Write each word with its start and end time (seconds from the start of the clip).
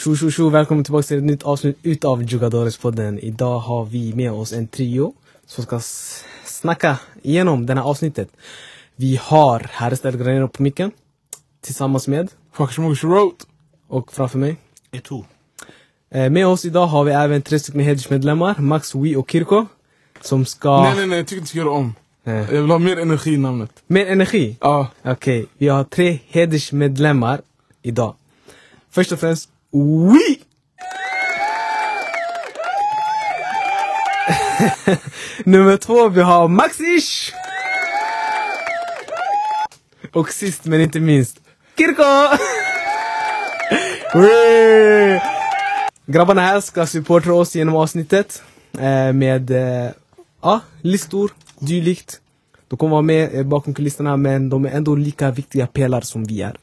Tjo 0.00 0.16
tjo 0.16 0.30
tjo, 0.30 0.48
välkommen 0.48 0.84
tillbaka 0.84 1.02
till 1.02 1.18
ett 1.18 1.24
nytt 1.24 1.42
avsnitt 1.42 1.78
utav 1.82 2.22
Jugadores-podden. 2.22 3.18
Idag 3.18 3.58
har 3.58 3.84
vi 3.84 4.14
med 4.14 4.32
oss 4.32 4.52
en 4.52 4.66
trio 4.68 5.14
som 5.46 5.64
ska 5.64 5.80
snacka 6.44 6.98
igenom 7.22 7.66
det 7.66 7.74
här 7.74 7.82
avsnittet. 7.82 8.28
Vi 8.96 9.16
har 9.22 9.66
Harris 9.72 10.02
Granero 10.02 10.48
på 10.48 10.62
micken 10.62 10.90
tillsammans 11.60 12.08
med 12.08 12.30
Smoke 12.56 13.06
Wrote. 13.06 13.44
och 13.88 14.12
framför 14.12 14.38
mig. 14.38 14.56
Eto. 14.90 15.24
Eh, 16.10 16.30
Med 16.30 16.46
oss 16.46 16.64
idag 16.64 16.86
har 16.86 17.04
vi 17.04 17.12
även 17.12 17.42
tre 17.42 17.58
stycken 17.58 17.80
hedersmedlemmar, 17.80 18.54
Max, 18.58 18.94
Wee 18.94 19.16
och 19.16 19.30
Kirko. 19.30 19.66
Som 20.20 20.44
ska... 20.46 20.82
Nej 20.82 20.92
nej 20.96 21.06
nej, 21.06 21.18
jag 21.18 21.26
tycker 21.26 21.38
inte 21.40 21.48
ska 21.48 21.58
göra 21.58 21.70
om. 21.70 21.94
Jag 22.24 22.44
vill 22.46 22.70
ha 22.70 22.78
mer 22.78 22.98
energi 22.98 23.30
i 23.34 23.36
namnet. 23.36 23.70
Mer 23.86 24.06
energi. 24.06 24.56
Ja. 24.60 24.88
Okej, 25.02 25.46
vi 25.58 25.68
har 25.68 25.84
tre 25.84 26.18
hedersmedlemmar 26.28 27.40
idag. 27.82 28.14
Först 28.90 29.12
och 29.12 29.20
främst, 29.20 29.48
Oui! 29.72 30.20
Nummer 35.44 35.76
två, 35.76 36.08
vi 36.08 36.20
har 36.20 36.48
Maxish! 36.48 37.32
Och 40.12 40.32
sist 40.32 40.64
men 40.64 40.80
inte 40.80 41.00
minst, 41.00 41.40
Kirko! 41.78 42.02
Grabbarna 46.06 46.40
här 46.40 46.60
ska 46.60 46.86
supporta 46.86 47.32
oss 47.32 47.54
genom 47.54 47.76
avsnittet 47.76 48.42
eh, 48.78 49.12
med 49.12 49.50
eh, 49.50 49.90
ja, 50.42 50.60
listor, 50.80 51.30
dylikt. 51.58 52.20
De 52.68 52.76
kommer 52.76 52.90
vara 52.90 53.02
med 53.02 53.34
eh, 53.34 53.42
bakom 53.42 53.74
kulisserna 53.74 54.16
men 54.16 54.48
de 54.48 54.64
är 54.64 54.70
ändå 54.70 54.94
lika 54.94 55.30
viktiga 55.30 55.66
pelare 55.66 56.02
som 56.02 56.24
vi 56.24 56.42
är. 56.42 56.56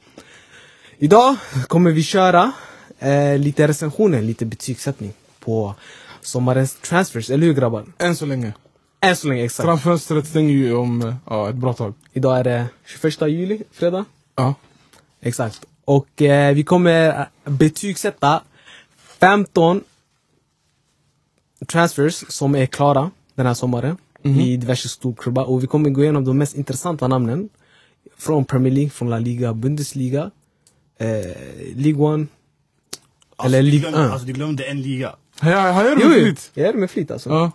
Idag 0.98 1.36
kommer 1.68 1.92
vi 1.92 2.04
köra 2.04 2.52
eh, 3.00 3.38
lite 3.38 3.68
recensioner, 3.68 4.22
lite 4.22 4.46
betygssättning 4.46 5.14
på 5.40 5.76
sommarens 6.22 6.76
transfers, 6.76 7.30
eller 7.30 7.48
hur 7.48 7.54
grabbar? 7.54 7.86
Än 7.98 8.16
så 8.16 8.26
länge. 8.26 8.54
Än 9.02 9.16
så 9.16 9.28
länge 9.28 9.44
exakt. 9.44 9.66
Transfönstret 9.66 10.28
stänger 10.28 10.54
ju 10.54 10.76
om 10.76 11.02
eh, 11.02 11.16
ja, 11.26 11.50
ett 11.50 11.56
bra 11.56 11.74
tag. 11.74 11.94
Idag 12.14 12.40
är 12.40 12.44
det 12.44 12.66
21 12.86 13.22
juli, 13.22 13.62
fredag. 13.72 14.06
Ja. 14.36 14.56
Exakt. 15.22 15.66
Och 15.86 16.22
eh, 16.22 16.54
vi 16.56 16.64
kommer 16.64 17.28
betygsätta 17.46 18.42
15 19.20 19.84
transfers 21.68 22.24
som 22.28 22.56
är 22.56 22.66
klara 22.66 23.12
den 23.36 23.46
här 23.46 23.54
sommaren 23.54 23.98
i 24.24 24.58
diverse 24.58 24.90
storklubbar. 24.90 25.44
Och 25.44 25.64
vi 25.64 25.68
kommer 25.68 25.90
gå 25.90 26.04
igenom 26.04 26.26
de 26.26 26.38
mest 26.38 26.56
intressanta 26.56 27.08
namnen 27.08 27.50
från 28.18 28.46
Premier 28.46 28.74
League, 28.74 28.90
från 28.90 29.10
La 29.10 29.20
Liga, 29.20 29.54
Bundesliga, 29.54 30.32
eh, 30.98 31.08
League 31.76 32.06
One. 32.06 32.28
Eller 33.44 33.58
Alltså, 33.58 33.58
du 33.58 33.62
Ligue 33.72 33.80
glömde, 33.90 34.06
1. 34.08 34.12
alltså 34.12 34.28
du 34.28 34.34
glömde 34.34 34.64
en 34.64 34.82
liga. 34.82 35.16
Har 35.40 35.52
jag, 35.52 35.74
har 35.74 35.86
jag 35.86 36.00
Jo, 36.02 36.10
det 36.10 36.16
jo, 36.18 36.26
flit? 36.26 36.52
jag 36.54 36.66
gör 36.66 36.74
det 36.74 36.80
med 36.80 36.92
flit 36.92 37.12
alltså. 37.12 37.30
Ja. 37.30 37.52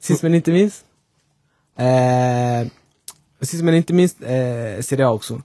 Sist 0.00 0.22
men 0.22 0.34
inte 0.34 0.52
minst. 0.52 0.84
Eh, 1.76 2.68
sist 3.40 3.62
men 3.62 3.74
inte 3.74 3.92
minst 3.92 4.22
eh, 4.22 4.80
Serie 4.82 5.06
A 5.06 5.10
också. 5.10 5.42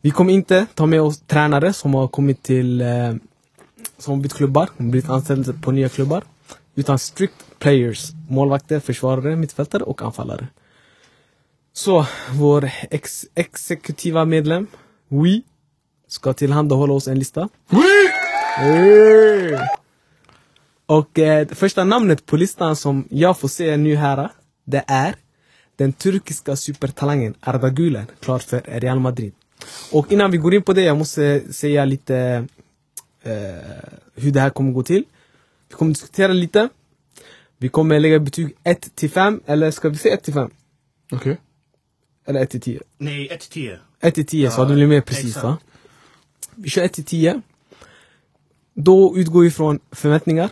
Vi 0.00 0.10
kommer 0.10 0.32
inte 0.32 0.66
ta 0.74 0.86
med 0.86 1.00
oss 1.02 1.20
tränare 1.26 1.72
som 1.72 1.94
har 1.94 2.08
kommit 2.08 2.42
till 2.42 2.80
eh, 2.80 3.14
som 3.98 4.14
har 4.14 4.22
bytt 4.22 4.34
klubbar, 4.34 4.68
blivit 4.76 5.10
anställda 5.10 5.52
på 5.52 5.72
nya 5.72 5.88
klubbar. 5.88 6.22
Utan 6.74 6.98
strict 6.98 7.34
players, 7.58 8.10
målvakter, 8.28 8.80
försvarare, 8.80 9.36
mittfältare 9.36 9.82
och 9.82 10.02
anfallare. 10.02 10.48
Så, 11.72 12.06
vår 12.32 12.70
ex 12.90 13.26
exekutiva 13.34 14.24
medlem, 14.24 14.66
We, 15.08 15.40
ska 16.08 16.32
tillhandahålla 16.32 16.92
oss 16.92 17.08
en 17.08 17.18
lista. 17.18 17.48
Och 20.86 21.18
eh, 21.18 21.46
det 21.46 21.54
första 21.54 21.84
namnet 21.84 22.26
på 22.26 22.36
listan 22.36 22.76
som 22.76 23.08
jag 23.10 23.38
får 23.38 23.48
se 23.48 23.76
nu 23.76 23.96
här, 23.96 24.30
det 24.64 24.84
är 24.86 25.14
den 25.76 25.92
turkiska 25.92 26.56
supertalangen 26.56 27.34
Arda 27.40 27.68
Güler, 27.68 28.04
klar 28.20 28.38
för 28.38 28.60
Real 28.66 29.00
Madrid. 29.00 29.32
Och 29.92 30.12
innan 30.12 30.30
vi 30.30 30.38
går 30.38 30.54
in 30.54 30.62
på 30.62 30.72
det, 30.72 30.82
jag 30.82 30.96
måste 30.98 31.52
säga 31.52 31.84
lite 31.84 32.46
eh, 33.22 33.32
hur 34.14 34.30
det 34.30 34.40
här 34.40 34.50
kommer 34.50 34.72
gå 34.72 34.82
till. 34.82 35.04
Vi 35.68 35.74
kommer 35.74 35.88
diskutera 35.94 36.32
lite. 36.32 36.68
Vi 37.58 37.68
kommer 37.68 38.00
lägga 38.00 38.18
betyg 38.18 38.54
1 38.64 38.94
till 38.94 39.10
5, 39.10 39.40
eller 39.46 39.70
ska 39.70 39.88
vi 39.88 39.96
säga 39.96 40.14
1 40.14 40.22
till 40.22 40.34
5? 40.34 40.50
Okej. 41.12 41.36
Eller 42.26 42.40
1 42.40 42.50
till 42.50 42.60
10? 42.60 42.80
Nej, 42.98 43.28
1 43.28 43.40
till 43.40 43.50
10. 43.50 43.78
1 44.00 44.14
till 44.14 44.26
10 44.26 44.50
så 44.50 44.60
Ja, 44.60 44.64
det 44.64 44.74
blir 44.74 44.86
mer 44.86 45.00
precis 45.00 45.24
exakt. 45.26 45.44
va? 45.44 45.58
Vi 46.54 46.70
kör 46.70 46.82
1 46.82 46.92
till 46.92 47.04
10. 47.04 47.42
Då 48.78 49.16
utgår 49.16 49.40
vi 49.42 49.50
från 49.50 49.80
förväntningar, 49.92 50.50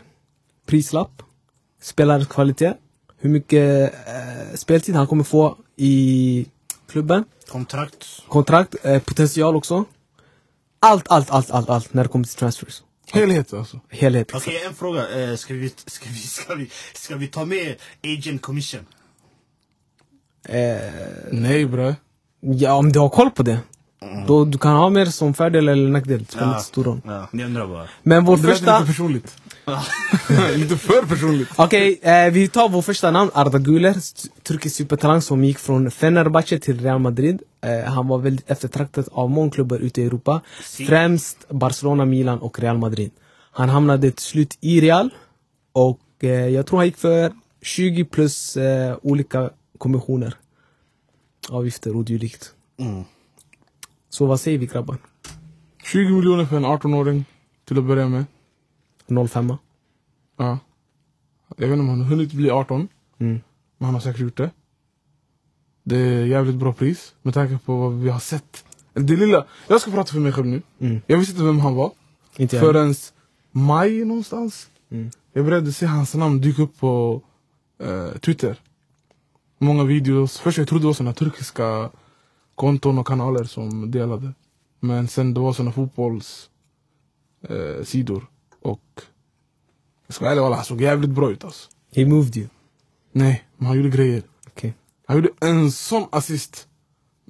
prislapp, 0.66 1.22
spelarens 1.82 2.26
kvalitet, 2.28 2.74
hur 3.18 3.30
mycket 3.30 3.94
eh, 3.94 4.54
speltid 4.54 4.94
han 4.94 5.06
kommer 5.06 5.24
få 5.24 5.56
i 5.76 6.46
klubben, 6.88 7.24
Kontrakt. 7.48 8.06
kontrakt, 8.28 8.74
eh, 8.82 8.98
potential 9.02 9.56
också. 9.56 9.84
Allt, 10.80 11.04
allt, 11.08 11.30
allt, 11.30 11.50
allt, 11.50 11.68
allt 11.70 11.94
när 11.94 12.02
det 12.02 12.08
kommer 12.08 12.24
till 12.24 12.36
transfers. 12.36 12.82
Helhet 13.12 13.52
alltså. 13.52 13.80
Helhet. 13.88 14.34
Okej, 14.34 14.62
en 14.66 14.74
fråga. 14.74 15.30
Eh, 15.30 15.36
ska, 15.36 15.54
vi, 15.54 15.68
ska, 15.86 16.08
vi, 16.10 16.18
ska, 16.18 16.54
vi, 16.54 16.70
ska 16.94 17.16
vi 17.16 17.26
ta 17.28 17.44
med 17.44 17.76
agent 18.04 18.42
commission? 18.42 18.86
Eh, 20.48 20.76
Nej 21.32 21.66
bre. 21.66 21.94
ja, 22.40 22.72
om 22.74 22.92
du 22.92 22.98
har 22.98 23.08
koll 23.08 23.30
på 23.30 23.42
det. 23.42 23.58
Då 24.26 24.44
du 24.44 24.58
kan 24.58 24.72
ha 24.76 24.90
mer 24.90 25.06
som 25.06 25.34
fördel 25.34 25.68
eller 25.68 25.88
nackdel. 25.90 26.18
Det 26.18 26.24
spelar 26.32 26.46
Ja. 26.46 26.52
inte 26.54 26.64
stor 26.64 26.84
roll. 26.84 27.00
Ja, 27.04 27.28
ni 27.32 27.44
undrar 27.44 27.66
bara. 27.66 27.88
Men 28.02 28.24
vår 28.24 28.36
Det 28.36 28.42
första... 28.42 28.78
lite 28.78 28.86
personligt. 28.92 29.36
lite 30.56 30.76
för 30.76 31.02
personligt. 31.06 31.48
Okej, 31.56 31.98
eh, 32.02 32.30
vi 32.32 32.48
tar 32.48 32.68
vår 32.68 32.82
första 32.82 33.10
namn, 33.10 33.30
Arda 33.34 33.58
Güler, 33.58 33.94
turkisk 34.42 34.76
supertalang 34.76 35.22
som 35.22 35.44
gick 35.44 35.58
från 35.58 35.90
Fenerbahce 35.90 36.58
till 36.58 36.80
Real 36.80 36.98
Madrid. 36.98 37.42
Eh, 37.60 37.92
han 37.92 38.08
var 38.08 38.18
väldigt 38.18 38.50
eftertraktad 38.50 39.08
av 39.12 39.30
många 39.30 39.50
klubbar 39.50 39.78
ute 39.78 40.02
i 40.02 40.06
Europa. 40.06 40.40
Si. 40.64 40.86
Främst 40.86 41.48
Barcelona, 41.48 42.04
Milan 42.04 42.38
och 42.38 42.58
Real 42.58 42.78
Madrid. 42.78 43.10
Han 43.52 43.68
hamnade 43.68 44.10
till 44.10 44.24
slut 44.24 44.58
i 44.60 44.80
Real 44.80 45.10
och 45.72 46.00
eh, 46.20 46.30
jag 46.48 46.66
tror 46.66 46.78
han 46.78 46.86
gick 46.86 46.96
för 46.96 47.32
20 47.62 48.04
plus 48.04 48.56
eh, 48.56 48.96
olika 49.02 49.50
kommissioner. 49.78 50.34
Avgifter 51.48 51.96
och 51.96 52.04
dylikt. 52.04 52.50
Mm. 52.78 53.04
Så 54.14 54.26
vad 54.26 54.40
säger 54.40 54.58
vi 54.58 54.66
grabbar? 54.66 54.96
20 55.84 56.12
miljoner 56.12 56.44
för 56.44 56.56
en 56.56 56.64
18-åring. 56.64 57.24
Till 57.64 57.78
att 57.78 57.84
börja 57.84 58.08
med. 58.08 58.24
05 59.28 59.52
Ja. 60.36 60.58
Jag 61.56 61.66
vet 61.66 61.72
inte 61.72 61.80
om 61.80 61.88
han 61.88 62.00
har 62.00 62.08
hunnit 62.08 62.32
bli 62.32 62.50
18. 62.50 62.88
mm. 63.18 63.40
Men 63.78 63.84
han 63.84 63.94
har 63.94 64.00
säkert 64.00 64.20
gjort 64.20 64.36
det. 64.36 64.50
Det 65.82 65.96
är 65.96 66.24
jävligt 66.26 66.54
bra 66.54 66.72
pris. 66.72 67.14
Med 67.22 67.34
tanke 67.34 67.58
på 67.64 67.76
vad 67.76 67.92
vi 67.92 68.08
har 68.08 68.18
sett. 68.18 68.64
Det 68.92 69.16
lilla. 69.16 69.46
Jag 69.68 69.80
ska 69.80 69.90
prata 69.90 70.12
för 70.12 70.20
mig 70.20 70.32
själv 70.32 70.46
nu. 70.46 70.62
Mm. 70.78 71.00
Jag 71.06 71.18
visste 71.18 71.32
inte 71.32 71.44
vem 71.44 71.60
han 71.60 71.74
var. 71.74 71.92
Inte. 72.36 72.60
Förrän 72.60 72.94
maj 73.50 74.04
någonstans. 74.04 74.68
Mm. 74.90 75.10
Jag 75.32 75.44
började 75.44 75.72
se 75.72 75.86
hans 75.86 76.14
namn 76.14 76.40
dyka 76.40 76.62
upp 76.62 76.78
på 76.78 77.22
eh, 77.78 78.18
Twitter. 78.18 78.60
Många 79.58 79.84
videos. 79.84 80.38
Först 80.38 80.58
jag 80.58 80.68
trodde 80.68 80.82
det 80.82 80.86
var 80.86 80.94
såna 80.94 81.12
turkiska 81.12 81.90
konton 82.54 82.98
och 82.98 83.06
kanaler 83.06 83.44
som 83.44 83.90
delade. 83.90 84.32
Men 84.80 85.08
sen 85.08 85.34
det 85.34 85.40
var 85.40 85.52
såna 85.52 85.72
fotbolls 85.72 86.50
eh, 87.48 87.84
sidor. 87.84 88.26
Och 88.62 88.80
jag 90.06 90.14
ska 90.14 90.24
vara 90.24 90.32
ärlig 90.32 90.42
walla, 90.42 90.56
han 90.56 90.64
såg 90.64 90.80
jävligt 90.80 91.10
bra 91.10 91.30
ut 91.30 91.44
alltså. 91.44 91.70
He 91.94 92.06
moved 92.06 92.36
you. 92.36 92.48
Nej, 93.12 93.44
men 93.56 93.66
han 93.66 93.76
gjorde 93.76 93.88
grejer. 93.88 94.22
Okej. 94.46 94.74
Han 95.06 95.16
gjorde 95.16 95.28
en 95.40 95.72
sån 95.72 96.06
assist. 96.12 96.68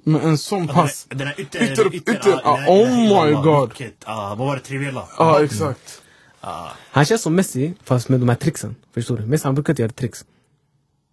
Med 0.07 0.23
en 0.23 0.37
sån 0.37 0.67
pass. 0.67 1.05
Den 1.09 1.27
här 1.27 1.39
ytter... 1.41 1.59
Ytter- 1.59 1.89
ytter- 1.95 2.41
ah, 2.43 2.49
ah, 2.51 2.67
oh 2.69 3.25
my 3.25 3.31
God. 3.33 3.71
ah, 4.05 4.35
vad 4.35 4.47
var 4.47 4.55
det? 4.55 4.61
Trivela? 4.61 5.07
Ja, 5.17 5.43
exakt. 5.43 6.01
Ah, 6.41 6.69
Han 6.91 7.05
känns 7.05 7.21
som 7.21 7.35
Messi 7.35 7.73
fast 7.83 8.09
med 8.09 8.19
de 8.19 8.29
här 8.29 8.35
tricksen. 8.35 8.75
Förstår 8.93 9.17
du? 9.17 9.25
Messi 9.25 9.45
han 9.45 9.55
brukar 9.55 9.73
inte 9.73 9.81
göra 9.81 9.91
tricks. 9.91 10.25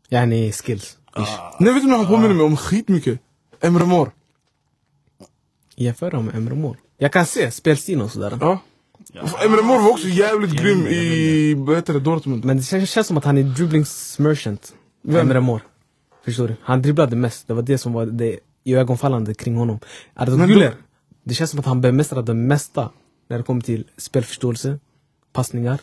Yani 0.08 0.52
skills. 0.52 0.98
ah, 1.12 1.56
Nej, 1.60 1.72
vet 1.74 1.82
du 1.82 1.88
när 1.88 1.96
han 1.96 2.06
påminner 2.06 2.34
mig 2.34 2.44
om 2.44 2.56
skitmycket? 2.56 3.20
Emre 3.62 3.84
Mor. 3.86 4.10
Jämföra 5.76 6.20
med 6.20 6.34
Emre 6.34 6.54
Mor. 6.54 6.76
Jag 6.98 7.12
kan 7.12 7.26
se 7.26 7.50
spelstilen 7.50 8.02
och 8.02 8.10
sådär. 8.10 8.38
Ja. 8.40 8.60
Emre 9.44 9.62
Mor 9.62 9.82
var 9.82 9.90
också 9.90 10.08
jävligt 10.08 10.50
grym 10.50 10.86
i, 10.86 11.54
vad 11.54 11.76
heter 11.76 11.92
det, 11.92 12.00
Dortmund. 12.00 12.44
Men 12.44 12.56
det 12.56 12.62
känns, 12.62 12.90
känns 12.90 13.06
som 13.06 13.16
att 13.16 13.24
han 13.24 13.38
är 13.38 13.42
dribblings 13.42 14.18
merchant. 14.18 14.74
Vem? 15.02 15.20
Emre 15.26 15.40
Mor. 15.40 15.60
Förstår 16.24 16.48
du? 16.48 16.56
Han 16.62 16.82
dribblade 16.82 17.16
mest. 17.16 17.48
Det 17.48 17.54
var 17.54 17.62
det 17.62 17.78
som 17.78 17.92
var 17.92 18.06
det 18.06 18.38
iögonfallande 18.64 19.34
kring 19.34 19.56
honom. 19.56 19.78
Arda 20.14 20.32
Güler. 20.46 20.72
Det 21.24 21.34
känns 21.34 21.50
som 21.50 21.60
att 21.60 21.66
han 21.66 21.80
bemästrar 21.80 22.22
det 22.22 22.34
mesta 22.34 22.90
när 23.28 23.38
det 23.38 23.44
kommer 23.44 23.60
till 23.62 23.84
spelförståelse, 23.96 24.78
passningar. 25.32 25.78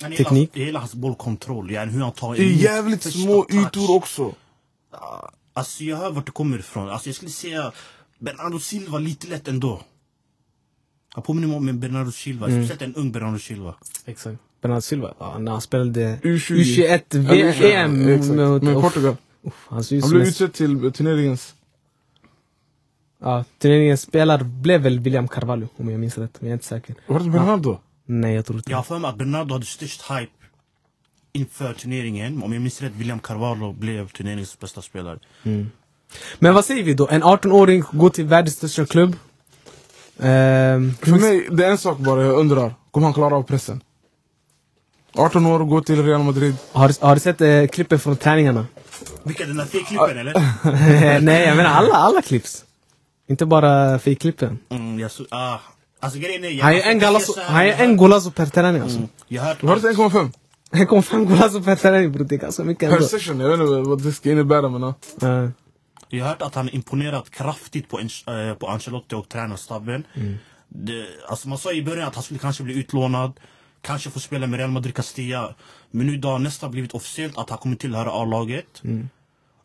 gillar 0.00 0.16
Teknik. 0.16 0.50
Jag 0.54 0.64
gillar 0.66 0.80
hans 0.80 0.94
bollkontroll, 0.94 1.68
hur 1.70 2.00
han 2.00 2.12
tar 2.12 2.34
Det 2.34 2.42
är 2.42 2.46
emot 2.46 2.60
jävligt 2.62 3.02
små 3.02 3.42
touch. 3.42 3.54
ytor 3.66 3.96
också. 3.96 4.34
Alltså 5.52 5.84
jag 5.84 5.96
hör 5.96 6.10
vart 6.10 6.26
du 6.26 6.32
kommer 6.32 6.58
ifrån. 6.58 6.90
Alltså 6.90 7.08
jag 7.08 7.16
skulle 7.16 7.30
säga 7.30 7.72
Bernardo 8.18 8.58
Silva 8.58 8.98
lite 8.98 9.26
lätt 9.28 9.48
ändå. 9.48 9.82
Han 11.14 11.22
påminner 11.22 11.48
mig 11.48 11.56
om 11.56 11.68
en 11.68 11.80
Bernardo 11.80 12.10
Silva, 12.12 12.46
speciellt 12.46 12.82
en 12.82 12.94
ung 12.94 13.12
Bernardo 13.12 13.38
Silva. 13.38 13.74
Exakt. 14.04 14.38
Bernardo 14.62 14.80
Silva, 14.80 15.14
ja, 15.18 15.38
när 15.38 15.52
han 15.52 15.60
spelade 15.60 16.18
U20. 16.22 16.54
U21 16.54 17.16
Eller 17.16 17.52
U21, 17.52 17.60
VM 17.60 18.50
mot 18.52 18.62
Med 18.62 18.80
Portugal. 18.80 19.16
uff, 19.42 19.66
Han 19.68 19.84
Han 20.02 20.10
blev 20.10 20.22
utsedd 20.22 20.52
till 20.52 20.92
turneringens... 20.92 21.54
Ja, 23.18 23.44
turneringens 23.58 24.00
spelare 24.00 24.44
blev 24.44 24.80
väl 24.80 25.00
William 25.00 25.28
Carvalho 25.28 25.68
om 25.76 25.90
jag 25.90 26.00
minns 26.00 26.18
rätt, 26.18 26.40
men 26.40 26.48
jag 26.48 26.52
är 26.52 26.56
inte 26.56 26.66
säker. 26.66 26.94
Var 27.06 27.20
det 27.20 27.30
Bernardo? 27.30 27.78
Nej, 28.04 28.34
jag 28.34 28.46
tror 28.46 28.58
inte 28.58 28.70
Jag 28.70 28.78
har 28.78 28.82
för 28.84 28.98
mig 28.98 29.08
att 29.10 29.16
Bernardo 29.18 29.54
hade 29.54 29.66
störst 29.66 30.02
hype 30.10 30.32
inför 31.32 31.72
turneringen. 31.74 32.42
Om 32.42 32.52
jag 32.52 32.62
minns 32.62 32.82
rätt, 32.82 32.92
William 32.96 33.18
Carvalho 33.18 33.72
blev 33.72 34.08
turneringens 34.08 34.58
bästa 34.58 34.82
spelare. 34.82 35.18
Men 36.38 36.54
vad 36.54 36.64
säger 36.64 36.82
vi 36.82 36.94
då? 36.94 37.08
En 37.08 37.22
18-åring 37.22 37.82
går 37.92 38.10
till 38.10 38.24
världens 38.24 38.56
största 38.56 38.86
klubb. 38.86 39.16
Ehm, 40.18 40.94
För 40.94 41.10
mig, 41.20 41.48
det 41.50 41.64
är 41.66 41.70
en 41.70 41.78
sak 41.78 41.98
bara 41.98 42.22
jag 42.22 42.38
undrar. 42.38 42.74
Kommer 42.90 43.06
han 43.06 43.14
klara 43.14 43.36
av 43.36 43.42
pressen? 43.42 43.80
18 45.14 45.46
år 45.46 45.60
och 45.60 45.68
gå 45.68 45.80
till 45.80 46.02
Real 46.06 46.22
Madrid. 46.22 46.54
har, 46.72 47.04
har 47.06 47.14
du 47.14 47.20
sett 47.20 47.40
eh, 47.40 47.66
klippen 47.66 47.98
från 47.98 48.16
träningarna? 48.16 48.66
Vilka, 49.22 49.44
den 49.46 49.56
där 49.56 49.64
fake-klippen 49.64 50.18
eller? 50.18 51.20
Nej, 51.20 51.46
jag 51.48 51.56
menar 51.56 51.70
alla, 51.70 51.94
alla 51.94 52.22
clips. 52.22 52.64
Inte 53.28 53.46
bara 53.46 53.98
fake-klippen. 53.98 54.58
Mm, 54.68 54.98
jag 54.98 55.10
så, 55.10 55.24
ah. 55.30 55.58
Alltså 56.00 56.18
grejen 56.18 56.44
är... 56.44 56.48
jag- 56.48 56.64
Han 56.64 56.74
är 56.74 56.82
en 56.82 57.00
jag 57.00 57.08
golazo, 57.12 57.32
ser 57.32 57.40
så 57.40 57.46
här- 57.46 57.50
han 57.72 57.80
är 57.80 57.84
en 57.84 57.96
golazo 57.96 58.30
per 58.30 58.46
träning 58.46 58.82
alltså. 58.82 58.96
Mm, 58.96 59.08
Jag 59.28 59.42
har 59.42 59.48
hört... 59.48 59.62
Var 59.62 59.76
det 59.76 59.82
1,5? 59.92 60.32
Han 60.72 60.86
kom 60.86 61.02
fram 61.02 61.24
golazo 61.26 61.62
per 61.62 61.76
träning 61.76 62.12
bror, 62.12 62.24
det 62.24 62.34
är 62.34 62.38
ganska 62.38 62.64
mycket 62.64 62.88
Per 62.88 62.96
ändå. 62.96 63.08
session, 63.08 63.40
jag 63.40 63.48
vet 63.48 63.60
inte 63.60 63.88
vad 63.88 64.02
det 64.02 64.12
ska 64.12 64.30
innebära 64.30 64.68
men 64.68 64.82
ja. 64.82 64.94
Ja. 65.20 65.50
Jag 66.08 66.24
har 66.24 66.28
hört 66.30 66.42
att 66.42 66.54
han 66.54 66.68
imponerat 66.68 67.30
kraftigt 67.30 67.88
på, 67.88 68.00
eh, 68.00 68.54
på 68.58 68.66
Ancelotti 68.68 69.14
och 69.14 69.28
tränarstaben. 69.28 70.06
Det, 70.68 71.06
alltså 71.28 71.48
man 71.48 71.58
sa 71.58 71.72
i 71.72 71.82
början 71.82 72.08
att 72.08 72.14
han 72.14 72.24
skulle 72.24 72.40
kanske 72.40 72.62
bli 72.62 72.74
utlånad. 72.78 73.32
Kanske 73.80 74.10
få 74.10 74.20
spela 74.20 74.46
med 74.46 74.58
Real 74.58 74.70
Madrid 74.70 74.94
Castilla. 74.94 75.54
Men 75.90 76.06
nu 76.06 76.20
har 76.22 76.38
nästan 76.38 76.70
blivit 76.70 76.92
officiellt 76.92 77.38
att 77.38 77.50
han 77.50 77.58
kommer 77.58 77.76
tillhöra 77.76 78.10
A-laget. 78.10 78.82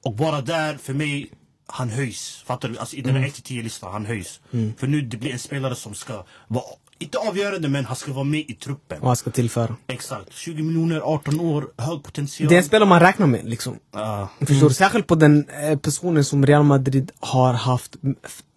Och 0.06 0.15
bara 0.15 0.42
där, 0.42 0.77
för 0.77 0.94
mig, 0.94 1.31
han 1.68 1.89
höjs. 1.89 2.44
Fattar 2.45 2.69
du? 2.69 2.77
Alltså 2.77 2.95
i 2.95 3.01
den 3.01 3.15
här 3.15 3.27
1-10-listan, 3.27 3.92
han 3.94 4.06
höjs. 4.06 4.39
För 4.77 4.88
nu 4.88 5.01
det 5.01 5.18
blir 5.18 5.31
en 5.31 5.39
spelare 5.39 5.75
som 5.75 5.94
ska 5.94 6.24
vara, 6.48 6.63
inte 6.99 7.17
avgörande, 7.17 7.69
men 7.69 7.85
han 7.85 7.95
ska 7.95 8.13
vara 8.13 8.23
med 8.23 8.39
i 8.47 8.53
truppen. 8.53 9.01
Och 9.01 9.07
han 9.07 9.15
ska 9.15 9.31
tillföra. 9.31 9.75
Exakt. 9.88 10.33
20 10.33 10.63
miljoner, 10.63 10.99
18 10.99 11.39
år, 11.39 11.67
hög 11.77 12.03
potential. 12.03 12.49
Det 12.49 12.55
är 12.55 12.59
en 12.59 12.65
spelare 12.65 12.89
man 12.89 12.99
räknar 12.99 13.27
med 13.27 13.45
liksom. 13.49 13.79
Ah. 13.91 14.27
Förstår 14.39 14.69
du? 14.69 14.75
Särskilt 14.75 15.07
på 15.07 15.15
den 15.15 15.45
eh, 15.49 15.77
personen 15.77 16.23
som 16.23 16.45
Real 16.45 16.63
Madrid 16.63 17.11
har 17.19 17.53
haft 17.53 17.95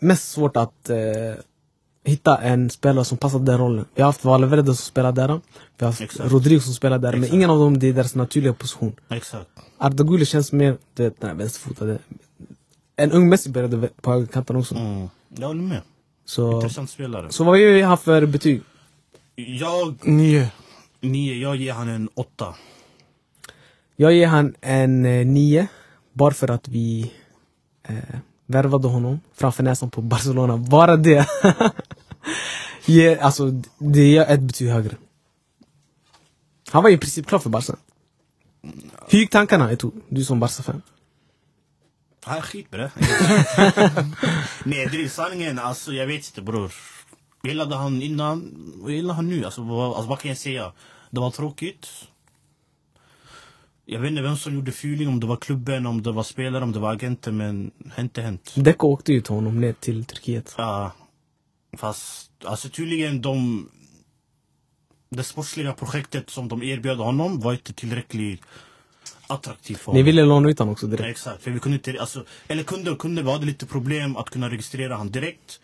mest 0.01 0.31
svårt 0.31 0.57
att 0.57 0.91
eh, 0.91 0.97
hitta 2.05 2.39
en 2.39 2.71
spelare 2.71 3.05
som 3.05 3.19
passar 3.19 3.39
den 3.39 3.59
rollen. 3.59 3.85
Vi 3.95 4.03
har 4.03 4.09
haft 4.09 4.25
Valverde 4.25 4.65
som 4.65 4.77
spelar 4.77 5.13
där. 5.13 5.29
Vi 5.29 5.85
har 5.85 5.87
haft 5.87 6.01
Exakt. 6.01 6.33
Rodrigo 6.33 6.61
som 6.61 6.75
spelar 6.75 6.99
där. 6.99 7.13
Men 7.13 7.21
Exakt. 7.21 7.35
ingen 7.35 7.51
av 7.51 7.59
dem 7.59 7.79
det 7.79 7.89
är 7.89 7.93
deras 7.93 8.15
naturliga 8.15 8.53
position. 8.53 8.93
Exakt. 9.09 9.51
Arda 9.79 10.05
Güler 10.05 10.25
känns 10.25 10.53
mer, 10.53 10.77
du 10.95 11.03
vet, 11.03 11.21
den 11.21 11.31
här 11.31 11.37
vänsterfotade. 11.37 11.99
En 12.97 13.13
ung 13.13 13.29
Messi 13.29 13.51
började 13.51 13.89
på 14.01 14.13
högerkanten 14.13 14.57
också. 14.57 14.75
Mm. 14.75 15.09
Jag 15.37 15.47
håller 15.47 15.63
med. 15.63 15.81
Så, 16.31 16.53
Intressant 16.55 16.91
spelare. 16.91 17.33
så 17.33 17.45
vad 17.45 17.59
ger 17.59 17.85
han 17.85 17.99
för 17.99 18.27
betyg? 18.27 18.63
Jag, 19.35 20.07
Nio. 20.07 20.51
nio, 21.01 21.35
jag 21.35 21.57
ger 21.57 21.73
han 21.73 21.89
en 21.89 22.09
åtta. 22.15 22.55
Jag 23.97 24.13
ger 24.13 24.27
han 24.27 24.55
en 24.61 25.05
eh, 25.05 25.27
nio. 25.27 25.69
Bara 26.13 26.35
för 26.35 26.51
att 26.51 26.69
vi 26.69 27.13
eh, 27.83 27.97
värvade 28.47 28.89
honom 28.89 29.21
framför 29.35 29.63
näsan 29.63 29.91
på 29.91 30.01
Barcelona. 30.01 30.57
Bara 30.57 30.97
det. 30.97 31.27
ger, 32.87 33.17
alltså, 33.19 33.51
det 33.79 34.05
ger 34.07 34.23
ett 34.23 34.41
betyg 34.41 34.69
högre. 34.69 34.97
Han 36.71 36.83
var 36.83 36.91
ju 36.91 36.97
i 36.97 36.99
princip 36.99 37.27
klar 37.27 37.39
för 37.39 37.51
Barca. 37.51 37.77
Hur 39.09 39.19
gick 39.19 39.31
tankarna 39.31 39.73
Eto? 39.73 39.93
Du 40.09 40.25
som 40.25 40.41
Barca-fan. 40.41 40.83
Han 42.25 42.39
är 42.39 42.43
skit 42.43 42.71
bre. 42.71 42.91
Nej 44.65 44.89
det 44.93 45.03
är 45.05 45.09
sanningen, 45.09 45.59
alltså 45.59 45.93
jag 45.93 46.07
vet 46.07 46.27
inte 46.27 46.43
bror. 46.43 46.73
Gillade 47.43 47.77
han 47.77 48.03
innan, 48.03 48.53
vad 48.77 48.93
gillar 48.93 49.15
han 49.15 49.29
nu? 49.29 49.45
Alltså 49.45 49.63
vad, 49.63 49.87
alltså, 49.87 50.09
vad 50.09 50.19
kan 50.19 50.29
jag 50.29 50.39
säga? 50.39 50.73
Det 51.11 51.21
var 51.21 51.31
tråkigt. 51.31 51.89
Jag 53.85 54.01
vet 54.01 54.11
inte 54.11 54.23
vem 54.23 54.37
som 54.37 54.55
gjorde 54.55 54.73
fuling, 54.73 55.09
om 55.09 55.21
det 55.21 55.27
var 55.27 55.37
klubben, 55.37 55.87
om 55.87 56.03
det 56.03 56.13
var 56.13 56.23
spelare, 56.23 56.65
om 56.65 56.73
det 56.73 56.79
var 56.79 56.93
agenter, 56.93 57.33
men 57.33 57.71
inte 57.99 58.23
hänt. 58.23 58.55
Deco 58.57 58.87
åkte 58.89 59.21
till 59.21 59.35
honom 59.35 59.61
ner 59.61 59.73
till 59.73 60.05
Turkiet. 60.05 60.55
Ja. 60.59 60.93
fast, 61.77 62.31
alltså 62.45 62.69
tydligen 62.69 63.21
de... 63.23 63.69
Det 65.11 65.25
sportsliga 65.25 65.73
projektet 65.73 66.31
som 66.31 66.49
de 66.49 66.63
erbjöd 66.63 66.99
honom 66.99 67.41
var 67.41 67.53
inte 67.53 67.73
tillräckligt 67.73 68.43
attraktivt 69.31 69.79
för 69.79 69.93
Ni 69.93 69.99
honom. 69.99 70.07
ville 70.07 70.25
låna 70.25 70.51
ut 70.51 70.59
honom 70.59 70.73
också 70.73 70.87
direkt. 70.87 71.09
Exakt, 71.11 71.43
för 71.43 71.51
vi 71.51 71.61
kunde 71.61 71.77
inte, 71.77 72.01
alltså, 72.01 72.25
eller 72.49 72.63
kunde, 72.63 72.95
kunde, 72.97 73.23
vi 73.23 73.31
hade 73.33 73.47
lite 73.47 73.67
problem 73.67 74.17
att 74.17 74.31
kunna 74.31 74.51
registrera 74.51 74.97
han 74.97 75.11
direkt. 75.11 75.61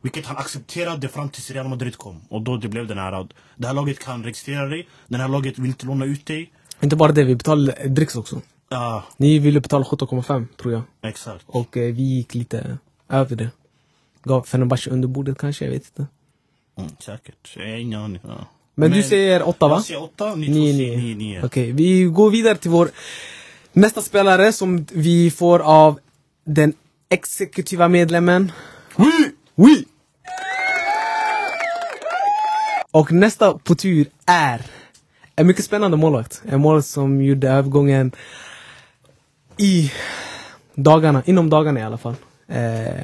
Vilket 0.00 0.26
han 0.26 0.36
accepterade 0.36 1.08
fram 1.08 1.28
tills 1.30 1.50
Real 1.50 1.68
Madrid 1.68 1.96
kom. 1.96 2.20
Och 2.28 2.42
då 2.42 2.56
det 2.56 2.68
blev 2.68 2.86
den 2.86 2.98
här, 2.98 3.28
det 3.56 3.66
här 3.66 3.74
laget 3.74 3.98
kan 3.98 4.24
registrera 4.24 4.66
dig, 4.66 4.88
den 5.08 5.20
här 5.20 5.28
laget 5.28 5.58
vill 5.58 5.66
inte 5.66 5.86
låna 5.86 6.04
ut 6.04 6.26
dig. 6.26 6.52
Inte 6.80 6.96
bara 6.96 7.12
det, 7.12 7.24
vi 7.24 7.34
betalade 7.36 7.88
dricks 7.88 8.16
också. 8.16 8.40
Ja, 8.68 9.04
Ni 9.16 9.38
ville 9.38 9.60
betala 9.60 9.84
17,5 9.84 10.46
tror 10.56 10.72
jag. 10.72 10.82
exakt. 11.02 11.44
Och 11.46 11.76
eh, 11.76 11.94
vi 11.94 12.02
gick 12.02 12.34
lite 12.34 12.78
över 13.08 13.36
det. 13.36 13.50
Gav 14.22 14.42
Fenerbahce 14.42 14.90
under 14.90 15.08
bordet 15.08 15.38
kanske, 15.38 15.64
jag 15.64 15.72
vet 15.72 15.84
inte. 15.86 16.06
Mm, 16.78 16.90
säkert, 17.00 17.52
jag 17.56 17.62
har 17.62 17.76
ingen 17.76 18.00
aning. 18.00 18.20
Ja. 18.26 18.46
Men, 18.78 18.90
du 18.90 19.02
säger 19.02 19.48
åtta 19.48 19.68
va? 19.68 19.74
Jag 19.74 19.84
säger 19.84 20.02
åtta, 20.02 20.34
ni 20.34 20.46
två 20.46 20.52
säger 20.52 20.96
nio. 20.96 21.14
nio. 21.14 21.44
Okej, 21.44 21.72
vi 21.72 22.02
går 22.02 22.30
vidare 22.30 22.56
till 22.56 22.70
vår 22.70 22.90
nästa 23.72 24.02
spelare 24.02 24.52
som 24.52 24.86
vi 24.92 25.30
får 25.30 25.58
av 25.58 25.98
den 26.44 26.72
exekutiva 27.08 27.88
medlemmen. 27.88 28.52
Oui! 28.96 29.30
Oui! 29.54 29.84
Och 32.90 33.12
nästa 33.12 33.58
på 33.58 33.74
tur 33.74 34.06
är 34.26 34.66
en 35.36 35.46
mycket 35.46 35.64
spännande 35.64 35.96
målvakt. 35.96 36.42
En 36.48 36.60
målvakt 36.60 36.88
som 36.88 37.22
gjorde 37.22 37.48
övergången 37.50 38.12
i 39.56 39.92
dagarna, 40.74 41.22
inom 41.26 41.50
dagarna 41.50 41.80
i 41.80 41.82
alla 41.82 41.98
fall. 41.98 42.14
Eh, 42.48 43.02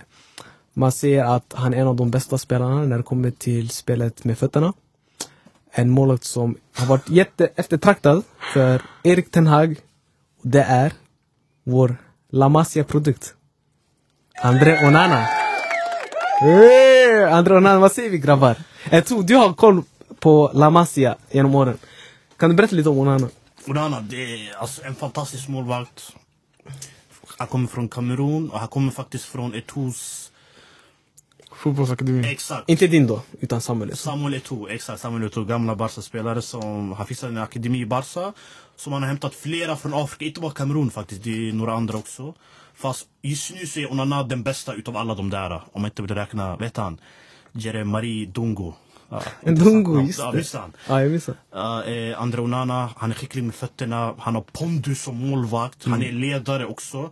man 0.72 0.92
ser 0.92 1.24
att 1.24 1.52
han 1.56 1.74
är 1.74 1.78
en 1.78 1.86
av 1.86 1.96
de 1.96 2.10
bästa 2.10 2.38
spelarna 2.38 2.84
när 2.84 2.96
det 2.96 3.02
kommer 3.02 3.30
till 3.30 3.70
spelet 3.70 4.24
med 4.24 4.38
fötterna. 4.38 4.72
En 5.76 5.90
målvakt 5.90 6.24
som 6.24 6.56
har 6.76 6.86
varit 6.86 7.08
jätte 7.08 7.46
eftertraktad 7.56 8.22
för 8.52 8.82
Erik 9.02 9.31
Ten 9.31 9.46
Hag. 9.46 9.76
Det 10.43 10.62
är 10.62 10.93
vår 11.64 11.96
La 12.31 12.48
Masia-produkt. 12.48 13.34
André 14.43 14.86
Onana. 14.86 15.26
Yeah! 16.44 17.34
André 17.34 17.56
Onana, 17.56 17.78
vad 17.78 17.93
säger 17.93 18.10
vi 18.10 18.19
grabbar? 18.19 18.56
Jag 18.90 19.06
tror 19.06 19.22
du 19.22 19.36
har 19.36 19.52
koll 19.52 19.82
på 20.20 20.50
La 20.54 20.70
Masia 20.70 21.16
genom 21.31 21.54
åren. 21.54 21.78
Kan 22.36 22.50
du 22.50 22.56
berätta 22.56 22.76
lite 22.76 22.88
om 22.88 22.98
Onana? 22.98 23.28
Onana, 23.66 24.00
det 24.00 24.16
är 24.16 24.56
alltså 24.56 24.84
en 24.84 24.94
fantastisk 24.94 25.48
målvakt. 25.48 26.12
Han 27.38 27.46
kommer 27.46 27.69
från 27.69 27.88
Kamerun 27.88 28.50
och 28.50 28.58
han 28.58 28.69
kommer 28.69 28.93
faktiskt 28.93 29.24
från 29.24 29.54
Etos... 29.54 30.31
Fotbollsakademin. 31.56 32.25
Exakt. 32.25 32.69
Inte 32.70 32.87
din 32.87 33.06
då, 33.06 33.23
utan 33.41 33.61
Samuel. 33.61 33.96
Samuel 33.96 34.34
Eto'o, 34.34 34.69
exakt. 34.70 35.01
Samuel 35.01 35.29
Eto'o, 35.31 35.44
gamla 35.44 35.75
Barca-spelare 35.77 36.43
som 36.43 36.93
har 36.93 37.05
fixat 37.05 37.31
en 37.31 37.39
akademi 37.39 37.79
i 37.81 37.87
Barca. 37.87 38.32
Som 38.77 38.93
han 38.93 39.03
har 39.03 39.08
hämtat 39.08 39.34
flera 39.34 39.77
från 39.77 39.94
Afrika, 39.94 40.25
inte 40.25 40.41
bara 40.41 40.53
Kamerun 40.53 40.91
faktiskt, 40.91 41.23
det 41.25 41.49
är 41.49 41.53
några 41.53 41.75
andra 41.75 41.99
också. 41.99 42.34
Fast 42.75 43.06
just 43.23 43.55
nu 43.55 43.67
så 43.67 43.81
är 43.81 43.93
Onana 43.93 44.23
den 44.23 44.43
bästa 44.43 44.73
utav 44.75 44.96
alla 44.96 45.15
de 45.15 45.31
där. 45.31 45.51
Om 45.73 45.82
man 45.82 45.84
inte 45.84 46.03
vill 46.03 46.15
räkna, 46.15 46.56
vet 46.56 46.77
han? 46.77 47.01
Jeremari 47.53 48.27
Dungo. 48.27 48.75
Ja, 49.11 49.23
Dungo, 49.43 50.01
just 50.01 50.19
Ja, 50.19 50.31
det. 50.31 50.39
visst 50.39 50.55
han. 50.55 50.73
Ja, 50.89 51.03
jag 51.03 51.11
missade. 51.13 51.39
Ja, 51.53 51.84
eh, 51.84 52.23
Andre 52.23 52.41
Onana, 52.41 52.89
han 52.96 53.11
är 53.11 53.15
skicklig 53.15 53.44
med 53.44 53.55
fötterna, 53.55 54.15
han 54.19 54.34
har 54.34 54.43
pondus 54.53 55.03
som 55.03 55.17
målvakt, 55.31 55.84
han 55.87 56.03
är 56.03 56.13
ledare 56.13 56.67
också. 56.67 57.11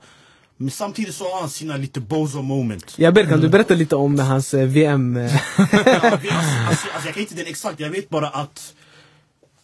Men 0.63 0.71
samtidigt 0.71 1.15
så 1.15 1.25
har 1.33 1.41
han 1.41 1.51
sina 1.51 1.77
lite 1.77 2.01
bozo 2.01 2.43
moment. 2.43 2.95
Ja, 2.99 3.13
Ber, 3.13 3.25
kan 3.27 3.41
du 3.41 3.49
berätta 3.49 3.75
lite 3.75 3.97
om 3.97 4.19
hans 4.19 4.55
eh, 4.55 4.67
VM? 4.67 5.17
eh, 5.17 5.23
Ja, 5.25 5.37
alltså, 6.03 6.33
alltså, 6.69 6.89
jag 7.07 7.15
kan 7.15 7.23
inte 7.23 7.35
den 7.35 7.47
exakt, 7.47 7.81
jag 7.81 7.91
vet 7.91 8.09
bara 8.09 8.29
att 8.29 8.75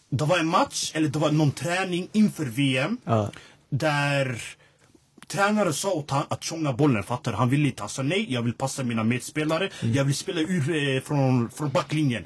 det 0.09 0.23
var 0.25 0.37
en 0.39 0.47
match, 0.47 0.91
eller 0.95 1.07
det 1.07 1.19
var 1.19 1.31
någon 1.31 1.51
träning 1.51 2.07
inför 2.11 2.45
VM. 2.45 2.97
Ja. 3.05 3.31
Där 3.69 4.41
tränaren 5.27 5.73
sa 5.73 5.91
åt 5.91 6.11
han 6.11 6.23
att 6.29 6.43
tjonga 6.43 6.73
bollen, 6.73 7.03
fattar? 7.03 7.33
Han 7.33 7.49
ville 7.49 7.67
inte, 7.67 7.81
han 7.83 7.89
sa 7.89 8.01
nej, 8.03 8.25
jag 8.33 8.41
vill 8.41 8.53
passa 8.53 8.83
mina 8.83 9.03
medspelare, 9.03 9.69
jag 9.93 10.03
vill 10.03 10.15
spela 10.15 10.41
ur 10.41 10.95
eh, 10.95 11.01
från, 11.01 11.49
från 11.49 11.69
backlinjen. 11.69 12.23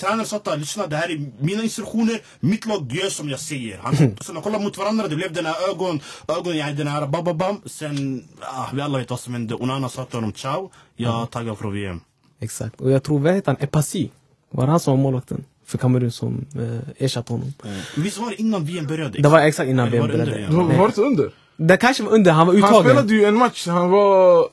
Tränaren 0.00 0.26
sa 0.26 0.36
att 0.36 0.46
han, 0.46 0.58
lyssna 0.58 0.86
det 0.86 0.96
här 0.96 1.10
är 1.10 1.30
mina 1.38 1.62
instruktioner, 1.62 2.20
mitt 2.40 2.66
lag 2.66 2.92
gör 2.92 3.10
som 3.10 3.28
jag 3.28 3.40
säger. 3.40 3.78
Han, 3.78 4.16
så 4.20 4.32
de 4.32 4.42
kollade 4.42 4.64
mot 4.64 4.78
varandra, 4.78 5.08
det 5.08 5.16
blev 5.16 5.32
den 5.32 5.46
här 5.46 5.70
ögon, 5.70 6.00
ögon, 6.28 6.56
ja, 6.56 6.72
den 6.72 6.86
här 6.86 7.06
bababam. 7.06 7.60
Sen, 7.66 8.24
ah, 8.40 8.66
vi 8.74 8.80
alla 8.80 8.98
vet 8.98 9.10
vad 9.10 9.20
som 9.20 9.32
hände. 9.32 9.54
Onana 9.54 9.88
sa 9.88 10.04
till 10.04 10.14
honom 10.16 10.32
ciao, 10.32 10.70
jag 10.96 11.30
taggar 11.30 11.54
från 11.54 11.72
VM. 11.72 12.00
Exakt. 12.40 12.80
Och 12.80 12.90
jag 12.90 13.02
tror, 13.02 13.18
vad 13.18 13.34
heter 13.34 13.46
han, 13.52 13.56
Epasi? 13.60 14.10
Var 14.50 14.66
han 14.66 14.80
som 14.80 14.96
var 14.96 15.02
målvakten 15.02 15.44
för 15.66 15.78
Kamerun 15.78 16.12
som 16.12 16.46
eh, 16.54 17.04
ersatte 17.04 17.32
honom? 17.32 17.52
Visst 17.96 18.18
var 18.18 18.30
det 18.30 18.40
innan 18.40 18.64
VM 18.64 18.86
började? 18.86 19.22
Det 19.22 19.28
var 19.28 19.40
exakt 19.40 19.68
innan 19.68 19.90
VM 19.90 20.06
började. 20.08 20.46
Var, 20.50 20.62
var 20.78 20.88
det 20.88 21.02
under? 21.02 21.30
Det 21.56 21.76
kanske 21.76 22.02
var 22.02 22.10
under, 22.12 22.32
han 22.32 22.46
var 22.46 22.54
Han 22.54 22.62
uttagen. 22.64 22.84
spelade 22.84 23.14
ju 23.14 23.24
en 23.24 23.34
match, 23.34 23.66
han 23.66 23.90
var 23.90 24.48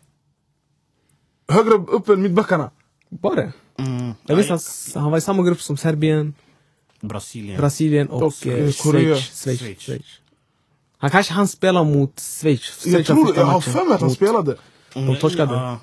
högre 1.48 1.74
upp 1.74 2.10
än 2.10 2.21
mittbackarna. 2.21 2.71
Var 3.10 3.36
det? 3.36 3.51
Mm. 3.88 4.13
Jag 4.25 4.35
visste 4.35 4.53
han, 4.53 5.03
han 5.03 5.11
var 5.11 5.17
i 5.17 5.21
samma 5.21 5.43
grupp 5.43 5.61
som 5.61 5.77
Serbien, 5.77 6.33
Brasilien. 7.01 7.57
Brasilien 7.57 8.07
och, 8.09 8.23
Och, 8.23 8.47
eh, 8.47 8.53
eh, 8.53 8.71
Korea. 8.73 9.15
Schweiz. 9.15 9.43
Schweiz. 9.43 9.59
Schweiz. 9.59 9.79
Schweiz. 9.79 10.05
Han 10.97 11.09
kanske 11.09 11.33
han 11.33 11.47
spelar 11.47 11.83
mot 11.83 12.19
Schweiz. 12.19 12.61
Schweiz 12.61 12.95
Jag, 12.95 13.05
tror, 13.05 13.35
jag 13.35 13.45
har 13.45 13.61
för 13.61 13.85
mig 13.85 13.95
att 13.95 14.01
han 14.01 14.11
spelade. 14.11 14.55
Mm, 14.93 15.15
torskade. 15.15 15.53
ja. 15.53 15.79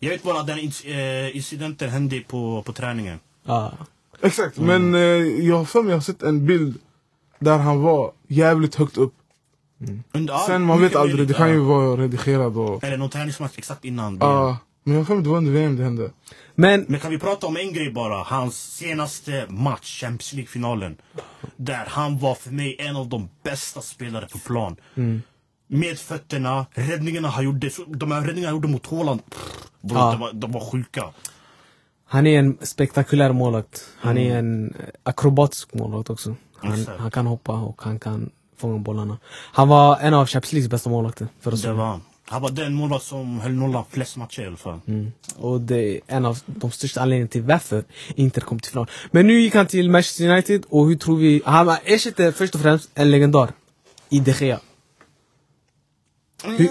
jag 0.00 0.10
vet 0.10 0.22
bara 0.22 0.40
att 0.40 0.46
den 0.46 0.58
eh, 0.58 1.36
incidenten 1.36 1.90
hände 1.90 2.20
på, 2.20 2.62
på 2.66 2.72
träningen. 2.72 3.18
Ja. 3.44 3.72
Exakt, 4.20 4.58
men 4.58 4.94
eh, 4.94 5.00
jag 5.00 5.56
har 5.56 5.64
för 5.64 5.82
mig 5.82 5.88
att 5.88 5.90
jag 5.90 5.96
har 5.96 6.02
sett 6.02 6.22
en 6.22 6.46
bild 6.46 6.78
där 7.38 7.58
han 7.58 7.82
var 7.82 8.12
jävligt 8.28 8.74
högt 8.74 8.96
upp. 8.96 9.14
Under, 10.12 10.34
ja, 10.34 10.44
Sen 10.46 10.62
man 10.62 10.80
vet 10.80 10.96
aldrig, 10.96 11.28
det 11.28 11.34
kan 11.34 11.50
ju 11.50 11.58
vara 11.58 12.02
redigerad 12.02 12.56
och... 12.56 12.84
Eller 12.84 12.96
någon 12.96 13.10
träningsmatch 13.10 13.58
exakt 13.58 13.84
innan. 13.84 14.18
Ja, 14.20 14.58
men 14.82 14.94
jag 14.94 15.00
har 15.00 15.04
för 15.04 15.14
mig 15.14 15.18
att 15.18 15.24
det 15.24 15.30
var 15.30 15.38
under 15.38 15.52
VM 15.52 15.76
det 15.76 15.84
hände. 15.84 16.10
Men 16.58 16.84
Men 16.88 17.00
kan 17.00 17.10
vi 17.10 17.18
prata 17.18 17.46
om 17.46 17.56
en 17.56 17.72
grej 17.72 17.90
bara? 17.92 18.22
Hans 18.22 18.76
senaste 18.76 19.46
match, 19.48 20.00
Champions 20.00 20.32
League-finalen. 20.32 20.96
Där 21.56 21.84
han 21.88 22.18
var 22.18 22.34
för 22.34 22.50
mig 22.50 22.76
en 22.78 22.96
av 22.96 23.08
de 23.08 23.28
bästa 23.42 23.80
spelare 23.80 24.28
på 24.32 24.38
plan. 24.38 24.76
Med 25.68 25.98
fötterna, 25.98 26.66
räddningarna 26.74 27.28
han 27.28 27.44
gjorde. 27.44 27.70
De 27.86 28.12
här 28.12 28.20
räddningarna 28.20 28.46
han 28.48 28.56
gjorde 28.56 28.68
mot 28.68 28.90
Bro, 28.90 29.98
Ja. 29.98 30.10
de, 30.10 30.20
var, 30.20 30.32
de 30.32 30.52
var 30.52 30.60
sjuka. 30.70 31.04
han 32.06 32.26
är 32.26 32.38
en 32.38 32.58
spektakulär 32.60 33.32
målvakt. 33.32 33.88
Han 33.98 34.18
är 34.18 34.38
en 34.38 34.74
akrobatisk 35.02 35.74
målvakt 35.74 36.10
också. 36.10 36.36
Han, 36.56 36.86
han 36.98 37.10
kan 37.10 37.26
hoppa 37.26 37.52
och 37.52 37.82
han 37.82 38.00
kan 38.00 38.30
fånga 38.58 38.78
bollarna. 38.78 39.18
Han 39.52 39.68
var 39.68 39.98
en 39.98 40.14
av 40.14 40.26
Champions 40.26 40.52
Leagues 40.52 40.70
bästa 40.70 40.90
målvakter 40.90 41.28
Det 41.62 41.72
var 41.72 41.86
han. 41.86 42.02
Han 42.28 42.42
var 42.42 42.50
den 42.50 42.74
målvakt 42.74 43.04
som 43.04 43.40
höll 43.40 43.52
nollan 43.52 43.84
flest 43.90 44.16
matcher 44.16 44.42
i 44.42 44.46
alla 44.46 44.56
fall. 44.56 44.80
Mm. 44.86 45.12
Och 45.36 45.60
det 45.60 45.94
är 45.96 46.00
en 46.06 46.24
av 46.24 46.38
de 46.46 46.70
största 46.70 47.00
anledningarna 47.00 47.28
till 47.28 47.42
varför 47.42 47.84
Inter 48.14 48.40
kom 48.40 48.60
till 48.60 48.70
final. 48.72 48.86
Men 49.10 49.26
nu 49.26 49.40
gick 49.40 49.54
han 49.54 49.66
till 49.66 49.90
Manchester 49.90 50.28
United 50.28 50.64
och 50.68 50.86
hur 50.88 50.96
tror 50.96 51.16
vi... 51.16 51.42
Han 51.44 51.76
ersätter 51.84 52.32
först 52.32 52.54
och 52.54 52.60
främst 52.60 52.90
en 52.94 53.10
legendar. 53.10 53.52
I 54.08 54.18
De 54.20 54.32
Gea. 54.32 54.60
Hur- 56.44 56.68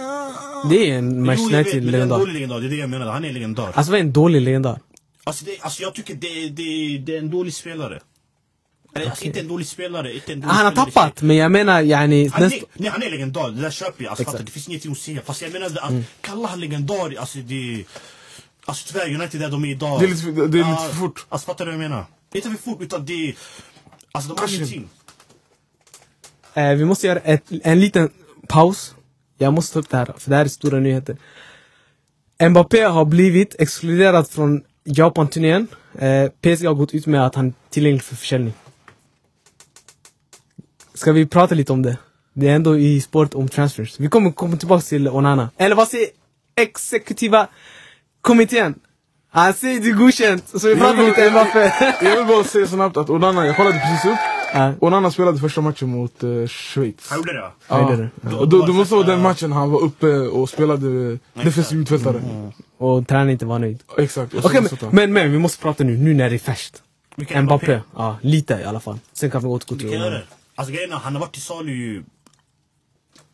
Det 0.70 0.90
är 0.92 0.98
en 0.98 1.26
Manchester 1.26 1.52
men 1.52 1.64
det 1.64 1.98
är 1.98 2.02
en 2.02 2.12
United-legendar. 2.12 2.20
dålig 2.20 2.34
legendar. 2.34 2.60
Det 2.60 2.68
är 2.68 2.70
det 2.70 2.76
jag 2.76 2.90
menar. 2.90 3.06
Han 3.12 3.26
är 3.26 3.34
legendar. 3.34 3.72
Alltså 3.74 3.92
vad 3.92 4.00
är 4.00 4.04
en 4.04 4.14
dålig 4.14 4.42
legendar? 4.42 4.80
Alltså, 5.24 5.46
det, 5.46 5.58
alltså 5.62 5.82
jag 5.84 5.96
tycker 5.96 6.16
det, 6.16 6.50
det, 6.50 6.98
det 6.98 7.16
är 7.16 7.20
en 7.20 7.30
dålig 7.30 7.54
spelare. 7.54 8.00
Alltså, 8.96 9.26
inte 9.26 9.40
en 9.40 9.48
dålig 9.48 9.68
spelare. 9.68 10.14
Inte 10.14 10.34
en 10.34 10.42
dålig 10.42 10.54
Han 10.54 10.66
har 10.66 10.86
tappat, 10.86 11.22
men 11.22 11.36
jag 11.36 11.52
menar 11.52 11.82
yani... 11.82 12.28
Han 12.28 12.44
näst- 12.44 12.56
är, 12.56 12.64
nej, 12.74 12.90
han 12.90 13.04
är 13.04 13.10
legendar, 13.10 13.50
det 13.50 13.62
där 13.62 13.72
köper 13.72 14.04
jag. 14.04 14.12
Alltså, 14.12 14.38
det 14.38 14.52
finns 14.52 14.68
ingenting 14.68 14.92
att 14.92 14.98
säga. 14.98 15.22
Fast 15.26 15.42
jag 15.42 15.52
menar 15.52 15.66
att 15.66 15.94
kalla 16.22 16.48
han 16.48 16.60
legendar, 16.60 17.16
alltså 17.20 17.38
det... 17.38 17.84
Alltså 18.66 18.88
tyvärr, 18.94 19.16
United 19.16 19.42
där 19.42 19.50
de 19.52 19.66
är 19.66 19.70
idag. 19.70 20.00
Det 20.00 20.06
är 20.06 20.10
lite 20.10 20.32
det 20.32 20.60
är 20.60 20.72
lite 20.72 20.90
för 20.90 20.96
fort. 20.96 21.26
Alltså 21.30 21.46
fattar 21.46 21.66
du 21.66 21.72
vad 21.72 21.84
jag 21.84 21.90
menar? 21.90 22.06
Inte 22.34 22.50
för 22.50 22.58
fort, 22.58 22.82
utan 22.82 23.06
det... 23.06 23.36
Alltså 24.12 24.34
de 24.34 24.42
har 24.42 24.56
ingenting. 24.56 24.90
Eh, 26.54 26.70
vi 26.70 26.86
måste 26.86 27.08
göra 27.08 27.20
ett, 27.20 27.44
en 27.64 27.80
liten 27.80 28.10
paus. 28.48 28.96
Jag 29.38 29.54
måste 29.54 29.74
ta 29.74 29.80
upp 29.80 29.90
det 29.90 29.98
här, 29.98 30.14
för 30.18 30.30
det 30.30 30.36
här 30.36 30.46
är 30.46 30.50
stora 30.50 30.80
nyheter. 30.80 31.18
Mbappé 32.50 32.82
har 32.82 33.06
blivit 33.06 33.56
exkluderad 33.60 34.30
från 34.30 34.64
Japan-turnén. 34.84 35.68
Eh, 36.00 36.30
PSG 36.42 36.66
har 36.66 36.74
gått 36.74 36.94
ut 36.94 37.06
med 37.06 37.26
att 37.26 37.36
han 37.36 37.48
är 37.48 37.54
tillgänglig 37.70 38.04
för 38.04 38.16
försäljning. 38.16 38.54
Ska 40.96 41.12
vi 41.12 41.26
prata 41.26 41.56
lite 41.56 41.74
om 41.74 41.82
det? 41.82 41.98
Det 42.34 42.48
är 42.48 42.56
ändå 42.56 42.78
i 42.78 43.02
spåret 43.02 43.36
om 43.36 43.48
transfers. 43.50 44.00
Vi 44.00 44.08
kommer 44.08 44.32
komma 44.32 44.58
tillbaka 44.58 44.82
till 44.82 45.08
Onana. 45.08 45.50
Eller 45.58 45.76
vad 45.76 45.88
säger 45.88 46.08
exekutiva 46.56 47.48
kommittén? 48.22 48.76
Han 49.32 49.54
säger 49.54 49.80
det 49.82 49.90
är 49.90 49.94
godkänt, 49.94 50.44
så 50.62 50.68
vi 50.68 50.76
pratar 50.76 51.04
lite 51.08 51.30
Mbappé. 51.32 51.72
Jag 52.02 52.18
vill 52.18 52.28
bara 52.28 52.44
säga 52.44 52.68
snabbt 52.68 52.98
att 52.98 53.10
Onana, 53.10 53.46
jag 53.46 53.56
kollade 53.56 53.80
precis 53.80 54.12
upp. 54.12 54.18
Ja. 54.54 54.74
Onana 54.80 55.12
spelade 55.12 55.40
första 55.40 55.62
matchen 55.62 55.90
mot 55.90 56.24
uh, 56.24 56.48
Schweiz. 56.48 57.10
Han 57.10 57.18
gjorde 57.18 57.34
det? 57.34 57.40
Ja, 57.68 58.08
Ja. 58.22 58.46
det 58.46 58.74
måste 58.74 58.96
vara 58.96 59.08
den 59.08 59.22
matchen 59.22 59.52
han 59.52 59.72
var 59.72 59.82
uppe 59.82 60.08
och 60.08 60.50
spelade 60.50 61.18
defensiv 61.34 61.78
mittfältare. 61.80 62.22
Och 62.78 63.08
tränaren 63.08 63.30
inte 63.30 63.46
var 63.46 63.60
nöjd. 63.60 63.84
Exakt. 63.98 64.32
satt 64.44 64.82
men, 64.82 64.92
men, 64.92 65.14
men 65.14 65.32
vi 65.32 65.38
måste 65.40 65.62
prata 65.62 65.84
nu, 65.84 65.98
nu 65.98 66.14
när 66.14 66.30
det 66.30 66.36
är 66.36 66.40
färskt. 66.40 66.82
Mbappé. 67.42 67.80
Ja, 67.96 68.18
lite 68.22 68.54
i 68.54 68.64
alla 68.64 68.80
fall. 68.80 69.00
Sen 69.14 69.32
kan 69.32 69.42
vi 69.42 69.48
återgå 69.48 69.80
till 69.80 69.96
Onana. 69.96 70.22
Alltså 70.56 70.74
grejen 70.74 70.92
är, 70.92 70.96
han 70.96 71.14
har 71.14 71.20
varit 71.20 71.34
till 71.34 71.42
salu 71.42 71.74
ju... 71.74 72.04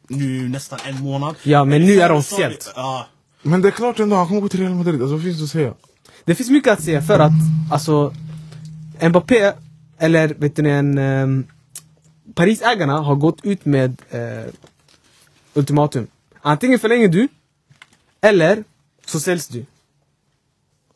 Nu 0.07 0.49
nästan 0.49 0.79
en 0.85 1.03
månad. 1.03 1.35
Ja, 1.43 1.63
men 1.63 1.85
nu 1.85 2.01
är 2.01 2.09
det 2.09 2.15
officiellt. 2.15 2.71
Ja. 2.75 3.07
Men 3.41 3.61
det 3.61 3.67
är 3.67 3.71
klart 3.71 3.99
ändå, 3.99 4.15
han 4.15 4.27
kommer 4.27 4.41
gå 4.41 4.49
till 4.49 4.59
Real 4.59 4.73
Madrid. 4.73 5.01
Alltså 5.01 5.15
vad 5.15 5.23
finns 5.23 5.37
det 5.37 5.43
att 5.43 5.49
säga? 5.49 5.73
Det 6.25 6.35
finns 6.35 6.49
mycket 6.49 6.73
att 6.73 6.83
säga 6.83 7.01
för 7.01 7.19
att, 7.19 7.31
alltså, 7.71 8.13
Mbappé, 9.01 9.53
eller 9.97 10.27
vet 10.27 10.57
ni 10.57 10.69
en, 10.69 10.97
um, 10.97 11.47
Parisägarna 12.35 12.97
har 12.97 13.15
gått 13.15 13.45
ut 13.45 13.65
med 13.65 14.01
eh, 14.09 14.53
ultimatum. 15.53 16.07
Antingen 16.41 16.79
förlänger 16.79 17.07
du, 17.07 17.27
eller 18.21 18.63
så 19.05 19.19
säljs 19.19 19.47
du. 19.47 19.65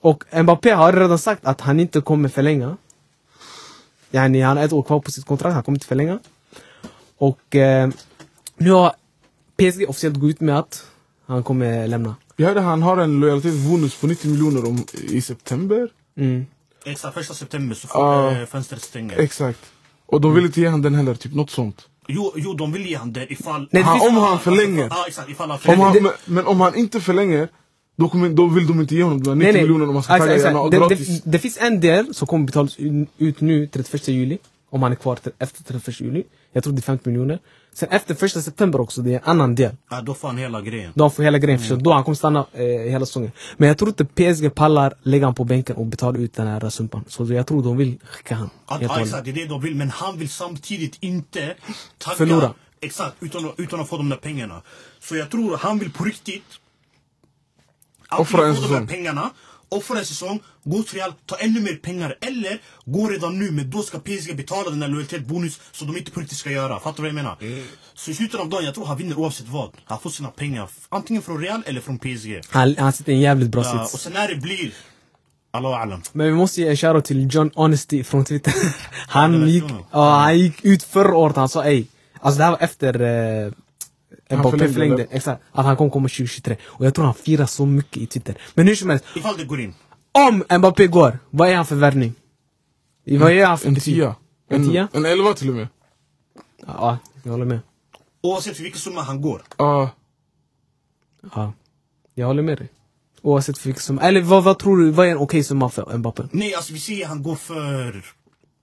Och 0.01 0.23
Mbappé 0.43 0.71
har 0.71 0.93
redan 0.93 1.19
sagt 1.19 1.45
att 1.45 1.61
han 1.61 1.79
inte 1.79 2.01
kommer 2.01 2.29
förlänga. 2.29 2.77
Yani, 4.15 4.41
han 4.41 4.57
har 4.57 4.63
ett 4.63 4.73
år 4.73 4.83
kvar 4.83 4.99
på 4.99 5.11
sitt 5.11 5.25
kontrakt, 5.25 5.53
han 5.53 5.63
kommer 5.63 5.75
inte 5.75 5.87
förlänga. 5.87 6.19
Och 7.17 7.55
eh, 7.55 7.89
nu 8.57 8.71
har 8.71 8.93
PSG 9.57 9.89
officiellt 9.89 10.17
gått 10.19 10.29
ut 10.29 10.39
med 10.39 10.59
att 10.59 10.85
han 11.27 11.43
kommer 11.43 11.87
lämna. 11.87 12.15
Jag 12.35 12.47
hörde 12.47 12.61
han 12.61 12.81
har 12.83 12.97
en 12.97 13.19
lojalitetsbonus 13.19 13.95
på 14.01 14.07
90 14.07 14.31
miljoner 14.31 14.67
om, 14.67 14.85
i 14.93 15.21
september. 15.21 15.89
Mm. 16.17 16.45
Exakt, 16.85 17.13
första 17.13 17.33
september 17.33 17.75
så 17.75 17.87
får 17.87 18.31
eh, 18.41 18.45
fönstret 18.45 18.81
stänga. 18.81 19.13
Exakt. 19.13 19.59
Och 20.05 20.21
de 20.21 20.33
vill 20.33 20.45
inte 20.45 20.61
ge 20.61 20.67
han 20.67 20.81
den 20.81 20.95
heller, 20.95 21.15
typ 21.15 21.33
något 21.33 21.49
sånt. 21.51 21.87
Jo, 22.07 22.33
jo, 22.35 22.53
de 22.53 22.71
vill 22.71 22.85
ge 22.85 22.95
han 22.97 23.13
det 23.13 23.31
ifall... 23.31 23.59
Nej, 23.71 23.83
det 23.83 23.89
Han, 23.89 24.01
om 24.07 24.15
han 24.15 24.39
förlänger. 24.39 24.87
Ja, 24.89 25.05
exakt. 25.07 25.29
Ifall 25.29 25.49
han 25.49 25.55
Om 25.55 25.61
förlänger. 25.61 25.83
han, 25.85 25.93
det- 25.93 26.01
men, 26.01 26.11
men 26.25 26.45
om 26.47 26.61
han 26.61 26.75
inte 26.75 27.01
förlänger, 27.01 27.49
då, 27.95 28.09
kommer, 28.09 28.29
då 28.29 28.47
vill 28.47 28.67
de 28.67 28.81
inte 28.81 28.95
ge 28.95 29.03
honom 29.03 29.23
de 29.23 29.29
här 29.29 29.35
90 29.35 29.45
Nej, 29.45 29.53
nej. 29.53 29.61
miljonerna 29.61 29.89
om 29.89 29.95
han 29.95 30.03
ska 30.03 30.13
Exakt, 30.13 30.31
tagga 30.31 30.43
gärna 30.43 30.69
Det, 30.69 30.77
gratis. 30.77 31.21
det, 31.21 31.31
det 31.31 31.39
finns 31.39 31.57
en 31.57 31.79
del 31.79 32.13
som 32.13 32.27
kommer 32.27 32.45
betalas 32.45 32.77
ut 33.17 33.41
nu 33.41 33.67
31 33.67 34.07
juli. 34.07 34.37
Om 34.69 34.83
han 34.83 34.91
är 34.91 34.95
kvar 34.95 35.15
till, 35.15 35.31
efter 35.39 35.63
31 35.63 36.01
juli. 36.01 36.23
Jag 36.51 36.63
tror 36.63 36.73
det 36.73 36.79
är 36.79 36.81
50 36.81 37.09
miljoner. 37.09 37.39
Sen 37.73 37.89
efter 37.91 38.25
1 38.25 38.43
september 38.43 38.81
också, 38.81 39.01
det 39.01 39.11
är 39.11 39.15
en 39.15 39.23
annan 39.23 39.55
del. 39.55 39.75
Ja, 39.89 40.01
då 40.01 40.13
får 40.13 40.27
han 40.27 40.37
hela 40.37 40.61
grejen. 40.61 40.91
De 40.95 41.11
får 41.11 41.23
hela 41.23 41.37
grejen 41.37 41.59
förstås. 41.59 41.79
Då 41.81 41.93
han 41.93 42.03
kommer 42.03 42.15
stanna 42.15 42.45
eh, 42.53 42.65
hela 42.65 43.05
säsongen. 43.05 43.31
Men 43.57 43.67
jag 43.67 43.77
tror 43.77 43.89
inte 43.89 44.05
PSG 44.05 44.55
pallar 44.55 44.93
lägga 45.03 45.25
han 45.25 45.35
på 45.35 45.43
bänken 45.43 45.75
och 45.75 45.85
betala 45.85 46.17
ut 46.17 46.33
den 46.33 46.47
här 46.47 46.69
sumpan. 46.69 47.03
Så 47.07 47.33
jag 47.33 47.47
tror 47.47 47.63
de 47.63 47.77
vill 47.77 47.99
skicka 48.03 48.35
han. 48.35 48.49
Ja, 48.69 49.01
exakt, 49.01 49.25
det 49.25 49.31
är 49.31 49.33
det 49.33 49.45
de 49.45 49.61
vill. 49.61 49.75
Men 49.75 49.89
han 49.89 50.17
vill 50.17 50.29
samtidigt 50.29 50.97
inte 50.99 51.55
tagga... 51.97 52.15
Förlora. 52.15 52.53
Exakt, 52.81 53.15
utan, 53.19 53.51
utan 53.57 53.79
att 53.79 53.89
få 53.89 53.97
de 53.97 54.09
där 54.09 54.17
pengarna. 54.17 54.61
Så 54.99 55.15
jag 55.15 55.29
tror 55.29 55.57
han 55.57 55.79
vill 55.79 55.91
på 55.91 56.03
riktigt... 56.03 56.43
Offra 58.09 58.47
en 58.47 58.55
säsong. 58.55 58.87
pengarna, 58.87 59.29
offra 59.69 59.99
en 59.99 60.05
säsong, 60.05 60.39
gå 60.63 60.83
till 60.83 60.97
Real, 60.97 61.13
ta 61.25 61.35
ännu 61.35 61.61
mer 61.61 61.75
pengar. 61.75 62.17
Eller 62.21 62.61
gå 62.85 63.07
redan 63.07 63.39
nu, 63.39 63.51
men 63.51 63.69
då 63.69 63.81
ska 63.81 63.99
PSG 63.99 64.35
betala 64.37 64.69
den 64.69 64.79
där 64.79 64.87
lojalitetsbonus 64.87 65.59
som 65.71 65.87
de 65.87 65.97
inte 65.97 66.11
på 66.11 66.19
riktigt 66.19 66.37
ska 66.37 66.51
göra. 66.51 66.79
Fattar 66.79 66.95
du 66.95 67.01
vad 67.01 67.09
jag 67.09 67.15
menar? 67.15 67.37
Så 67.93 68.11
i 68.11 68.13
slutet 68.13 68.39
av 68.39 68.49
dagen, 68.49 68.65
jag 68.65 68.73
tror 68.75 68.85
han 68.85 68.97
vinner 68.97 69.19
oavsett 69.19 69.47
vad. 69.47 69.69
Han 69.85 69.99
får 69.99 70.09
sina 70.09 70.29
pengar. 70.29 70.69
Antingen 70.89 71.21
från 71.21 71.41
Real 71.41 71.63
eller 71.65 71.81
från 71.81 71.99
PSG. 71.99 72.41
Han, 72.49 72.75
han 72.77 72.93
sitter 72.93 73.11
i 73.11 73.15
en 73.15 73.21
jävligt 73.21 73.49
bra 73.49 73.63
Ja, 73.63 73.83
och 73.83 73.89
sits. 73.89 74.03
sen 74.03 74.13
när 74.13 74.27
det 74.27 74.35
blir... 74.35 74.71
Men 76.11 76.25
vi 76.27 76.33
måste 76.33 76.61
ge 76.61 76.67
en 76.69 76.77
shoutout 76.77 77.05
till 77.05 77.27
John 77.31 77.51
Honesty 77.55 78.03
från 78.03 78.25
Twitter. 78.25 78.53
han, 79.07 79.49
gick, 79.49 79.63
ja, 79.91 80.15
han 80.19 80.39
gick 80.39 80.65
ut 80.65 80.83
förra 80.83 81.15
året, 81.17 81.35
han 81.35 81.49
sa 81.49 81.63
ej. 81.63 81.87
Alltså 82.19 82.37
det 82.37 82.43
här 82.43 82.51
var 82.51 82.59
efter 82.59 83.53
eh, 84.29 84.39
Mbappé 84.39 84.57
förlängde, 84.57 84.73
förlängde. 84.73 85.07
Exakt. 85.11 85.43
Att 85.51 85.65
han 85.65 85.77
kommer 85.77 85.91
komma 85.91 86.07
2023. 86.07 86.57
Och 86.65 86.85
jag 86.85 86.93
tror 86.95 87.05
han 87.05 87.13
firar 87.13 87.45
så 87.45 87.65
mycket 87.65 87.97
i 87.97 88.05
Twitter. 88.05 88.37
Men 88.53 88.67
hur 88.67 88.75
som 88.75 88.89
helst. 88.89 89.05
Ifall 89.15 89.37
det 89.37 89.45
går 89.45 89.61
in. 89.61 89.73
Om 90.11 90.43
Mbappé 90.57 90.87
går, 90.87 91.19
vad 91.29 91.49
är 91.49 91.55
han 91.55 91.65
för 91.65 91.75
värvning? 91.75 92.13
Vad 93.05 93.31
är 93.31 93.45
han 93.45 93.57
för 93.57 93.67
En 93.67 93.75
tia. 93.75 94.15
En 94.49 94.69
tia? 94.69 94.87
En 94.93 95.05
elva 95.05 95.33
till 95.33 95.49
och 95.49 95.55
med. 95.55 95.67
Ja, 96.67 96.97
jag 97.23 97.31
håller 97.31 97.45
med. 97.45 97.59
Oavsett 98.21 98.55
för 98.55 98.63
vilken 98.63 98.81
summa 98.81 99.01
han 99.01 99.21
går. 99.21 99.41
Ja. 99.57 99.89
Ja, 101.35 101.53
jag 102.13 102.27
håller 102.27 102.43
med 102.43 102.57
dig. 102.57 102.69
Oavsett 103.21 103.57
för 103.57 103.65
vilken 103.69 103.81
summa. 103.81 104.01
Eller 104.01 104.21
vad, 104.21 104.43
vad 104.43 104.59
tror 104.59 104.77
du, 104.77 104.91
vad 104.91 105.07
är 105.07 105.11
en 105.11 105.17
okej 105.17 105.43
summa 105.43 105.69
för 105.69 105.97
Mbappé? 105.97 106.23
Nej, 106.31 106.55
alltså 106.55 106.73
vi 106.73 106.79
ser 106.79 107.05
han 107.05 107.23
går 107.23 107.35
för... 107.35 108.05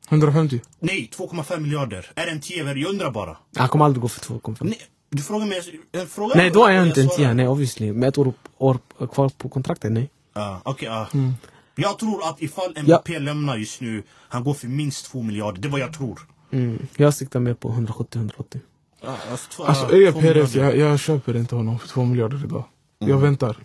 150. 0.09 0.61
Nej, 0.79 1.11
2,5 1.17 1.61
miljarder. 1.61 2.11
Är 2.15 2.27
det 2.27 2.33
en 2.33 2.41
10 2.41 2.65
Jag 2.65 2.91
undrar 2.91 3.11
bara. 3.11 3.37
Han 3.57 3.69
kommer 3.69 3.85
aldrig 3.85 4.03
gå 4.03 4.09
för 4.09 4.21
2,5. 4.21 4.75
Du 5.13 5.23
frågar 5.23 5.47
mig 5.47 5.63
en 5.93 6.07
fråga. 6.07 6.35
Nej, 6.37 6.51
då 6.51 6.65
är 6.67 6.77
han 6.79 6.87
inte 6.89 7.01
en 7.03 7.09
tia, 7.09 7.35
nej 7.35 7.49
obviously. 7.49 7.93
Med 7.93 8.09
ett 8.09 8.19
år, 8.19 8.33
år 8.59 8.79
kvar 9.13 9.29
på 9.29 9.49
kontraktet, 9.49 9.93
nej. 9.93 10.11
Ja, 10.35 10.61
okej, 10.65 10.89
ja. 10.89 11.09
Mm. 11.15 11.33
Jag 11.75 11.99
tror 11.99 12.29
att 12.29 12.43
ifall 12.43 12.75
Mbappé 12.83 13.19
lämnar 13.19 13.57
just 13.57 13.81
nu, 13.81 14.03
han 14.29 14.45
går 14.45 14.55
för 14.55 14.67
minst 14.69 15.07
2 15.07 15.23
miljarder. 15.23 15.61
Det 15.63 15.69
är 15.69 15.71
vad 15.71 15.81
jag 15.81 15.93
tror. 15.93 16.21
Mm. 16.51 16.87
Jag 16.97 17.15
siktar 17.15 17.41
mer 17.41 17.55
på 17.55 17.69
170-180. 17.69 18.61
Ja, 19.05 19.17
alltså, 19.31 19.51
två- 19.51 19.65
Alltså 19.65 19.87
ja, 19.91 19.97
är 19.97 20.01
jag 20.01 20.15
två 20.15 20.21
Perez, 20.21 20.55
miljarder. 20.55 20.77
jag, 20.79 20.91
jag 20.93 21.01
köper 21.01 21.37
inte 21.37 21.55
honom 21.55 21.79
för 21.79 21.89
två 21.89 22.05
miljarder 22.05 22.45
idag. 22.45 22.65
Jag 22.99 23.09
Mm. 23.11 23.23
väntar. 23.23 23.57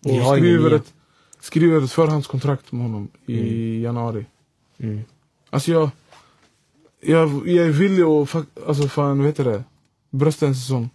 Vi 0.00 0.10
Och 0.10 0.14
ingen 0.14 0.26
skriver 0.36 0.70
ett, 0.70 0.92
skriver 1.40 1.82
ett 1.84 1.92
förhandskontrakt 1.92 2.72
med 2.72 2.82
honom 2.82 3.08
i 3.26 3.82
januari. 3.82 4.26
Mm. 4.78 5.00
Alltså 5.50 5.70
jag, 5.72 5.90
jag, 7.00 7.48
jag 7.48 7.66
är 7.66 7.70
villig 7.70 8.02
att 8.02 8.34
alltså 8.68 8.88
fan, 8.88 9.18
vad 9.18 9.26
heter 9.26 9.44
det? 9.44 9.64
Brösta 10.10 10.46
en 10.46 10.54
säsong. 10.54 10.90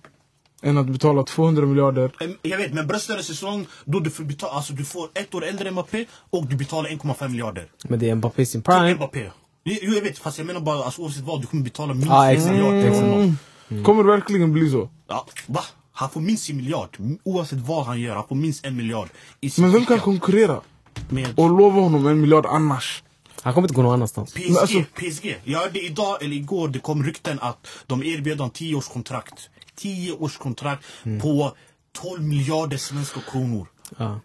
Än 0.62 0.78
att 0.78 0.88
betala 0.88 1.24
200 1.24 1.66
miljarder. 1.66 2.12
Jag 2.42 2.58
vet, 2.58 2.74
men 2.74 2.88
bröstade 2.88 3.24
säsong, 3.24 3.68
då 3.86 4.00
du 4.00 4.10
får 4.10 4.24
betala, 4.24 4.54
alltså 4.54 4.74
du 4.74 4.86
får 4.86 5.10
ett 5.14 5.36
år 5.36 5.46
äldre 5.46 5.72
Mbappé 5.72 6.06
och 6.30 6.46
du 6.46 6.56
betalar 6.56 6.90
1,5 6.90 7.28
miljarder. 7.30 7.68
Men 7.84 8.00
det 8.00 8.10
är 8.10 8.16
Mbappé 8.16 8.46
sin 8.46 8.62
Till 8.62 8.72
prime. 8.74 8.96
Mbappé. 8.96 9.32
Jo 9.64 9.94
jag 9.94 10.02
vet, 10.02 10.18
fast 10.18 10.38
jag 10.38 10.48
menar 10.48 10.60
bara 10.60 10.84
alltså, 10.84 11.02
oavsett 11.02 11.24
vad, 11.24 11.42
du 11.42 11.48
kommer 11.48 11.64
betala 11.64 11.94
minst 11.94 12.08
Ja, 12.10 12.32
en 12.32 12.52
miljard 12.52 12.74
Exakt. 12.76 13.02
honom. 13.06 13.38
Kommer 13.84 14.04
det 14.04 14.10
verkligen 14.10 14.54
bli 14.54 14.70
så? 14.72 14.90
Ja, 15.08 15.28
va? 15.48 15.62
Han 15.92 16.10
får 16.10 16.22
minst 16.22 16.50
en 16.50 16.58
miljard. 16.58 16.98
Oavsett 17.24 17.60
vad 17.60 17.86
han 17.86 18.02
gör, 18.02 18.16
han 18.16 18.28
får 18.28 18.36
minst 18.36 18.66
en 18.66 18.76
miljard. 18.78 19.10
I 19.42 19.50
sin 19.50 19.64
Men 19.64 19.74
vem 19.74 19.86
kan 19.86 20.00
konkurrera? 20.00 20.62
Med 21.10 21.40
Och 21.40 21.50
lova 21.50 21.82
honom 21.82 22.08
en 22.08 22.22
miljard 22.22 22.46
annars? 22.46 23.04
Han 23.42 23.54
kommer 23.54 23.68
inte 23.68 23.76
gå 23.76 23.82
någon 23.82 23.94
annanstans. 23.94 24.34
PSG, 24.34 24.58
alltså- 24.62 24.84
PSG. 24.96 25.38
Jag 25.44 25.60
hörde 25.60 25.86
idag 25.86 26.24
eller 26.24 26.36
igår, 26.36 26.68
det 26.68 26.80
kom 26.80 27.04
rykten 27.04 27.40
att 27.42 27.68
de 27.88 28.04
erbjöd 28.04 28.38
honom 28.38 28.52
10 28.52 28.76
års 28.76 28.88
kontrakt. 28.88 29.50
10 29.76 30.12
års 30.12 30.38
kontrakt 30.38 30.84
på 31.22 31.52
12 31.94 32.24
miljarder 32.24 32.78
svenska 32.78 33.20
kronor. 33.32 33.68
Ja. 33.98 34.20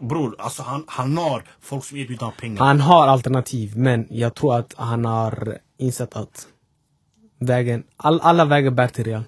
Bror, 0.00 0.36
alltså 0.38 0.62
han, 0.62 0.84
han 0.86 1.16
har 1.16 1.42
folk 1.60 1.84
som 1.84 1.98
erbjuder 1.98 2.20
honom 2.20 2.34
pengar. 2.40 2.64
Han 2.64 2.80
har 2.80 3.06
alternativ, 3.08 3.76
men 3.76 4.06
jag 4.10 4.34
tror 4.34 4.56
att 4.58 4.74
han 4.76 5.04
har 5.04 5.58
insett 5.78 6.16
att 6.16 6.46
vägen, 7.38 7.82
all, 7.96 8.20
alla 8.20 8.44
vägar 8.44 8.70
bär 8.70 8.88
till 8.88 9.04
Real. 9.04 9.22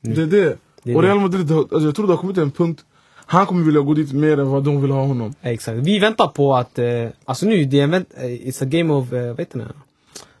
Det 0.00 0.22
är 0.22 0.26
det. 0.26 0.58
Det 0.82 0.92
är 0.92 0.96
och. 0.96 1.02
Real 1.02 1.20
Madrid, 1.20 1.52
alltså 1.52 1.80
jag 1.80 1.94
tror 1.94 2.06
det 2.06 2.12
har 2.12 2.18
kommit 2.18 2.36
till 2.36 2.42
en 2.42 2.50
punkt 2.50 2.84
Han 3.26 3.46
kommer 3.46 3.64
vilja 3.64 3.80
gå 3.80 3.94
dit 3.94 4.12
mer 4.12 4.40
än 4.40 4.48
vad 4.50 4.64
de 4.64 4.82
vill 4.82 4.90
ha 4.90 5.04
honom. 5.04 5.34
Exakt. 5.42 5.78
Vi 5.78 5.98
väntar 5.98 6.28
på 6.28 6.56
att, 6.56 6.78
eh, 6.78 7.08
alltså 7.24 7.46
nu, 7.46 7.64
det 7.64 7.80
är 7.80 7.84
en 7.84 7.90
vänt, 7.90 8.08
eh, 8.16 8.24
it's 8.24 8.62
a 8.62 8.66
game 8.66 8.94
of, 8.94 9.12
eh, 9.12 9.28
vad 9.28 9.38
heter 9.38 9.58
det? 9.58 9.72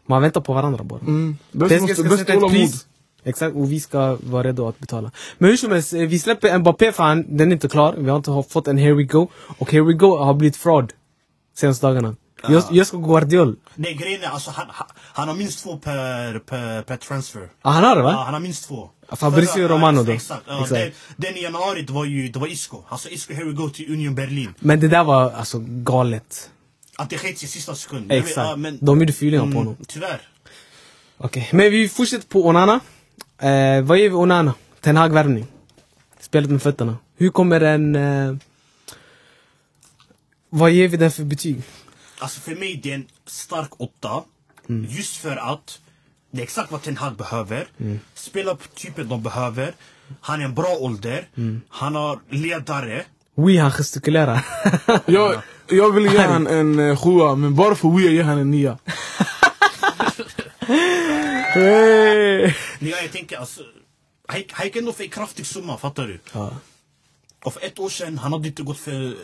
Man 0.06 0.22
väntar 0.22 0.40
på 0.40 0.52
varandra 0.52 0.84
bara. 0.84 1.00
Mm. 1.00 1.36
Bäst, 1.52 1.80
måste, 1.80 1.94
ska 1.94 2.02
bäst 2.02 2.18
sätta 2.18 2.32
ett 2.32 2.40
hålla 2.40 2.52
mod. 2.52 2.56
pris. 2.56 2.86
Exakt, 3.24 3.56
och 3.56 3.72
vi 3.72 3.80
ska 3.80 4.18
vara 4.22 4.42
redo 4.42 4.68
att 4.68 4.78
betala. 4.78 5.10
Men 5.38 5.50
hur 5.50 5.56
som 5.56 5.72
helst, 5.72 5.92
eh, 5.92 6.00
vi 6.00 6.18
släpper 6.18 6.58
Mbappé 6.58 6.92
för 6.92 7.02
han, 7.02 7.24
den 7.36 7.48
är 7.48 7.52
inte 7.52 7.68
klar. 7.68 7.94
Vi 7.98 8.10
har 8.10 8.16
inte 8.16 8.44
fått 8.48 8.68
en 8.68 8.78
here 8.78 8.94
we 8.94 9.02
go. 9.02 9.28
Och 9.58 9.72
here 9.72 9.82
we 9.82 9.92
go 9.92 10.16
har 10.16 10.34
blivit 10.34 10.56
fraud. 10.56 10.92
Senaste 11.56 11.86
dagarna. 11.86 12.16
Jag, 12.48 12.64
jag 12.70 12.86
ska 12.86 12.96
Guardiol. 12.96 13.56
Nej 13.74 13.94
grejen 13.94 14.22
är 14.22 14.28
alltså 14.28 14.50
han, 14.50 14.66
han, 14.96 15.28
har 15.28 15.34
minst 15.34 15.62
två 15.62 15.76
per, 15.76 16.38
per, 16.38 16.82
per 16.82 16.96
transfer. 16.96 17.48
Ah, 17.62 17.70
han 17.70 17.84
har 17.84 17.96
det 17.96 18.02
va? 18.02 18.12
Ja, 18.12 18.22
han 18.24 18.34
har 18.34 18.40
minst 18.40 18.68
två. 18.68 18.90
Fabrizio 19.12 19.68
Romano 19.68 20.02
då? 20.02 20.12
Exakt. 20.12 20.42
Exakt. 20.48 20.70
Den, 20.70 20.92
den 21.16 21.36
i 21.36 21.42
januari 21.42 21.82
det 21.82 21.92
var 21.92 22.04
ju 22.04 22.28
det 22.28 22.38
var 22.38 22.46
Isco. 22.46 22.82
Sa 22.98 23.08
Isco 23.08 23.34
here 23.34 23.44
we 23.44 23.52
go 23.52 23.68
till 23.68 23.92
Union 23.92 24.14
Berlin. 24.14 24.54
Men 24.58 24.80
det 24.80 24.88
där 24.88 25.04
var 25.04 25.30
alltså 25.30 25.58
galet. 25.66 26.50
Att 26.96 27.10
det 27.10 27.18
sket 27.18 27.42
i 27.42 27.46
sista 27.46 27.74
sekund. 27.74 28.12
Jag 28.12 28.16
vet, 28.16 28.24
Exakt. 28.24 28.48
ja, 28.48 28.56
men, 28.56 28.78
De 28.80 29.00
gjorde 29.00 29.12
feelingar 29.12 29.42
på 29.42 29.58
honom. 29.58 29.66
mm, 29.66 29.84
Tyvärr. 29.88 30.20
Okej, 31.16 31.48
men 31.52 31.70
vi 31.70 31.88
fortsätter 31.88 32.28
på 32.28 32.46
Onana. 32.46 32.80
Eh, 33.40 33.82
vad 33.82 33.98
ger 33.98 34.08
vi 34.08 34.14
Onana? 34.14 34.54
Ten 34.80 34.96
Hag-värvning. 34.96 35.46
Spelet 36.20 36.50
med 36.50 36.62
fötterna. 36.62 36.96
Hur 37.16 37.30
kommer 37.30 37.60
den... 37.60 37.96
Eh, 37.96 38.34
vad 40.50 40.70
ger 40.70 40.88
vi 40.88 40.96
den 40.96 41.10
för 41.10 41.24
betyg? 41.24 41.62
Alltså 42.18 42.40
för 42.40 42.54
mig 42.54 42.80
det 42.82 42.90
är 42.90 42.94
en 42.94 43.06
stark 43.26 43.70
åtta. 43.76 44.22
Mm. 44.68 44.86
Just 44.90 45.16
för 45.16 45.36
att 45.36 45.80
det 46.30 46.38
är 46.38 46.42
exakt 46.42 46.72
vad 46.72 46.82
Ten 46.82 46.96
Hag 46.96 47.16
behöver. 47.16 47.68
Mm. 47.80 48.00
Spelartypen 48.14 49.08
de 49.08 49.22
behöver. 49.22 49.74
Han 50.20 50.40
är 50.40 50.44
en 50.44 50.54
bra 50.54 50.76
ålder. 50.80 51.28
Mm. 51.36 51.60
Han 51.68 51.94
har 51.94 52.18
ledare. 52.30 53.04
Oui, 53.34 53.56
han 53.56 53.72
gestikulerar. 53.72 54.46
Jag, 55.06 55.42
jag 55.66 55.92
vill 55.92 56.12
ge 56.12 56.18
han 56.18 56.46
en 56.46 56.78
uh, 56.78 56.96
sjua, 56.96 57.34
men 57.34 57.54
bara 57.54 57.74
för 57.74 57.88
Wia 57.88 58.10
ger 58.10 58.22
han 58.22 58.38
en 58.38 58.50
nia. 58.50 58.78
hey. 61.54 62.54
Nej, 62.80 62.94
jag 63.02 63.12
tänker 63.12 63.36
alltså. 63.38 63.62
Han 64.52 64.66
gick 64.66 64.76
ändå 64.76 64.92
för 64.92 65.04
en 65.04 65.10
kraftig 65.10 65.46
summa, 65.46 65.76
fattar 65.76 66.06
du? 66.06 66.18
ja. 66.32 66.50
Och 67.44 67.52
för 67.54 67.64
ett 67.64 67.78
år 67.78 67.88
sedan, 67.88 68.18
han 68.18 68.32
hade 68.32 68.48
inte 68.48 68.62
gått 68.62 68.78
för 68.78 69.14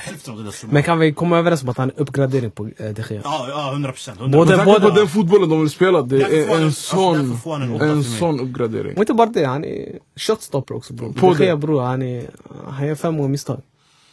hälften 0.00 0.30
av 0.32 0.36
den 0.36 0.46
där 0.46 0.52
summan. 0.52 0.74
Men 0.74 0.82
kan 0.82 0.98
vi 0.98 1.12
komma 1.12 1.38
överens 1.38 1.62
om 1.62 1.68
att 1.68 1.76
han 1.76 1.90
är 1.90 2.00
uppgradering 2.00 2.50
på 2.50 2.66
eh, 2.66 2.70
De 2.90 3.02
Gea? 3.10 3.20
Ja, 3.24 3.46
ja, 3.48 3.70
100 3.72 3.92
procent. 3.92 4.20
Både- 4.20 4.58
på 4.64 4.90
den 4.90 5.08
fotbollen 5.08 5.48
de 5.48 5.60
vill 5.60 5.70
spela, 5.70 6.02
det 6.02 6.22
är 6.22 6.60
en 6.62 6.72
sån, 6.72 7.38
en 7.80 8.04
sån 8.04 8.40
uppgradering. 8.40 8.94
Och 8.96 9.02
inte 9.02 9.14
bara 9.14 9.26
det, 9.28 9.44
han 9.44 9.64
är 9.64 9.98
shotstopper 10.16 10.74
också 10.74 10.92
bror. 10.92 11.12
På 11.12 11.34
De 11.34 11.44
Gea 11.44 11.56
bror, 11.56 11.80
han 11.82 12.02
är... 12.02 12.30
Han 12.70 12.86
gör 12.86 12.94
fem 12.94 13.14
många 13.14 13.28
misstag. 13.28 13.60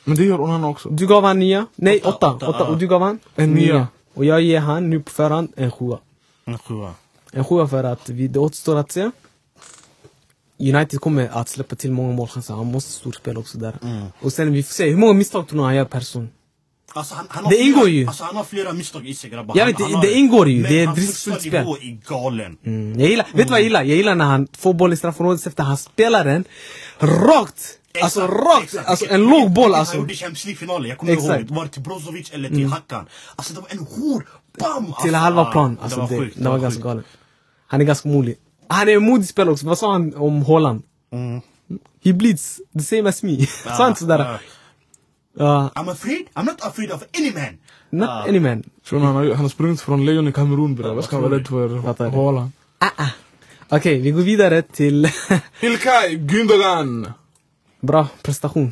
Men 0.04 0.17
det 0.17 0.24
gör 0.24 0.41
Onana 0.41 0.67
också. 0.67 0.89
Du 0.89 1.08
gav 1.08 1.24
han 1.24 1.39
nia? 1.39 1.65
Nej, 1.76 2.00
Åtta, 2.04 2.10
åtta. 2.12 2.28
åtta, 2.36 2.48
åtta. 2.48 2.60
ja. 2.60 2.65
Och 2.67 2.78
du 2.78 2.88
gav 2.88 3.02
han? 3.02 3.19
En 3.36 3.52
nia. 3.54 3.88
Och 4.13 4.26
jag 4.26 4.41
ger 4.41 4.60
han 4.60 4.89
nu 4.89 5.00
på 5.00 5.12
förhand 5.12 5.54
en 5.56 5.71
sjua. 5.71 6.00
En 6.45 6.58
sjua. 6.58 6.93
En 7.36 7.43
sjua 7.45 7.67
för 7.67 7.84
att 7.84 8.10
vi, 8.10 8.28
det 8.28 8.39
återstår 8.39 8.76
att 8.78 8.91
se. 8.91 9.12
United 10.60 11.00
kommer 11.02 11.30
att 11.34 11.50
släppa 11.50 11.76
till 11.76 11.91
många 11.91 12.13
målchanser, 12.13 12.54
han 12.54 12.65
måste 12.71 12.91
storspela 12.91 13.39
också 13.39 13.58
där. 13.58 13.74
Mm. 13.84 14.06
Och 14.21 14.34
sen 14.34 14.52
vi 14.54 14.63
får 14.63 14.74
se, 14.74 14.89
hur 14.89 14.98
många 14.98 15.13
misstag 15.13 15.48
tror 15.48 15.58
ni 15.60 15.63
han 15.63 15.76
gör 15.76 15.86
per 15.86 16.00
säsong? 16.00 16.30
Alltså, 16.93 17.15
han, 17.15 17.26
han 17.30 17.43
Det 17.43 17.50
flera, 17.50 17.63
ingår 17.67 17.89
ju. 17.89 18.08
Alltså, 18.08 18.24
han 18.24 18.36
har 18.36 18.43
flera 18.43 18.74
misstag 18.74 19.08
i 19.08 19.13
sig 19.15 19.30
grabbar. 19.30 19.58
Jag 19.58 19.63
Han- 19.65 19.74
vet, 19.74 19.82
han 19.82 19.89
det- 19.91 19.95
har 19.98 20.04
det 20.04 20.13
ingår 20.13 20.50
ju. 20.50 20.62
Men 20.62 20.71
Det 20.71 20.82
är 20.82 20.88
hans 20.88 21.00
riskfyllt 21.00 21.39
spel. 21.41 21.52
nivå 21.54 21.78
är 21.78 21.98
galen. 22.08 22.58
Mm. 22.65 23.00
Jag 23.00 23.10
gillar, 23.10 23.28
vet 23.34 23.48
du 23.48 23.52
vad 23.52 23.60
jag 23.60 23.63
gillar? 23.63 23.84
Jag 23.84 23.98
gillar 23.98 24.15
när 24.15 24.26
han 24.26 24.48
får 24.58 24.74
boll 24.74 24.93
i 24.93 24.98
straffområdet 24.98 25.48
efter 25.48 25.63
han 25.63 25.78
spelar 25.78 26.26
den 26.26 26.45
rakt! 27.00 27.80
Alltså 28.02 28.19
Exakt, 28.26 28.34
rakt! 28.45 28.63
exakt. 28.63 28.88
Alltså 28.88 29.06
en 29.10 29.21
låg 29.21 29.52
boll 29.54 29.74
alltså. 29.76 29.93
Han 29.93 30.02
gjorde 30.02 30.13
Champions 30.13 30.45
League-finalen, 30.45 30.89
jag 30.89 30.98
kommer 30.98 31.13
Exakt. 31.13 31.39
ihåg. 31.50 31.58
Var 31.58 31.63
det 31.63 31.69
till 31.71 31.82
Brozovic 31.82 32.30
eller 32.34 32.50
till 32.50 32.65
Hakan? 32.65 33.06
Alltså 33.36 33.54
det 33.54 33.60
var 33.62 33.67
en 33.71 33.80
hård 33.80 34.24
BAM! 34.60 34.86
Alltså, 34.86 35.02
Till 35.02 35.15
halva 35.15 35.41
ah, 35.41 35.52
plan. 35.52 35.76
det 35.76 35.82
Alltså 35.84 36.00
var 36.00 36.10
det, 36.10 36.17
sjukt. 36.17 36.38
det 36.39 36.50
var 36.50 36.58
ganska 36.60 36.82
galet. 36.82 37.06
Han 37.67 37.82
är 37.82 37.86
ganska 37.86 38.10
modig. 38.10 38.36
Han 38.67 38.89
är 38.89 38.95
en 38.95 39.04
modig 39.06 39.28
spelare 39.28 39.51
också. 39.54 39.65
Vad 39.67 39.78
sa 39.78 39.91
han 39.91 40.15
om 40.15 40.45
Haaland? 40.45 40.84
Mm. 41.12 41.41
He 42.04 42.13
bleeds 42.13 42.62
the 42.73 42.84
same 42.84 43.10
as 43.10 43.23
me. 43.23 43.45
sa 43.63 43.69
han 43.69 43.88
inte 43.89 43.99
sådär? 43.99 44.39
Ja. 45.38 45.69
I'm 45.75 45.91
afraid, 45.91 46.25
I'm 46.34 46.45
not 46.45 46.62
afraid 46.62 46.91
of 46.91 47.04
any 47.17 47.32
man. 47.34 47.58
Not 47.89 48.10
Ja. 48.10 48.25
any 48.30 48.39
man. 48.39 48.63
Så 48.84 48.97
han, 48.99 49.15
har, 49.15 49.23
han 49.30 49.36
har 49.41 49.49
sprungit 49.49 49.82
från 49.82 50.06
lejon 50.06 50.28
i 50.28 50.32
Kamerun 50.32 50.75
bre. 50.75 50.93
Vad 50.93 51.04
ska 51.06 51.15
han 51.15 51.23
vara 51.23 51.34
rädd 51.34 51.47
för 51.47 51.82
Fattar 51.82 52.06
du? 52.06 52.17
Haaland? 52.17 52.51
Okej, 53.69 53.99
vi 53.99 54.12
går 54.12 54.21
vidare 54.21 54.62
till 54.62 55.06
Ilkay 55.62 56.15
Gündogan! 56.17 57.08
bra 57.82 58.08
prestation. 58.21 58.71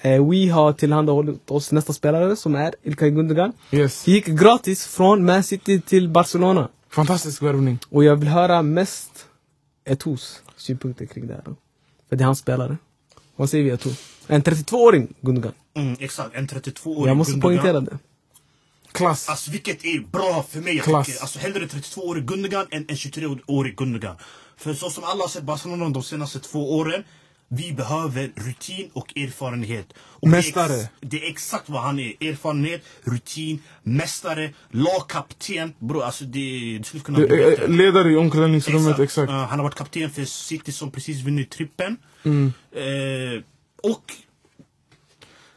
Eh, 0.00 0.28
vi 0.28 0.48
har 0.48 0.72
tillhandahållit 0.72 1.50
oss 1.50 1.72
nästa 1.72 1.92
spelare 1.92 2.36
som 2.36 2.54
är 2.54 2.74
Ilkay 2.82 3.10
Gundogan. 3.10 3.52
Yes. 3.70 4.06
Gick 4.08 4.26
gratis 4.26 4.86
från 4.86 5.24
Man 5.24 5.42
City 5.42 5.80
till 5.80 6.08
Barcelona. 6.08 6.68
Fantastisk 6.92 7.42
värvning. 7.42 7.78
Och 7.88 8.04
jag 8.04 8.16
vill 8.16 8.28
höra 8.28 8.62
mest 8.62 9.26
Etos 9.84 10.42
synpunkter 10.56 11.06
kring 11.06 11.26
det 11.26 11.34
här. 11.34 11.42
Då. 11.44 11.56
För 12.08 12.16
det 12.16 12.24
är 12.24 12.26
hans 12.26 12.38
spelare. 12.38 12.76
Vad 13.36 13.50
säger 13.50 13.64
vi 13.64 13.70
Eto? 13.70 13.90
En 14.26 14.42
32-åring 14.42 15.14
Gundogan. 15.20 15.52
Mm, 15.74 15.96
exakt, 16.00 16.34
en 16.34 16.48
32-årig 16.48 17.10
Jag 17.10 17.16
måste 17.16 17.32
Gundogan. 17.32 17.56
poängtera 17.58 17.80
det. 17.80 17.98
Klass. 18.92 19.28
Alltså 19.28 19.50
vilket 19.50 19.84
är 19.84 20.00
bra 20.12 20.46
för 20.50 20.60
mig. 20.60 20.76
Jag 20.76 20.84
Klass. 20.84 21.06
tycker. 21.06 21.20
Alltså 21.20 21.38
hellre 21.38 21.66
32-årig 21.66 22.24
Gundogan 22.24 22.66
än 22.70 22.84
en 22.88 22.96
23-årig 22.96 23.76
Gundogan. 23.76 24.16
För 24.56 24.74
så 24.74 24.90
som 24.90 25.04
alla 25.04 25.20
har 25.24 25.28
sett 25.28 25.42
Barcelona 25.42 25.88
de 25.88 26.02
senaste 26.02 26.38
två 26.40 26.76
åren. 26.76 27.04
Vi 27.54 27.72
behöver 27.72 28.30
rutin 28.34 28.90
och 28.92 29.16
erfarenhet. 29.16 29.86
Och 29.98 30.28
det 30.28 30.36
är 30.36 30.36
Mästare. 30.36 30.88
Det 31.00 31.24
är 31.24 31.30
exakt 31.30 31.68
vad 31.68 31.82
han 31.82 31.98
är. 31.98 32.12
Erfarenhet, 32.20 32.82
rutin, 33.02 33.62
mästare, 33.82 34.52
lagkapten. 34.70 35.72
Bro, 35.78 36.00
alltså 36.00 36.24
det, 36.24 36.78
det 36.78 36.84
skulle 36.84 37.02
kunna 37.02 37.18
bli 37.18 37.28
bättre. 37.28 37.66
Ledare 37.66 38.12
i 38.12 38.16
omklädningsrummet, 38.16 38.98
exakt. 38.98 39.30
Uh, 39.30 39.36
han 39.36 39.58
har 39.58 39.62
varit 39.62 39.74
kapten 39.74 40.10
för 40.10 40.24
City 40.24 40.72
som 40.72 40.90
precis 40.90 41.24
vunnit 41.24 41.50
trippen. 41.50 41.96
Mm. 42.22 42.52
Eh, 42.72 43.42
och 43.82 44.12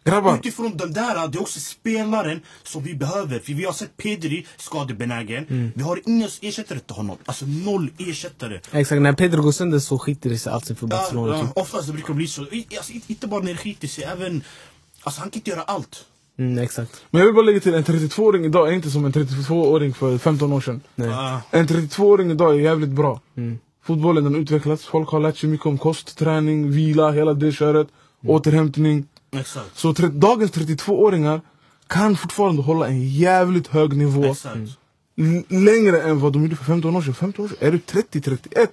Grabbar, 0.05 0.35
Utifrån 0.37 0.77
den 0.77 0.93
där, 0.93 1.27
det 1.27 1.37
är 1.37 1.41
också 1.41 1.59
spelaren 1.59 2.41
som 2.63 2.83
vi 2.83 2.95
behöver. 2.95 3.39
För 3.39 3.53
vi 3.53 3.63
har 3.65 3.73
sett 3.73 3.97
Pedri 3.97 4.45
skadebenägen. 4.57 5.45
Mm. 5.49 5.71
Vi 5.75 5.83
har 5.83 6.01
ingen 6.05 6.29
ersättare 6.41 6.79
till 6.79 6.95
honom. 6.95 7.17
Alltså 7.25 7.45
noll 7.45 7.89
ersättare. 7.97 8.59
Exakt, 8.71 9.01
när 9.01 9.13
Pedro 9.13 9.41
går 9.41 9.51
sönder 9.51 9.79
så 9.79 9.99
skiter 9.99 10.29
det 10.29 10.37
sig 10.37 10.53
allt 10.53 10.65
för 10.65 10.75
Ja, 10.81 10.87
Barcelona. 10.87 11.35
ja, 11.37 11.41
typ. 11.47 11.51
oftast 11.57 11.87
det 11.87 11.93
brukar 11.93 12.13
bli 12.13 12.27
så. 12.27 12.41
Alltså, 12.41 12.93
inte- 13.07 13.27
bara 13.27 13.41
när 13.43 13.51
det 13.51 13.57
skiter 13.57 13.87
sig, 13.87 14.03
även... 14.03 14.43
Alltså 15.03 15.21
han 15.21 15.29
kan 15.29 15.39
inte 15.39 15.49
göra 15.49 15.61
allt. 15.61 16.05
Mm, 16.39 16.57
exakt. 16.63 16.91
men 17.09 17.19
jag 17.19 17.25
vill 17.25 17.35
bara 17.35 17.45
lägga 17.45 17.59
till 17.59 17.73
en 17.73 17.83
32-åring 17.83 18.45
idag 18.45 18.67
är 18.69 18.73
inte 18.73 18.89
som 18.89 19.05
en 19.05 19.13
32-åring 19.13 19.93
för 19.93 20.17
15 20.17 20.53
år 20.53 20.61
sedan. 20.61 20.81
Nej. 20.95 21.09
Ah, 21.09 21.41
En 21.51 21.67
32-åring 21.67 22.31
idag 22.31 22.55
är 22.55 22.59
jävligt 22.59 22.89
bra. 22.89 23.21
Mm. 23.37 23.59
Fotbollen 23.83 24.23
den 24.23 24.33
har 24.33 24.41
utvecklats, 24.41 24.85
folk 24.85 25.09
har 25.09 25.19
lärt 25.19 25.37
sig 25.37 25.49
mycket 25.49 25.65
om 25.65 25.77
kost, 25.77 26.17
träning, 26.17 26.71
vila, 26.71 27.11
hela 27.11 27.33
det 27.33 27.51
köret, 27.51 27.87
återhämtning. 28.27 29.05
Exakt. 29.39 29.77
Så 29.77 29.93
tre- 29.93 30.07
dagens 30.07 30.51
32-åringar 30.51 31.41
kan 31.87 32.17
fortfarande 32.17 32.61
hålla 32.61 32.87
en 32.87 33.07
jävligt 33.09 33.67
hög 33.67 33.97
nivå. 33.97 34.25
Exakt. 34.25 34.57
Längre 35.49 36.01
än 36.01 36.19
vad 36.19 36.33
de 36.33 36.43
gjorde 36.43 36.55
för 36.55 36.65
15 36.65 36.95
år 36.95 37.01
sedan. 37.01 37.13
15 37.13 37.45
år 37.45 37.49
sedan. 37.49 37.57
Är 37.59 37.71
du 37.71 37.77
30-31 37.77 38.67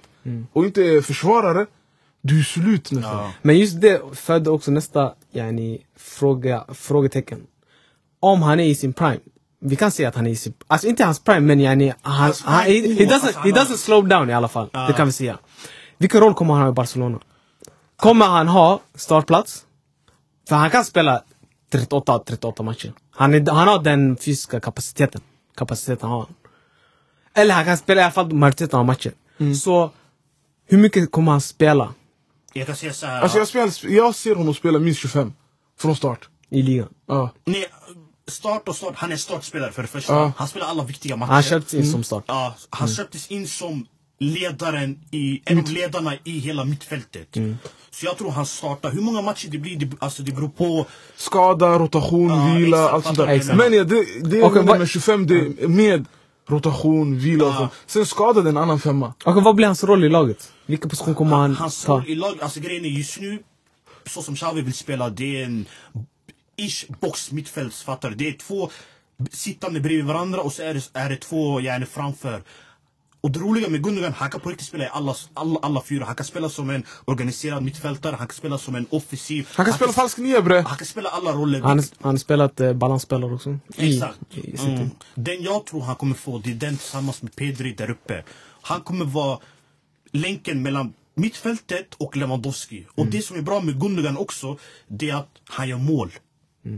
och 0.53 0.65
inte 0.65 0.81
är 0.81 1.01
försvarare, 1.01 1.65
du 2.21 2.39
är 2.39 2.43
slut 2.43 2.91
nästan. 2.91 3.17
Ja. 3.17 3.31
Men 3.41 3.59
just 3.59 3.81
det 3.81 4.01
födde 4.13 4.49
också 4.49 4.71
nästa 4.71 5.13
yani, 5.31 5.81
fråga, 5.97 6.65
frågetecken. 6.73 7.39
Om 8.19 8.41
han 8.41 8.59
är 8.59 8.65
i 8.65 8.75
sin 8.75 8.93
prime. 8.93 9.19
Vi 9.59 9.75
kan 9.75 9.91
säga 9.91 10.09
att 10.09 10.15
han 10.15 10.27
är 10.27 10.31
i 10.31 10.35
sin... 10.35 10.53
Alltså 10.67 10.87
inte 10.87 11.05
hans 11.05 11.19
prime 11.19 11.39
men 11.39 11.59
yani, 11.59 11.93
han, 12.01 12.15
Hans 12.15 12.41
han, 12.41 12.63
he, 12.63 12.71
he, 12.71 13.05
doesn't, 13.05 13.13
alltså, 13.13 13.39
he 13.39 13.49
doesn't 13.51 13.77
slow 13.77 14.07
down 14.07 14.29
i 14.29 14.33
alla 14.33 14.47
fall. 14.47 14.69
Ja. 14.73 14.87
Det 14.87 14.93
kan 14.93 15.05
vi 15.05 15.11
säga. 15.13 15.39
Vilken 15.97 16.21
roll 16.21 16.33
kommer 16.33 16.53
han 16.53 16.63
ha 16.63 16.69
i 16.69 16.73
Barcelona? 16.73 17.19
Kommer 17.95 18.25
han 18.25 18.47
ha 18.47 18.81
startplats? 18.95 19.65
För 20.47 20.55
han 20.55 20.69
kan 20.69 20.85
spela 20.85 21.23
38 21.71 22.19
38 22.19 22.63
matcher. 22.63 22.93
Han, 23.11 23.33
är, 23.33 23.51
han 23.51 23.67
har 23.67 23.83
den 23.83 24.17
fysiska 24.17 24.59
kapaciteten. 24.59 25.21
Kapaciteten 25.55 26.09
har 26.09 26.19
han. 26.19 26.33
Eller 27.33 27.53
han 27.55 27.65
kan 27.65 27.77
spela 27.77 28.01
i 28.01 28.03
alla 28.03 28.11
fall 28.13 28.33
majoriteten 28.33 28.79
av 28.79 28.85
matcher. 28.85 29.11
Så 29.63 29.91
hur 30.65 30.77
mycket 30.77 31.11
kommer 31.11 31.31
han 31.31 31.41
spela 31.41 31.93
Jag 32.53 32.67
kan 32.67 32.75
säga 32.75 32.93
så 32.93 33.05
här. 33.05 33.21
Alltså 33.21 33.37
jag, 33.37 33.47
spelar, 33.47 33.91
jag 33.91 34.15
ser 34.15 34.35
honom 34.35 34.53
spela 34.53 34.79
minst 34.79 34.99
25 35.01 35.33
från 35.79 35.95
start. 35.95 36.29
i 36.49 36.61
ligan? 36.61 36.89
Ja. 37.07 37.29
Nej, 37.45 37.65
start 38.27 38.67
och 38.67 38.75
start. 38.75 38.93
Han 38.95 39.11
är 39.11 39.17
startspelare 39.17 39.71
för 39.71 39.81
det 39.81 39.87
första. 39.87 40.13
Ja. 40.13 40.31
Han 40.37 40.47
spelar 40.47 40.67
alla 40.67 40.83
viktiga 40.83 41.15
matcher. 41.15 41.31
Han 41.31 41.43
köptes 41.43 41.73
in 41.73 41.91
som 41.91 42.03
start. 42.03 42.23
Ja, 42.27 42.55
han 42.69 42.87
köptes 42.87 43.27
in 43.27 43.47
som 43.47 43.87
ledaren 44.19 44.99
i, 45.11 45.41
en 45.45 45.59
av 45.59 45.69
ledarna 45.71 46.13
i 46.23 46.39
hela 46.39 46.65
mittfältet. 46.65 47.37
Så 47.91 48.05
jag 48.05 48.17
tror 48.17 48.31
han 48.31 48.45
startar. 48.45 48.91
Hur 48.91 49.01
många 49.01 49.21
matcher 49.21 49.47
det 49.51 49.57
blir, 49.57 49.77
det, 49.77 49.91
alltså 49.99 50.23
det 50.23 50.31
beror 50.31 50.49
på. 50.49 50.85
Skada, 51.15 51.79
rotation, 51.79 52.29
Ja, 52.29 52.53
vila, 52.57 52.77
exakt, 52.77 52.93
allt 52.93 53.05
sånt 53.05 53.17
där. 53.17 53.39
du 53.39 53.53
Men 53.55 53.73
ja, 53.73 53.83
det, 53.83 54.05
det 54.29 54.37
menar 54.37 54.63
vad- 54.63 54.79
med 54.79 54.89
25, 54.89 55.27
det 55.27 55.35
är 55.35 55.67
med 55.67 56.05
rotation, 56.47 57.19
vila 57.19 57.45
och 57.45 57.51
Ja. 57.53 57.57
sånt. 57.57 57.71
Sen 57.85 58.05
skada 58.05 58.41
det 58.41 58.47
är 58.47 58.51
en 58.51 58.57
annan 58.57 58.79
femma. 58.79 59.13
Okej, 59.25 59.43
vad 59.43 59.55
blir 59.55 59.65
hans 59.65 59.83
roll 59.83 60.03
i 60.03 60.09
laget? 60.09 60.51
Vilken 60.65 60.89
position 60.89 61.15
kommer 61.15 61.35
han 61.37 61.55
Hans 61.55 61.83
ta? 61.85 61.93
roll 61.93 62.07
i 62.07 62.15
lag, 62.15 62.37
alltså 62.41 62.59
grejen 62.59 62.85
är 62.85 62.89
just 62.89 63.19
nu, 63.19 63.39
så 64.05 64.21
som 64.21 64.35
Xavi 64.35 64.61
vill 64.61 64.73
spela, 64.73 65.09
det 65.09 65.41
är 65.41 65.45
en 65.45 65.65
ish 66.57 66.85
box 67.01 67.31
mittfältsfattare. 67.31 68.13
Det 68.15 68.27
är 68.27 68.33
två 68.33 68.69
sittande 69.31 69.79
bredvid 69.79 70.05
varandra 70.05 70.41
och 70.41 70.53
så 70.53 70.61
är 70.63 70.73
det, 70.73 70.89
är 70.93 71.09
det 71.09 71.15
två 71.17 71.61
gärna 71.61 71.85
framför. 71.85 72.43
Och 73.23 73.31
det 73.31 73.39
roliga 73.39 73.69
med 73.69 73.83
Gundogan, 73.83 74.13
han 74.13 74.29
kan 74.29 74.39
på 74.39 74.49
riktigt 74.49 74.67
spela 74.67 74.83
i 74.83 74.89
alla, 74.91 75.15
alla, 75.33 75.59
alla 75.61 75.81
fyra. 75.81 76.05
Han 76.05 76.15
kan 76.15 76.25
spela 76.25 76.49
som 76.49 76.69
en 76.69 76.83
organiserad 77.05 77.63
mittfältare, 77.63 78.15
han 78.15 78.27
kan 78.27 78.35
spela 78.35 78.57
som 78.57 78.75
en 78.75 78.85
offensiv. 78.89 79.49
Han 79.53 79.65
kan 79.65 79.73
spela 79.73 79.93
falsk 79.93 80.17
nia 80.17 80.41
bre. 80.41 80.61
Han 80.61 80.77
kan 80.77 80.87
spela 80.87 81.09
alla 81.09 81.31
roller. 81.31 81.61
Han 81.61 81.83
han 82.01 82.11
har 82.11 82.17
spelat 82.17 82.59
eh, 82.59 82.73
balansspelare 82.73 83.33
också. 83.33 83.49
I, 83.77 83.93
Exakt. 83.93 84.19
i 84.31 84.57
City. 84.57 84.71
Mm. 84.71 84.89
Den 85.15 85.43
jag 85.43 85.65
tror 85.65 85.81
han 85.81 85.95
kommer 85.95 86.15
få, 86.15 86.37
det 86.39 86.51
är 86.51 86.55
den 86.55 86.77
tillsammans 86.77 87.21
med 87.21 87.35
Pedri 87.35 87.73
där 87.73 87.89
uppe. 87.89 88.23
Han 88.61 88.81
kommer 88.81 89.05
vara 89.05 89.39
länken 90.11 90.61
mellan 90.61 90.93
mittfältet 91.15 91.93
och 91.97 92.17
Lewandowski. 92.17 92.85
Och 92.95 93.05
det 93.05 93.21
som 93.21 93.37
är 93.37 93.41
bra 93.41 93.59
med 93.59 93.79
Gundogan 93.79 94.17
också, 94.17 94.57
det 94.87 95.09
är 95.09 95.15
att 95.15 95.29
han 95.49 95.69
gör 95.69 95.77
mål. 95.77 96.11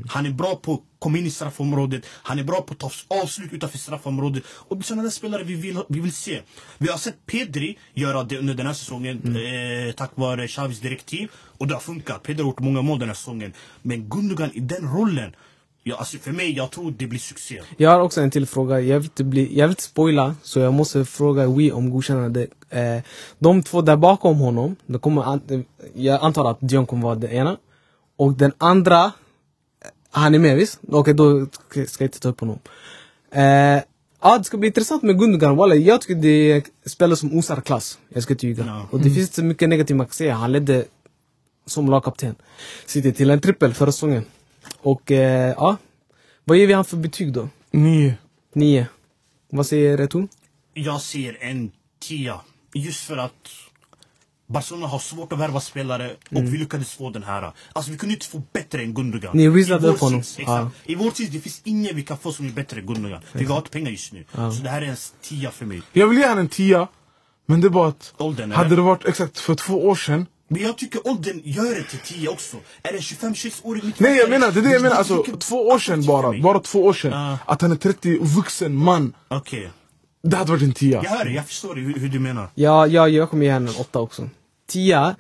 Han 0.07 0.25
är 0.25 0.29
bra 0.31 0.55
på 0.55 0.73
att 0.73 0.79
komma 0.99 1.17
in 1.17 1.25
i 1.25 1.29
straffområdet, 1.29 2.05
han 2.23 2.39
är 2.39 2.43
bra 2.43 2.61
på 2.61 2.73
att 2.73 2.79
ta 2.79 2.91
avslut 3.23 3.53
utanför 3.53 3.77
straffområdet. 3.77 4.43
Och 4.47 4.77
det 4.77 4.81
är 4.81 4.83
sådana 4.83 5.03
där 5.03 5.09
spelare 5.09 5.43
vi 5.43 5.55
vill, 5.55 5.79
vi 5.89 5.99
vill 5.99 6.13
se. 6.13 6.41
Vi 6.77 6.87
har 6.89 6.97
sett 6.97 7.25
Pedri 7.25 7.77
göra 7.93 8.23
det 8.23 8.37
under 8.37 8.53
den 8.53 8.65
här 8.67 8.73
säsongen 8.73 9.35
eh, 9.35 9.93
tack 9.95 10.11
vare 10.15 10.47
Xavis 10.47 10.79
direktiv. 10.79 11.29
Och 11.57 11.67
det 11.67 11.73
har 11.73 11.81
funkat. 11.81 12.23
Pedri 12.23 12.41
har 12.43 12.49
gjort 12.49 12.59
många 12.59 12.81
mål 12.81 12.99
den 12.99 13.07
här 13.09 13.15
säsongen. 13.15 13.53
Men 13.81 14.09
Gundogan 14.09 14.51
i 14.53 14.59
den 14.59 14.93
rollen, 14.97 15.35
ja, 15.83 15.95
alltså 15.95 16.17
för 16.17 16.31
mig, 16.31 16.51
jag 16.57 16.71
tror 16.71 16.91
det 16.97 17.07
blir 17.07 17.19
succé. 17.19 17.61
Jag 17.77 17.89
har 17.89 17.99
också 17.99 18.21
en 18.21 18.31
till 18.31 18.45
fråga. 18.45 18.79
Jag 18.79 18.99
vill 18.99 19.05
inte, 19.05 19.23
bli, 19.23 19.57
jag 19.59 19.67
vill 19.67 19.71
inte 19.71 19.83
spoila, 19.83 20.35
så 20.43 20.59
jag 20.59 20.73
måste 20.73 21.05
fråga 21.05 21.47
Wii 21.47 21.71
om 21.71 21.89
godkännande. 21.89 22.47
Eh, 22.69 22.99
de 23.39 23.63
två 23.63 23.81
där 23.81 23.95
bakom 23.97 24.37
honom, 24.39 24.75
det 24.85 24.99
kommer, 24.99 25.23
an- 25.23 25.65
jag 25.95 26.21
antar 26.23 26.51
att 26.51 26.57
Dion 26.61 26.85
kommer 26.85 27.03
vara 27.03 27.15
den 27.15 27.31
ena. 27.31 27.57
Och 28.17 28.33
den 28.33 28.51
andra, 28.57 29.11
han 30.15 30.35
är 30.35 30.39
med 30.39 30.55
visst? 30.55 30.79
Okej, 30.87 31.13
då 31.13 31.45
ska 31.69 32.03
jag 32.03 32.07
inte 32.07 32.19
ta 32.19 32.29
upp 32.29 32.39
honom. 32.39 32.59
Eh, 33.31 33.81
ja, 34.21 34.37
det 34.37 34.43
ska 34.43 34.57
bli 34.57 34.67
intressant 34.67 35.03
med 35.03 35.19
Gundogan. 35.19 35.55
Walla, 35.55 35.75
jag 35.75 36.01
tycker 36.01 36.15
det 36.15 36.51
är 36.51 36.63
spelare 36.85 37.17
som 37.17 37.37
osar 37.37 37.61
klass. 37.61 37.99
Jag 38.09 38.23
ska 38.23 38.33
inte 38.33 38.47
ljuga. 38.47 38.65
Ja. 38.65 38.87
Och 38.91 38.99
det 38.99 39.03
finns 39.03 39.17
inte 39.17 39.35
så 39.35 39.43
mycket 39.43 39.69
negativt 39.69 39.97
man 39.97 40.05
kan 40.05 40.13
säga. 40.13 40.33
Han 40.33 40.51
ledde 40.51 40.85
som 41.65 41.89
lagkapten. 41.89 42.35
City 42.85 43.13
till 43.13 43.29
en 43.29 43.41
trippel 43.41 43.73
förra 43.73 43.91
säsongen. 43.91 44.25
Och 44.81 45.11
eh, 45.11 45.53
ja, 45.57 45.77
vad 46.43 46.57
ger 46.57 46.67
vi 46.67 46.73
han 46.73 46.85
för 46.85 46.97
betyg 46.97 47.33
då? 47.33 47.49
Nio. 47.71 48.13
Nio. 48.53 48.87
Vad 49.49 49.67
säger 49.67 49.97
Reto? 49.97 50.27
Jag 50.73 51.01
ser 51.01 51.37
en 51.41 51.71
tia. 51.99 52.39
Just 52.73 52.99
för 52.99 53.17
att 53.17 53.49
Barcelona 54.47 54.87
har 54.87 54.99
svårt 54.99 55.33
att 55.33 55.39
värva 55.39 55.59
spelare 55.59 56.11
och 56.31 56.43
vi 56.43 56.57
lyckades 56.57 56.93
få 56.93 57.09
den 57.09 57.23
här. 57.23 57.51
Alltså 57.73 57.91
vi 57.91 57.97
kunde 57.97 58.13
inte 58.13 58.27
få 58.27 58.41
bättre 58.53 58.81
än 58.81 58.93
Gundogan. 58.93 59.37
Ni 59.37 59.47
vår 59.47 59.87
upp 59.87 59.99
honom. 59.99 60.19
Exakt. 60.19 60.47
Ja. 60.47 60.69
I 60.83 60.95
vår 60.95 61.11
tid 61.11 61.31
det 61.31 61.39
finns 61.39 61.61
ingen 61.63 61.95
vi 61.95 62.03
kan 62.03 62.17
få 62.17 62.31
som 62.31 62.45
är 62.45 62.51
bättre 62.51 62.79
än 62.79 62.85
Gundogan. 62.85 63.21
För 63.31 63.39
vi 63.39 63.45
har 63.45 63.57
inte 63.57 63.69
pengar 63.69 63.91
just 63.91 64.13
nu. 64.13 64.25
Så 64.31 64.63
det 64.63 64.69
här 64.69 64.81
är 64.81 64.85
en 64.85 64.95
tia 65.21 65.51
för 65.51 65.65
mig. 65.65 65.81
Jag 65.93 66.07
vill 66.07 66.17
ge 66.17 66.27
han 66.27 66.37
en 66.37 66.47
tia. 66.47 66.87
Men 67.45 67.61
det 67.61 67.67
är 67.67 67.69
bara 67.69 67.87
att, 67.87 68.13
Åldern, 68.17 68.51
hade 68.51 68.75
det 68.75 68.81
varit 68.81 69.05
exakt 69.05 69.39
för 69.39 69.55
två 69.55 69.87
år 69.87 69.95
sedan. 69.95 70.25
Men 70.47 70.61
jag 70.61 70.77
tycker 70.77 71.07
åldern 71.07 71.41
gör 71.43 71.75
det 71.75 71.83
till 71.83 71.99
tia 71.99 72.31
också. 72.31 72.57
Är 72.83 72.93
det 72.93 72.97
25-26-årig 72.97 73.93
Nej 73.97 74.17
jag 74.17 74.29
menar, 74.29 74.51
det 74.51 74.59
är 74.59 74.63
det 74.63 74.71
jag 74.71 74.81
menar. 74.81 74.95
Alltså 74.95 75.23
två 75.39 75.67
år 75.67 75.79
sedan 75.79 76.05
bara. 76.05 76.41
Bara 76.41 76.59
två 76.59 76.85
år 76.85 76.93
sedan. 76.93 77.11
Ja. 77.11 77.37
Att 77.45 77.61
han 77.61 77.71
är 77.71 77.75
30 77.75 78.19
och 78.19 78.27
vuxen 78.27 78.75
man. 78.75 79.13
Okej. 79.27 79.71
Det 80.29 80.37
hade 80.37 80.51
varit 80.51 80.63
en 80.63 80.73
tia. 80.73 81.01
Jag 81.03 81.09
hör 81.09 81.25
det, 81.25 81.31
jag 81.31 81.45
förstår 81.45 81.75
hur, 81.75 81.99
hur 81.99 82.09
du 82.09 82.19
menar. 82.19 82.47
Ja, 82.55 82.87
ja, 82.87 83.07
jag 83.07 83.29
kommer 83.29 83.45
ge 83.45 83.51
henne 83.51 83.71
en 83.71 83.75
åtta 83.79 83.99
också. 83.99 84.29
Tia 84.67 85.15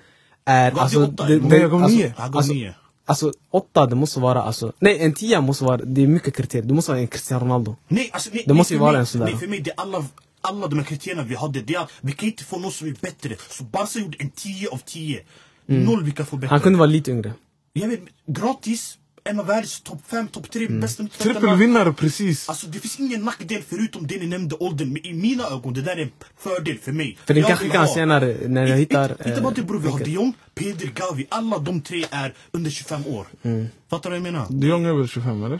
är 0.45 0.71
Gav 0.71 0.79
alltså... 0.79 1.03
åtta? 1.03 1.27
Nej, 1.27 1.59
jag 1.59 1.71
gav 1.71 1.83
alltså, 1.83 1.97
nio. 1.97 2.13
Gav 2.17 2.37
alltså, 2.37 2.53
nio. 2.53 2.73
Alltså 3.05 3.33
åtta, 3.51 3.85
det 3.85 3.95
måste 3.95 4.19
vara 4.19 4.41
alltså... 4.43 4.73
Nej, 4.79 4.99
en 4.99 5.13
tia 5.13 5.41
måste 5.41 5.63
vara... 5.63 5.77
Det 5.77 6.03
är 6.03 6.07
mycket 6.07 6.35
kriterier. 6.35 6.65
Det 6.65 6.73
måste 6.73 6.91
vara 6.91 7.01
en 7.01 7.07
Cristiano 7.07 7.45
Ronaldo. 7.45 7.75
Nej, 7.87 8.09
alltså, 8.13 8.29
nej, 8.33 8.43
Det 8.47 8.53
måste 8.53 8.73
ju 8.73 8.79
vara 8.79 8.91
mig, 8.91 8.99
en 8.99 9.05
sån 9.05 9.21
där. 9.21 9.27
Nej, 9.27 9.37
för 9.37 9.47
mig, 9.47 9.59
det 9.59 9.71
är 9.71 9.79
alla, 9.79 10.05
alla 10.41 10.67
de 10.67 10.79
här 10.79 10.85
kriterierna 10.85 11.23
vi 11.23 11.35
hade. 11.35 11.61
Det 11.61 11.75
är, 11.75 11.87
vi 12.01 12.11
kan 12.11 12.27
inte 12.27 12.43
få 12.43 12.59
någon 12.59 12.71
som 12.71 12.87
är 12.87 12.95
bättre. 13.01 13.35
Så 13.49 13.63
Barca 13.63 13.99
gjorde 13.99 14.17
en 14.19 14.29
10 14.29 14.69
av 14.69 14.81
10. 14.85 15.21
Noll 15.65 16.03
vi 16.03 16.11
kan 16.11 16.25
få 16.25 16.35
bättre. 16.35 16.49
Han 16.49 16.61
kunde 16.61 16.79
vara 16.79 16.89
lite 16.89 17.11
yngre. 17.11 17.33
Jag 17.73 17.87
vet, 17.87 17.99
gratis, 18.27 18.97
en 19.29 19.39
av 19.39 19.45
världens 19.45 19.81
topp 19.81 20.01
5, 20.07 20.27
topp 20.27 20.51
3 20.51 20.65
Mm. 20.65 20.79
bästa 20.79 21.03
mittfältarna. 21.03 21.39
Trippelvinnare 21.39 21.93
precis. 21.93 22.49
Alltså 22.49 22.67
det 22.67 22.79
finns 22.79 22.99
ingen 22.99 23.21
nackdel 23.21 23.61
förutom 23.69 24.07
det 24.07 24.17
ni 24.19 24.27
nämnde 24.27 24.55
åldern. 24.55 24.93
Men 24.93 25.05
i 25.05 25.13
mina 25.13 25.43
ögon, 25.47 25.73
det 25.73 25.81
där 25.81 25.97
är 25.97 26.01
en 26.01 26.11
fördel 26.37 26.77
för 26.77 26.91
mig. 26.91 27.17
För 27.25 27.33
Jag 27.33 27.47
kanske 27.47 27.69
kan 27.69 27.81
ha- 27.85 27.93
senare, 27.93 28.37
när 28.47 28.67
jag 28.67 28.77
hittar... 28.77 29.09
Inte, 29.11 29.29
inte 29.29 29.41
bara 29.41 29.53
det 29.53 29.61
bror, 29.63 29.79
vi 29.79 29.89
har 29.89 29.99
de 29.99 30.11
Jong, 30.11 30.33
Pedri, 30.55 30.91
Gavi. 30.95 31.25
Alla 31.29 31.57
de 31.57 31.81
tre 31.81 32.05
är 32.11 32.33
under 32.51 32.71
25 32.71 33.07
år. 33.07 33.27
Mm. 33.43 33.67
Fattar 33.89 34.09
du 34.09 34.19
vad 34.19 34.27
jag 34.27 34.33
menar? 34.33 34.47
De 34.49 34.67
Jong 34.67 34.85
är 34.85 34.93
väl 34.93 35.07
25 35.07 35.43
eller? 35.43 35.59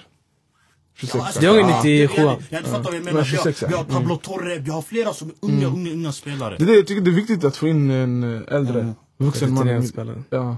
26? 0.97 1.23
alltså, 1.25 1.39
De 1.39 1.45
Jong 1.47 1.55
är 1.57 1.59
ja, 1.69 1.81
97. 1.83 2.21
Jag, 2.21 2.25
jag, 2.31 2.37
jag 2.49 2.61
fattar 2.63 2.83
vad 2.83 2.95
jag 2.95 3.03
menar. 3.03 3.13
Men 3.13 3.13
Vi 3.13 3.35
har, 3.37 3.43
26, 3.43 3.61
ja. 3.61 3.67
vi 3.67 3.73
har 3.73 3.83
Pablo 3.83 4.15
Torre, 4.17 4.59
vi 4.59 4.71
har 4.71 4.81
flera 4.81 5.13
som 5.13 5.27
är 5.29 5.35
unga, 5.41 5.67
unga, 5.67 5.91
unga 5.91 6.11
spelare. 6.11 6.55
Det 6.57 6.63
är 6.63 6.67
det 6.67 6.75
jag 6.75 6.87
tycker 6.87 7.01
det 7.01 7.11
är 7.11 7.15
viktigt 7.15 7.43
att 7.43 7.57
få 7.57 7.67
in 7.67 7.91
en 7.91 8.23
eh, 8.23 8.41
äldre, 8.55 8.93
vuxen 9.17 9.53
man. 9.53 10.23
Ja. 10.29 10.57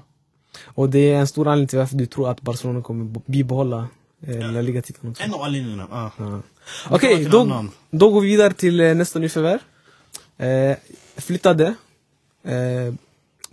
Och 0.65 0.89
det 0.89 1.11
är 1.13 1.15
en 1.19 1.27
stor 1.27 1.47
anledning 1.47 1.67
till 1.67 1.79
varför 1.79 1.95
du 1.95 2.05
tror 2.05 2.29
att 2.29 2.41
Barcelona 2.41 2.81
kommer 2.81 3.19
bibehålla 3.25 3.87
eh, 4.27 4.51
La 4.51 4.61
Liga-titeln 4.61 5.11
också. 5.11 5.23
En 5.23 5.33
av 5.33 5.41
anledningarna. 5.41 5.87
Ja. 5.91 6.11
Ja. 6.17 6.41
Okej, 6.89 7.15
till 7.17 7.29
då, 7.31 7.65
då 7.91 8.09
går 8.09 8.21
vi 8.21 8.27
vidare 8.27 8.53
till 8.53 8.79
eh, 8.79 8.95
nästa 8.95 9.19
nyförvärv. 9.19 9.59
Eh, 10.37 10.77
flyttade. 11.17 11.65
Eh, 12.43 12.93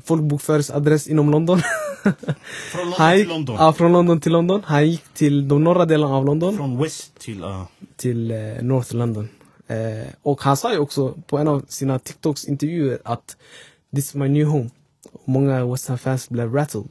folkbokföringsadress 0.04 1.06
inom 1.06 1.30
London. 1.30 1.60
Från 2.72 2.84
London 2.84 2.94
Han 2.98 3.10
till 3.12 3.18
gick- 3.20 3.28
London. 3.28 3.56
Ja, 3.58 3.72
från 3.72 3.92
London 3.92 4.20
till 4.20 4.32
London. 4.32 4.62
Han 4.64 4.90
gick 4.90 5.04
till 5.14 5.48
de 5.48 5.64
norra 5.64 5.84
delarna 5.84 6.14
av 6.16 6.24
London. 6.24 6.56
Från 6.56 6.82
West 6.82 7.18
till... 7.18 7.38
ja. 7.40 7.68
till 7.96 8.30
eh, 8.30 8.36
North 8.62 8.94
London. 8.94 9.28
Eh, 9.66 10.08
och 10.22 10.42
han 10.42 10.56
sa 10.56 10.72
ju 10.72 10.78
också 10.78 11.14
på 11.26 11.38
en 11.38 11.48
av 11.48 11.64
sina 11.68 11.98
TikToks 11.98 12.44
intervjuer 12.44 12.98
att 13.04 13.36
This 13.94 14.04
is 14.08 14.14
my 14.14 14.28
new 14.28 14.46
home. 14.46 14.70
Och 15.12 15.28
många 15.28 15.66
West 15.66 15.88
Ham-fans 15.88 16.28
blev 16.28 16.54
rattled. 16.54 16.88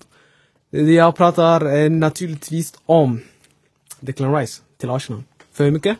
Jag 0.70 1.16
pratar 1.16 1.78
eh, 1.78 1.90
naturligtvis 1.90 2.74
om 2.86 3.20
Declan 4.00 4.36
Rice 4.36 4.62
till 4.78 4.90
Arsenal. 4.90 5.24
För 5.54 5.64
hur 5.64 5.72
mycket? 5.72 5.98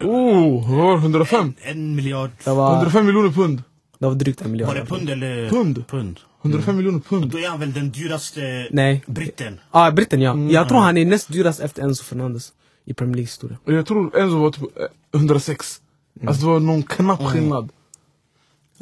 Oh, 0.00 0.70
vad 0.70 0.78
var 0.78 0.96
det? 0.96 1.02
105? 1.02 1.54
En 1.62 1.96
miljard. 1.96 2.30
Det 2.44 2.50
var, 2.50 2.76
105 2.76 3.06
miljoner 3.06 3.30
pund. 3.30 3.62
det 3.98 4.06
var 4.06 4.14
drygt 4.14 4.40
en 4.40 4.50
miljard. 4.50 4.68
Var 4.68 4.74
det 4.74 4.86
pund 4.86 5.10
eller? 5.10 5.48
Pund. 5.48 5.84
Pund. 5.88 6.20
105 6.42 6.76
miljoner 6.76 7.00
pund. 7.00 7.30
Då 7.30 7.38
är 7.38 7.48
han 7.48 7.60
väl 7.60 7.72
den 7.72 7.90
dyraste 7.90 8.68
Nej. 8.70 9.04
britten. 9.06 9.60
Ja, 9.72 9.86
ah, 9.86 9.90
britten 9.90 10.20
ja. 10.20 10.38
Jag 10.38 10.68
tror 10.68 10.78
han 10.78 10.96
är 10.96 11.04
näst 11.04 11.32
dyrast 11.32 11.60
efter 11.60 11.82
Enzo 11.82 12.04
Fernandes 12.04 12.52
i 12.84 12.94
Premier 12.94 13.14
League 13.14 13.26
historia. 13.26 13.58
Jag 13.64 13.86
tror 13.86 14.18
Enzo 14.18 14.38
var 14.38 14.50
typ 14.50 14.62
eh, 14.62 15.20
106. 15.20 15.80
Alltså 16.26 16.46
det 16.46 16.52
var 16.52 16.60
någon 16.60 16.82
knapp 16.82 17.22
skillnad. 17.22 17.68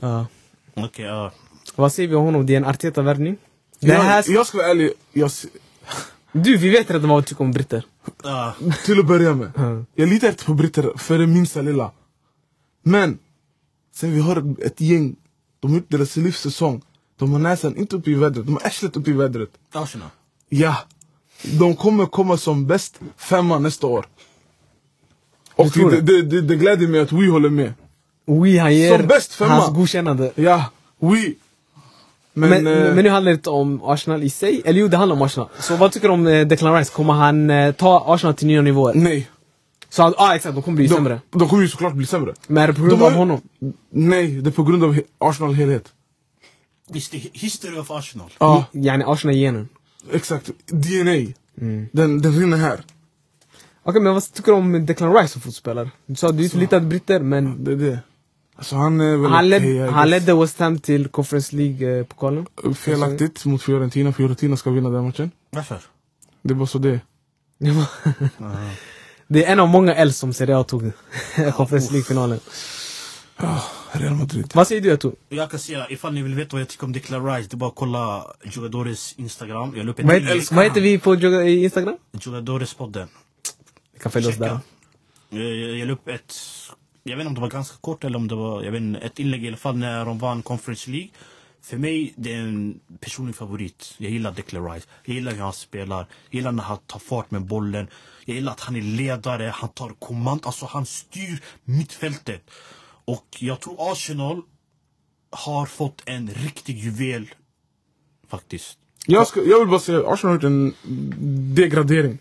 Ja. 0.01 0.27
Okej, 0.75 1.05
ja. 1.05 1.33
Vad 1.77 1.93
säger 1.93 2.09
vi 2.09 2.15
om 2.15 2.25
honom? 2.25 2.47
Det 2.47 2.53
är 2.53 2.57
en 2.57 2.65
Arteta-värvning. 2.65 3.37
Jag, 3.79 4.25
jag 4.27 4.47
ska 4.47 4.59
vara 4.59 4.69
ärlig, 4.69 4.93
jag, 5.13 5.31
du, 6.33 6.57
vi 6.57 6.71
vet 6.71 6.91
redan 6.91 7.09
vad 7.09 7.23
du 7.23 7.27
tycker 7.27 7.45
om 7.45 7.53
britter. 7.53 7.85
Ja. 8.23 8.55
Till 8.85 9.01
att 9.01 9.07
börja 9.07 9.35
med. 9.35 9.53
Ja. 9.57 9.85
Jag 9.95 10.09
litar 10.09 10.29
inte 10.29 10.45
på 10.45 10.55
britter 10.55 10.93
för 10.97 11.19
det 11.19 11.27
minsta 11.27 11.63
lilla. 11.63 11.91
Men, 12.83 13.19
sen 13.95 14.13
vi 14.13 14.21
har 14.21 14.55
ett 14.65 14.81
gäng, 14.81 15.17
de 15.61 15.71
har 15.71 15.79
gjort 15.79 15.91
deras 15.91 16.17
livssäsong. 16.17 16.83
De 17.19 17.33
har 17.33 17.39
näsan 17.39 17.77
inte 17.77 17.97
uppe 17.97 18.11
i 18.11 18.15
vädret, 18.15 18.47
de 18.47 18.53
har 18.53 18.67
arslet 18.67 18.97
uppe 18.97 19.11
i 19.11 19.13
vädret. 19.13 19.51
Arsenal. 19.73 20.09
Ja, 20.49 20.77
de 21.59 21.77
kommer 21.77 22.07
komma 22.07 22.37
som 22.37 22.67
bäst 22.67 23.01
femma 23.17 23.59
nästa 23.59 23.87
år. 23.87 24.07
Och 25.55 25.71
det, 25.71 25.91
det? 25.91 26.01
det, 26.01 26.23
det, 26.23 26.41
det 26.41 26.57
gläder 26.57 26.87
mig 26.89 27.01
att 27.01 27.13
vi 27.13 27.27
håller 27.27 27.51
med. 27.51 27.73
Oui, 28.27 28.59
han 28.59 28.77
ger 28.77 28.99
Som 28.99 29.07
bäst 29.07 29.33
femma. 29.35 29.55
hans 29.55 29.77
godkännande. 29.77 30.33
Ja, 30.35 30.65
vi. 30.99 31.37
Men, 32.41 32.65
Men, 32.65 32.67
eh, 32.87 32.95
men 32.95 33.05
nu 33.05 33.11
handlar 33.11 33.33
det 33.33 33.35
inte 33.37 33.51
om 33.51 33.81
Arsenal 33.85 34.23
i 34.23 34.31
sig, 34.31 34.63
eller 34.65 34.81
jo 34.81 34.89
det 34.89 34.97
handlar 34.97 35.17
om 35.17 35.23
Arsenal. 35.23 35.49
Så 35.59 35.77
vad 35.77 35.93
tycker 35.93 36.09
du 36.09 36.15
om 36.15 36.27
eh, 36.27 36.47
Declan 36.47 36.75
Rice? 36.77 36.93
Kommer 36.93 37.13
han 37.15 37.51
eh, 37.51 37.73
ta 37.75 38.05
Arsenal 38.15 38.35
till 38.35 38.47
nya 38.47 38.63
nivåer? 38.63 38.95
nej. 38.95 39.29
Så 39.93 40.03
ja 40.03 40.15
ah, 40.19 40.35
exakt, 40.35 40.55
de 40.55 40.63
kommer 40.63 40.77
bli 40.77 40.87
De, 40.87 40.95
sämre. 40.95 41.21
de 41.31 41.49
kommer 41.49 41.63
ju 41.63 41.69
såklart 41.69 41.93
bli 41.95 42.07
sämre. 42.07 42.35
Men 42.47 42.63
är 42.63 42.67
det 42.67 42.75
på 42.75 42.81
grund 42.83 42.99
De 42.99 43.05
av 43.05 43.13
honom? 43.13 43.41
Nej, 43.91 44.29
det 44.41 44.51
är 44.51 44.53
på 44.53 44.63
grund 44.63 44.85
av 44.85 44.95
he- 44.95 45.03
Arsenal 45.19 45.55
helhet. 45.55 45.85
Visst, 46.91 47.13
det 47.13 47.17
är 47.19 47.23
history 47.33 47.79
of 47.79 47.91
Arsenal. 47.91 48.31
Ja, 48.39 48.65
Yani 48.73 49.05
Arsenal-genen. 49.07 49.69
exakt. 50.13 50.51
DNA. 50.67 51.33
Mm. 51.61 51.89
Den, 51.93 52.23
den 52.23 52.41
rinner 52.41 52.57
här. 52.57 52.81
Okej 53.83 54.01
men 54.03 54.15
vad 54.15 54.33
tycker 54.33 54.53
du 54.53 54.59
om 54.59 54.87
Declan 54.87 55.15
Rice 55.15 55.29
som 55.29 55.41
fotbollsspelare? 55.41 55.91
Du 56.07 56.15
sa 56.15 56.33
du 56.33 56.45
är 56.45 56.57
lite 56.57 56.81
britter 56.81 57.21
men 57.21 57.65
Det 57.65 57.73
är 57.73 57.77
det. 57.77 57.99
Alltså 58.61 58.77
han 58.77 59.01
är 59.01 59.17
väl 59.17 59.31
han, 59.31 59.49
led, 59.49 59.65
I 59.65 59.79
han 59.79 60.11
ledde 60.11 60.35
West 60.35 60.59
Ham 60.59 60.79
till 60.79 61.09
Conference 61.09 61.57
League-pokalen. 61.57 62.47
Felaktigt 62.75 63.45
mot 63.45 63.63
Fiorentina. 63.63 64.13
Fiorentina 64.13 64.57
ska 64.57 64.71
vinna 64.71 64.91
den 64.91 65.05
matchen. 65.05 65.31
Varför? 65.51 65.79
Det 66.43 66.55
bara 66.55 66.67
så 66.67 66.79
det 66.79 67.01
det 69.29 69.45
är 69.45 69.53
en 69.53 69.61
av 69.61 69.69
många 69.69 69.95
L 69.95 70.13
som 70.13 70.33
Serie 70.33 70.57
A 70.59 70.65
tog 70.65 70.83
Conference 71.57 71.93
League-finalen. 71.93 72.41
Ah, 73.37 73.61
Real 73.93 74.15
Madrid. 74.15 74.53
Vad 74.55 74.67
säger 74.67 74.81
du 74.81 74.93
Atu? 74.93 75.11
Jag 75.29 75.51
kan 75.51 75.61
säga, 75.61 75.87
ifall 75.91 76.13
ni 76.13 76.23
vill 76.23 76.35
veta 76.35 76.49
vad 76.53 76.61
jag 76.61 76.69
tycker 76.69 76.85
om 76.85 76.93
Declan 76.93 77.27
Rice, 77.27 77.49
det 77.51 77.55
är 77.55 77.57
bara 77.57 77.71
att 77.71 77.77
kolla 77.77 78.27
Jugadores 78.45 79.15
Instagram. 79.17 79.73
Jag 79.77 79.89
ett 79.89 80.05
Vad 80.05 80.57
vad 80.57 80.65
heter 80.65 80.81
vi 80.81 80.99
på 80.99 81.15
Instagram? 81.15 81.97
Jugadores-podden. 82.13 83.09
Vi 83.93 84.01
kan 84.01 84.13
följa 84.13 84.29
oss 84.29 84.37
där. 84.37 84.59
Jag, 85.29 85.43
jag, 85.45 85.79
jag 85.79 85.87
la 85.87 85.93
upp 85.93 86.09
ett, 86.09 86.35
jag 87.03 87.17
vet 87.17 87.21
inte 87.21 87.29
om 87.29 87.35
det 87.35 87.41
var 87.41 87.51
ganska 87.51 87.77
kort 87.81 88.05
eller 88.05 88.17
om 88.17 88.29
det 88.29 88.35
var, 88.35 88.63
jag 88.63 88.73
vet 88.73 88.81
inte, 88.81 89.01
ett 89.01 89.19
inlägg 89.19 89.45
i 89.45 89.49
alla 89.49 89.57
fall 89.57 89.77
när 89.77 90.05
de 90.05 90.19
vann 90.19 90.43
Conference 90.43 90.91
League. 90.91 91.09
För 91.63 91.77
mig, 91.77 92.13
det 92.17 92.35
är 92.35 92.39
en 92.39 92.81
personlig 93.01 93.37
favorit. 93.37 93.95
Jag 93.99 94.11
gillar 94.11 94.33
Declan 94.33 94.73
Rice. 94.73 94.87
Jag 95.05 95.15
gillar 95.15 95.33
hur 95.33 95.43
han 95.43 95.53
spelar. 95.53 95.99
Jag 95.99 96.35
gillar 96.35 96.53
när 96.53 96.63
han 96.63 96.79
tar 96.87 96.99
fart 96.99 97.31
med 97.31 97.43
bollen. 97.43 97.89
Jag 98.25 98.35
gillar 98.35 98.53
att 98.53 98.61
han 98.61 98.77
är 98.77 98.83
ledare, 98.83 99.53
han 99.55 99.69
tar 99.69 99.89
kommand, 99.99 100.41
alltså 100.45 100.67
han 100.67 100.87
styr 100.87 101.43
mittfältet. 101.65 102.51
Och 103.05 103.27
jag 103.39 103.61
tror 103.61 103.93
Arsenal 103.93 104.43
har 105.31 105.67
fått 105.67 106.03
en 106.07 106.31
riktig 106.31 106.79
juvel. 106.79 107.31
Faktiskt. 108.29 108.79
Jag, 109.07 109.27
ska, 109.27 109.43
jag 109.43 109.59
vill 109.59 109.69
bara 109.69 109.81
säga, 109.81 109.99
Arsenal 110.07 110.31
har 110.31 110.35
gjort 110.35 110.45
en 110.45 110.75
degradering. 111.55 112.19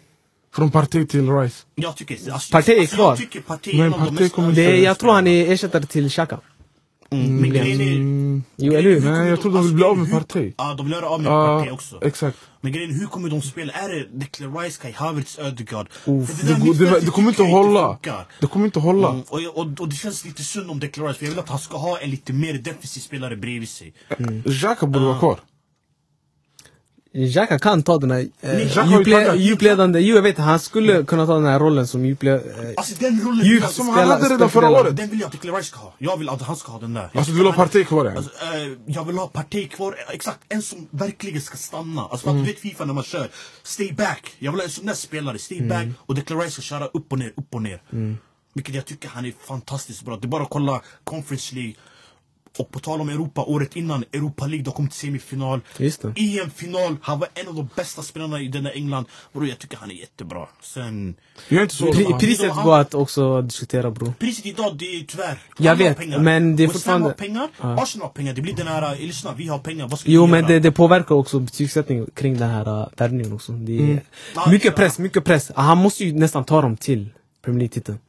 Från 0.55 0.71
Partey 0.71 1.05
till 1.05 1.31
Rice. 1.31 1.65
Jag 1.75 1.95
tycker... 1.95 2.31
Alltså, 2.31 2.51
Partey 2.51 2.75
är 2.75 2.79
alltså, 2.81 2.95
kvar. 2.95 3.09
Jag 3.11 3.17
tycker 3.17 3.41
Partey 3.41 3.79
är 3.81 3.89
Men 3.89 4.29
kommer 4.29 4.51
Det 4.51 4.77
jag 4.77 4.99
tror 4.99 5.13
han 5.13 5.27
är 5.27 5.51
ersättare 5.51 5.83
till 5.85 6.09
Xhaka. 6.09 6.39
Mm, 7.11 7.35
men 7.35 7.49
grejen 7.49 7.81
är... 7.81 7.95
Mm, 7.95 8.43
Jo, 8.55 8.73
eller 8.73 8.89
hur? 8.89 9.01
Nej, 9.01 9.29
jag 9.29 9.41
tror 9.41 9.53
de 9.53 9.63
vill 9.63 9.73
bli 9.75 9.83
av 9.83 9.97
med 9.97 10.11
Partey. 10.11 10.53
Ja, 10.57 10.73
de 10.77 10.85
vill 10.85 10.93
göra 10.95 11.09
av 11.09 11.21
med 11.21 11.31
Ja, 11.31 11.57
Partey 11.57 11.71
också. 11.71 11.99
exakt. 12.01 12.37
Men 12.61 12.71
grejen 12.71 12.89
är, 12.89 12.93
hur 12.93 13.05
kommer 13.07 13.29
de 13.29 13.41
spela? 13.41 13.73
Är 13.73 13.89
det 13.89 14.07
Declan 14.19 14.57
Rice, 14.57 14.81
Kai 14.81 14.91
Havertz, 14.91 15.39
Ödegaard? 15.39 15.87
Det, 16.05 17.11
kommer 17.11 17.29
inte 17.29 17.43
jag 17.43 17.49
hålla. 17.49 17.97
Det 18.39 18.47
kommer 18.47 18.65
inte 18.65 18.79
att 18.79 18.85
hålla. 18.85 19.09
Mm, 19.09 19.21
och, 19.29 19.39
och, 19.55 19.79
och 19.79 19.89
det 19.89 19.95
känns 19.95 20.25
lite 20.25 20.43
synd 20.43 20.71
om 20.71 20.79
Declan 20.79 21.07
Rice, 21.07 21.19
för 21.19 21.25
jag 21.25 21.31
vill 21.31 21.39
att 21.39 21.49
han 21.49 21.59
ska 21.59 21.77
ha 21.77 21.99
en 21.99 22.09
lite 22.09 22.33
mer 22.33 22.53
defensiv 22.53 23.01
spelare 23.01 23.35
bredvid 23.35 23.69
sig. 23.69 23.93
Xhaka 24.45 24.85
borde 24.85 25.05
vara 25.05 25.19
kvar. 25.19 25.39
Xhaka 27.13 27.59
kan 27.59 27.83
ta 27.83 27.97
den 27.97 28.11
här 28.11 28.27
eh, 28.41 29.35
djupledande, 29.35 29.99
jo 29.99 30.15
jag 30.15 30.21
vet 30.21 30.37
han 30.37 30.59
skulle 30.59 31.03
kunna 31.03 31.25
ta 31.25 31.33
den 31.33 31.45
här 31.45 31.59
rollen 31.59 31.87
som 31.87 32.05
djupled... 32.05 32.35
Eh, 32.35 32.69
Alltså 32.77 32.95
den 32.99 33.21
rollen 33.21 33.45
Djup 33.45 33.55
vill 33.55 33.61
jag, 33.61 33.71
Som 33.71 33.85
spela- 33.85 33.99
han 34.01 34.09
hade 34.09 34.23
redan 34.25 34.49
spela- 34.49 34.49
förra 34.49 34.69
året. 34.81 34.97
den 34.97 35.09
vill 35.09 35.19
jag 35.19 35.25
att 35.27 35.31
Declan 35.31 35.55
Rice 35.55 35.67
ska 35.69 35.79
ha. 35.79 35.93
Jag 35.97 36.17
vill 36.17 36.29
att 36.29 36.41
han 36.41 36.55
ska 36.55 36.71
ha 36.71 36.79
den 36.79 36.93
där. 36.93 37.09
Alltså 37.13 37.31
du 37.31 37.37
vill 37.37 37.47
ha 37.47 37.53
Partey 37.53 37.83
kvar? 37.83 38.05
Alltså, 38.05 38.31
eh, 38.31 38.71
jag 38.85 39.05
vill 39.05 39.17
ha 39.17 39.27
Partey 39.27 39.67
kvar, 39.67 39.95
exakt, 40.09 40.39
en 40.49 40.61
som 40.61 40.87
verkligen 40.91 41.41
ska 41.41 41.57
stanna. 41.57 42.01
Alltså 42.01 42.17
för 42.17 42.29
att 42.29 42.33
Mm. 42.33 42.45
du 42.45 42.51
vet 42.51 42.59
Fifa 42.61 42.85
när 42.85 42.93
man 42.93 43.03
kör, 43.03 43.27
stay 43.63 43.91
back. 43.93 44.31
Jag 44.39 44.51
vill 44.51 44.59
ha 44.59 44.65
en 44.65 44.71
sån 44.71 44.85
där 44.85 44.93
spelare, 44.93 45.39
stay 45.39 45.61
back. 45.67 45.87
Och 45.97 46.15
Declan 46.15 46.39
Rice 46.41 46.51
ska 46.51 46.61
köra 46.61 46.85
upp 46.85 47.11
och 47.11 47.19
ner, 47.19 47.33
upp 47.37 47.55
och 47.55 47.61
ner. 47.61 47.81
Vilket 48.53 48.75
jag 48.75 48.85
tycker 48.85 49.09
han 49.09 49.25
är 49.25 49.33
fantastiskt 49.47 50.05
bra. 50.05 50.17
Det 50.21 50.25
är 50.25 50.29
bara 50.29 50.43
att 50.43 50.49
kolla 50.49 50.81
Conference 51.03 51.55
League. 51.55 51.73
Och 52.57 52.71
på 52.71 52.79
tal 52.79 53.01
om 53.01 53.09
Europa, 53.09 53.41
året 53.43 53.75
innan 53.75 54.03
Europa 54.13 54.45
League, 54.47 54.63
de 54.63 54.73
kom 54.73 54.87
till 54.87 54.99
semifinal. 54.99 55.59
Just 55.77 56.01
det. 56.01 56.07
EM-final, 56.17 56.97
han 57.01 57.19
var 57.19 57.27
en 57.33 57.47
av 57.47 57.55
de 57.55 57.69
bästa 57.75 58.01
spelarna 58.01 58.39
i 58.41 58.47
denna 58.47 58.71
England. 58.71 59.05
Bror 59.33 59.47
jag 59.47 59.59
tycker 59.59 59.77
han 59.77 59.91
är 59.91 59.95
jättebra. 59.95 60.47
Sen, 60.61 61.15
Jag 61.47 61.57
är 61.57 61.61
inte 61.63 61.75
så... 61.75 61.91
pri, 61.93 62.05
priset 62.19 62.51
går 62.63 62.79
att 62.79 62.93
också 62.93 63.41
diskutera 63.41 63.91
bror. 63.91 64.13
priset 64.19 64.45
idag 64.45 64.75
det 64.77 64.85
är 64.85 65.03
tyvärr. 65.03 65.39
Jag 65.57 65.75
vet, 65.75 65.97
pengar. 65.97 66.19
men 66.19 66.55
det 66.55 66.63
är 66.63 66.67
Ham 66.67 66.69
har 66.69 66.73
fortfarande- 66.73 67.13
pengar, 67.13 67.49
Arsenal 67.59 68.07
har 68.07 68.13
pengar. 68.13 68.33
Det 68.33 68.41
blir 68.41 68.53
den 68.55 68.67
här, 68.67 68.93
eh, 68.93 68.99
lyssna 68.99 69.33
vi 69.37 69.47
har 69.47 69.59
pengar, 69.59 69.87
vad 69.87 69.99
ska 69.99 70.11
Jo 70.11 70.25
vi 70.25 70.31
men 70.31 70.45
det, 70.45 70.59
det 70.59 70.71
påverkar 70.71 71.15
också 71.15 71.39
betygssättningen 71.39 72.07
kring 72.15 72.37
den 72.37 72.49
här 72.49 72.81
uh, 72.81 72.87
värvningen 72.97 73.33
också. 73.33 73.51
Det 73.51 73.75
är 73.77 73.79
Mm. 73.79 73.99
Ja, 74.35 74.49
mycket 74.51 74.65
ja. 74.65 74.71
press, 74.71 74.99
mycket 74.99 75.23
press. 75.25 75.51
Han 75.55 75.77
måste 75.77 76.03
ju 76.05 76.13
nästan 76.13 76.43
ta 76.43 76.61
dem 76.61 76.77
till 76.77 77.09
Premier 77.41 77.59
League-titeln. 77.59 77.99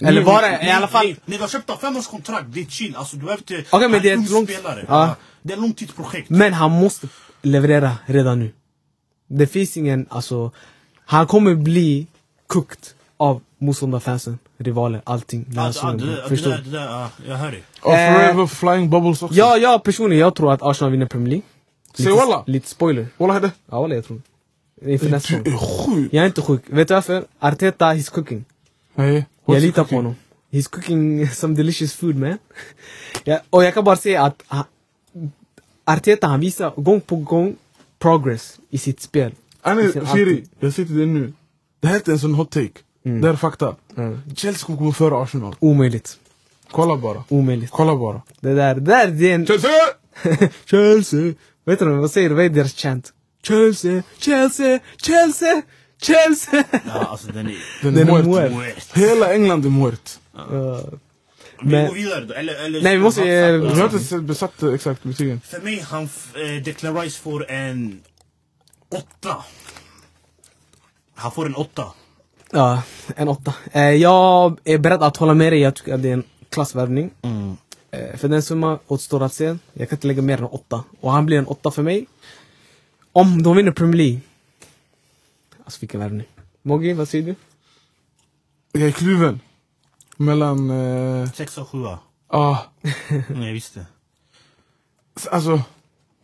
Eller 0.00 0.22
var 0.22 0.42
det 0.42 0.66
i 0.66 0.70
alla 0.70 0.88
fall... 0.88 1.14
Du 1.26 1.38
har 1.38 1.48
köpt 1.48 1.70
en 1.70 1.76
femårskontrakt, 1.78 2.44
det 2.48 2.60
är 2.60 2.64
chill. 2.64 2.96
Alltså, 2.96 3.16
du 3.16 3.22
behöver 3.24 3.42
inte... 3.52 3.64
Okej, 3.70 3.88
men 3.88 3.92
han 3.92 4.02
det 4.02 4.10
är 4.10 4.18
ett 4.18 4.30
långt- 4.30 4.50
spelare. 4.50 4.84
Ja. 4.88 5.16
Det 5.42 5.52
är 5.52 5.56
ett 5.56 5.62
långtidsprojekt. 5.62 6.30
Men 6.30 6.52
han 6.52 6.70
måste 6.70 7.08
leverera 7.42 7.92
redan 8.06 8.38
nu. 8.40 8.52
Det 9.28 9.46
finns 9.46 9.76
ingen, 9.76 10.06
alltså... 10.10 10.50
Han 11.06 11.26
kommer 11.26 11.54
bli 11.54 12.06
cooked 12.46 12.78
av 13.16 13.40
motståndarfansen, 13.58 14.38
rivaler, 14.58 15.00
allting. 15.04 15.46
här 15.56 15.72
Ja, 15.82 15.92
det, 15.92 16.06
det, 16.06 16.06
det, 16.28 16.36
det, 16.36 16.42
där, 16.50 16.58
det 16.64 16.70
där, 16.70 16.84
ja, 16.86 17.08
jag 17.28 17.36
hör 17.36 17.50
dig. 17.50 17.62
Och 17.80 17.92
Eh, 17.94 18.14
Forever 18.14 18.46
Flying 18.46 18.90
Bubbles 18.90 19.22
också. 19.22 19.34
Ja, 19.36 19.56
jag 19.56 19.82
personligen, 19.82 20.20
jag 20.20 20.34
tror 20.34 20.52
att 20.52 20.62
Arsenal 20.62 20.90
vinner 20.90 21.06
Premier 21.06 21.28
League. 21.28 21.42
Säg 21.94 22.06
Lite- 22.06 22.16
walla. 22.18 22.44
Lite 22.46 22.68
spoiler. 22.68 23.06
Walla 23.16 23.32
hade. 23.32 23.50
Ja 23.70 23.80
walla 23.80 23.94
jag 23.94 24.04
tror. 24.06 24.22
Inför 24.86 25.08
nästa 25.08 25.38
Du 25.38 25.52
är 25.52 25.56
sjuk. 25.56 26.08
Jag 26.12 26.22
är 26.22 26.26
inte 26.26 26.42
sjuk. 26.42 26.62
Vet 26.66 26.88
du 26.88 26.94
varför? 26.94 27.24
Arteta, 27.38 27.84
he's 27.94 28.10
cooking. 28.10 28.44
Nej. 28.94 29.26
Jag 29.46 29.62
litar 29.62 29.84
på 29.84 29.94
honom. 29.96 30.16
He's 30.50 30.70
cooking 30.70 31.28
some 31.32 31.54
delicious 31.54 31.94
food 31.94 32.16
man. 32.16 32.38
ja, 33.24 33.40
och 33.50 33.64
jag 33.64 33.74
kan 33.74 33.84
bara 33.84 33.96
säga 33.96 34.22
att 34.22 34.42
han, 34.46 34.64
Arteta 35.84 36.26
han 36.26 36.40
visar 36.40 36.72
gång 36.76 37.00
på 37.00 37.16
gång 37.16 37.56
progress 37.98 38.58
i 38.70 38.78
sitt 38.78 39.00
spel. 39.00 39.32
Han 39.60 39.80
I 39.80 39.92
sin 39.92 40.02
är 40.02 40.06
Firi, 40.06 40.30
alltid. 40.30 40.48
jag 40.60 40.72
säger 40.72 40.86
till 40.86 40.96
dig 40.96 41.06
nu. 41.06 41.32
Det 41.80 41.86
här 41.86 41.94
är 41.94 41.98
inte 41.98 42.10
ens 42.10 42.24
en 42.24 42.34
hot 42.34 42.50
take. 42.50 42.80
Det 43.02 43.10
här 43.10 43.28
är 43.28 43.36
fakta. 43.36 43.76
Mm. 43.96 44.20
Chelsea 44.36 44.66
kommer 44.66 44.78
komma 44.78 44.92
före 44.92 45.22
Arsenal. 45.22 45.54
Omöjligt. 45.58 46.18
Kolla 46.70 46.96
bara. 46.96 47.24
Omöjligt. 47.28 47.70
Kolla 47.70 47.96
bara. 47.96 48.22
Det 48.40 48.54
där, 48.54 48.74
det 48.74 48.80
där 48.80 49.06
det 49.08 49.30
är 49.30 49.34
en... 49.34 49.46
Chelsea! 49.46 49.70
Chelsea! 50.64 51.34
Vet 51.64 51.78
du 51.78 51.84
vad 51.84 52.10
säger? 52.10 52.30
Vad 52.30 52.44
är 52.44 52.48
deras 52.48 52.74
chant? 52.74 53.12
Chelsea, 53.42 54.02
Chelsea, 54.18 54.80
Chelsea, 54.96 55.62
Chelsea! 56.02 56.64
Ja, 56.86 56.92
alltså 56.92 57.32
den 57.32 57.46
är... 57.46 57.56
Den 57.82 57.94
Den 57.94 58.08
är 58.08 58.18
är 58.18 58.22
muert. 58.22 58.52
muert. 58.52 58.96
Hela 58.96 59.32
England 59.34 59.66
är 59.66 59.70
muert. 59.70 60.18
Vi 61.62 61.70
Men- 61.70 61.86
går 61.86 61.94
vidare 61.94 62.24
då. 62.24 62.34
Eller, 62.34 62.64
eller, 62.64 62.82
Nej, 62.82 62.96
vi 62.96 63.02
måste, 63.02 63.22
Vi 63.58 63.80
har 63.80 63.84
inte 63.98 64.18
besatt 64.18 64.62
exakt 64.62 65.02
betygen. 65.02 65.40
För 65.40 65.60
mig, 65.60 65.80
han, 65.80 66.02
eh, 66.04 66.62
Declan 66.64 66.96
Rice 67.00 67.20
får 67.20 67.50
en 67.50 68.00
åtta. 68.88 69.44
Han 71.14 71.32
får 71.32 71.46
en 71.46 71.54
åtta. 71.54 71.84
ja, 72.50 72.82
en 73.16 73.28
åtta. 73.28 73.54
Eh, 73.72 73.82
jag 73.90 74.58
är 74.64 74.78
beredd 74.78 75.02
att 75.02 75.16
hålla 75.16 75.34
med 75.34 75.52
dig. 75.52 75.60
Jag 75.60 75.74
tycker 75.74 75.94
att 75.94 76.02
det 76.02 76.08
är 76.08 76.12
en 76.12 76.24
klassvärvning. 76.48 77.10
Eh, 77.90 78.16
för 78.16 78.28
den 78.28 78.42
summa 78.42 78.78
återstår 78.86 79.22
att 79.22 79.34
se. 79.34 79.56
Jag 79.72 79.88
kan 79.88 79.96
inte 79.96 80.06
lägga 80.06 80.22
mer 80.22 80.38
än 80.38 80.44
åtta. 80.44 80.84
Och 81.00 81.12
han 81.12 81.26
blir 81.26 81.38
en 81.38 81.46
åtta 81.46 81.70
för 81.70 81.82
mig. 81.82 82.06
Om 83.12 83.42
de 83.42 83.56
vinner 83.56 83.72
Premier 83.72 83.96
League. 83.96 84.20
Alltså 85.64 85.80
vilken 85.80 86.00
värvning. 86.00 86.26
Moggi, 86.62 86.92
vad 86.92 87.08
säger 87.08 87.24
du? 87.26 87.34
Jag 88.78 88.88
är 88.88 88.92
kluven. 88.92 89.40
Mellan... 90.16 90.70
Eh, 90.70 91.30
Sexa 91.32 91.60
och 91.60 91.68
sjua. 91.68 91.98
ah, 92.28 92.58
Nej, 93.28 93.52
visst 93.52 93.74
det. 93.74 93.86
alltså... 95.30 95.62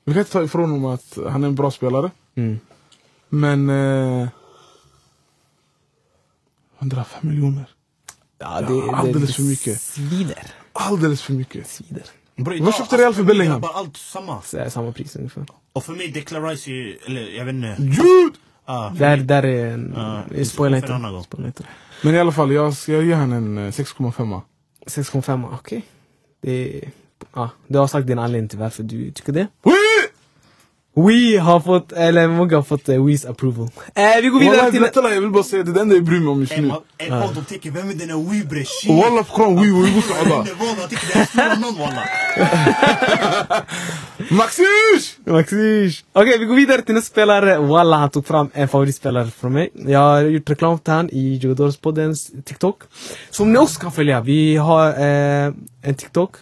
Vi 0.04 0.12
kan 0.12 0.20
inte 0.20 0.32
ta 0.32 0.42
ifrån 0.42 0.70
honom 0.70 0.84
att 0.84 1.18
han 1.30 1.44
är 1.44 1.48
en 1.48 1.54
bra 1.54 1.70
spelare. 1.70 2.10
Mm. 2.34 2.58
Men... 3.28 3.70
Eh, 3.70 4.28
105 6.78 7.28
miljoner. 7.28 7.64
Ja, 8.38 8.60
Ja, 8.68 8.96
alldeles 8.96 9.36
för 9.36 9.42
mycket. 9.42 9.80
Svider. 9.80 10.52
Alldeles 10.72 11.22
för 11.22 11.32
mycket. 11.32 11.66
Svider. 11.68 12.04
Vad 12.34 12.74
köpte 12.74 12.96
Real 12.96 13.14
för 13.14 13.22
Bellingham? 13.22 13.60
Bara 13.60 13.72
allt 13.72 13.96
samma. 13.96 14.42
Så 14.42 14.56
det 14.56 14.70
samma 14.70 14.92
pris 14.92 15.16
ungefär. 15.16 15.46
Och 15.72 15.84
för 15.84 15.92
mig, 15.92 16.08
Declan 16.08 16.48
Rice 16.48 16.70
är, 16.70 16.98
eller 17.06 17.20
jag 17.28 17.44
vet 17.44 17.54
inte. 17.54 17.76
Jude! 17.82 18.36
Ah. 18.70 18.90
Där, 18.90 19.16
där 19.16 19.42
är 19.42 19.66
en... 19.66 19.94
En 20.88 20.94
annan 20.94 21.14
inte. 21.14 21.46
inte. 21.46 21.64
Men 22.02 22.14
i 22.14 22.18
alla 22.18 22.32
fall, 22.32 22.52
jag 22.52 22.74
ska 22.74 23.02
ge 23.02 23.14
henne 23.14 23.36
en 23.36 23.58
eh, 23.58 23.70
6,5. 23.70 24.40
6,5, 24.86 25.48
okej. 25.54 25.82
Det, 26.40 26.80
ja, 27.34 27.50
du 27.66 27.78
har 27.78 27.86
sagt 27.86 28.06
din 28.06 28.18
anledning 28.18 28.48
till 28.48 28.58
varför 28.58 28.82
du 28.82 29.10
tycker 29.10 29.32
det. 29.32 29.46
We 30.94 31.38
har 31.38 31.60
fått, 31.60 31.92
eller 31.92 32.28
många 32.28 32.56
har 32.56 32.62
fått 32.62 32.88
uh, 32.88 32.94
We's 32.94 33.30
approval. 33.30 33.70
Eh, 33.94 34.22
vi 34.22 34.28
går 34.28 34.38
vidare 34.40 34.56
Wallah, 34.56 34.70
till... 34.70 34.80
berätta 34.80 35.14
jag 35.14 35.20
vill 35.20 35.30
bara 35.30 35.42
säga 35.42 35.62
det 35.62 35.70
är 35.70 35.74
det 35.74 35.80
enda 35.80 35.94
jag 35.94 36.04
bryr 36.04 36.20
mig 36.20 36.28
om 36.28 36.40
just 36.40 36.56
nu. 36.56 36.72
ey, 36.98 37.10
de 37.34 37.44
tänker 37.44 37.70
vem 37.70 37.90
är 37.90 37.94
den 37.94 38.08
där 38.08 38.30
Weebre? 38.30 38.64
Shit! 38.64 38.90
Wallah 38.90 39.24
Quran, 39.24 39.56
wee 39.56 39.72
wee 39.72 39.90
wee 39.90 40.02
alla. 40.20 40.46
Walla. 41.72 42.02
Maxish! 44.30 45.18
Maxish! 45.24 46.04
Okej, 46.12 46.38
vi 46.38 46.44
går 46.44 46.54
vidare 46.54 46.82
till 46.82 46.94
nästa 46.94 47.10
spelare. 47.10 47.58
Walla, 47.58 47.96
han 47.96 48.10
tog 48.10 48.26
fram 48.26 48.50
en 48.52 48.68
favoritspelare 48.68 49.30
från 49.30 49.52
mig. 49.52 49.70
Jag 49.74 49.98
har 49.98 50.20
gjort 50.20 50.50
reklam 50.50 50.78
till 50.78 50.92
han 50.92 51.10
i 51.10 51.36
Jogadorspoddens 51.36 52.30
TikTok. 52.44 52.82
Som 53.30 53.52
ni 53.52 53.58
också 53.58 53.80
kan 53.80 53.92
följa. 53.92 54.20
Vi 54.20 54.56
har 54.56 54.88
eh, 54.88 55.52
en 55.82 55.94
TikTok. 55.94 56.36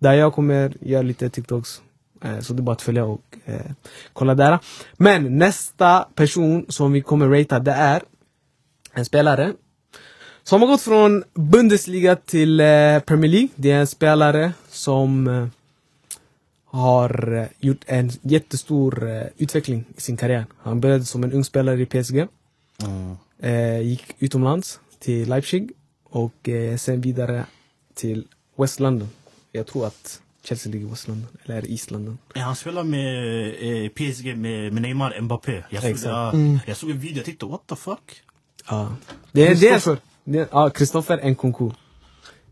Där 0.00 0.12
jag 0.12 0.32
kommer 0.32 0.72
göra 0.80 1.02
lite 1.02 1.30
TikToks. 1.30 1.80
Eh, 2.24 2.40
så 2.40 2.52
det 2.52 2.60
är 2.60 2.62
bara 2.62 2.72
att 2.72 2.82
följa 2.82 3.04
och 3.04 3.36
eh, 3.44 3.70
kolla 4.12 4.34
där. 4.34 4.58
Men 4.96 5.38
nästa 5.38 6.08
person 6.14 6.66
som 6.68 6.92
vi 6.92 7.00
kommer 7.00 7.28
ratea 7.28 7.58
det 7.60 7.72
är 7.72 8.02
en 8.92 9.04
spelare 9.04 9.52
som 10.42 10.60
har 10.60 10.68
gått 10.68 10.82
från 10.82 11.24
Bundesliga 11.34 12.16
till 12.16 12.60
eh, 12.60 12.98
Premier 12.98 13.30
League. 13.30 13.48
Det 13.54 13.70
är 13.70 13.80
en 13.80 13.86
spelare 13.86 14.52
som 14.68 15.50
har 16.64 17.48
gjort 17.58 17.84
en 17.86 18.10
jättestor 18.22 19.10
utveckling 19.36 19.84
i 19.96 20.00
sin 20.00 20.16
karriär. 20.16 20.46
Han 20.58 20.80
började 20.80 21.04
som 21.04 21.24
en 21.24 21.32
ung 21.32 21.44
spelare 21.44 21.80
i 21.80 21.86
PSG. 21.86 22.26
Eh, 23.38 23.80
gick 23.80 24.14
utomlands 24.18 24.80
till 24.98 25.28
Leipzig 25.28 25.70
och 26.04 26.48
sen 26.78 27.00
vidare 27.00 27.44
till 27.94 28.26
West 28.56 28.80
London. 28.80 29.08
Jag 29.52 29.66
tror 29.66 29.86
att 29.86 30.20
Chelsea 30.48 30.72
ligger 30.72 30.86
i 30.86 30.90
West 30.90 31.08
London, 31.08 31.28
eller 31.44 31.70
East 31.70 31.90
London? 31.90 32.18
Ja, 32.34 32.40
Han 32.40 32.56
spelar 32.56 32.84
med 32.84 33.46
eh, 33.84 33.88
PSG 33.88 34.36
med, 34.36 34.72
med 34.72 34.82
Neymar 34.82 35.20
Mbappé. 35.20 35.64
Jag 35.70 35.82
såg, 35.82 35.90
Exakt. 35.90 36.06
ja, 36.06 36.32
jag 36.66 36.76
såg 36.76 36.90
en 36.90 36.98
video, 37.00 37.16
jag 37.16 37.24
tänkte 37.24 37.46
what 37.46 37.66
the 37.66 37.76
fuck? 37.76 38.22
Ja. 38.68 38.94
Det 39.32 39.46
är 39.46 39.54
det. 40.24 40.48
Ja, 40.52 40.70
Christopher 40.70 41.30
Nkunku. 41.30 41.70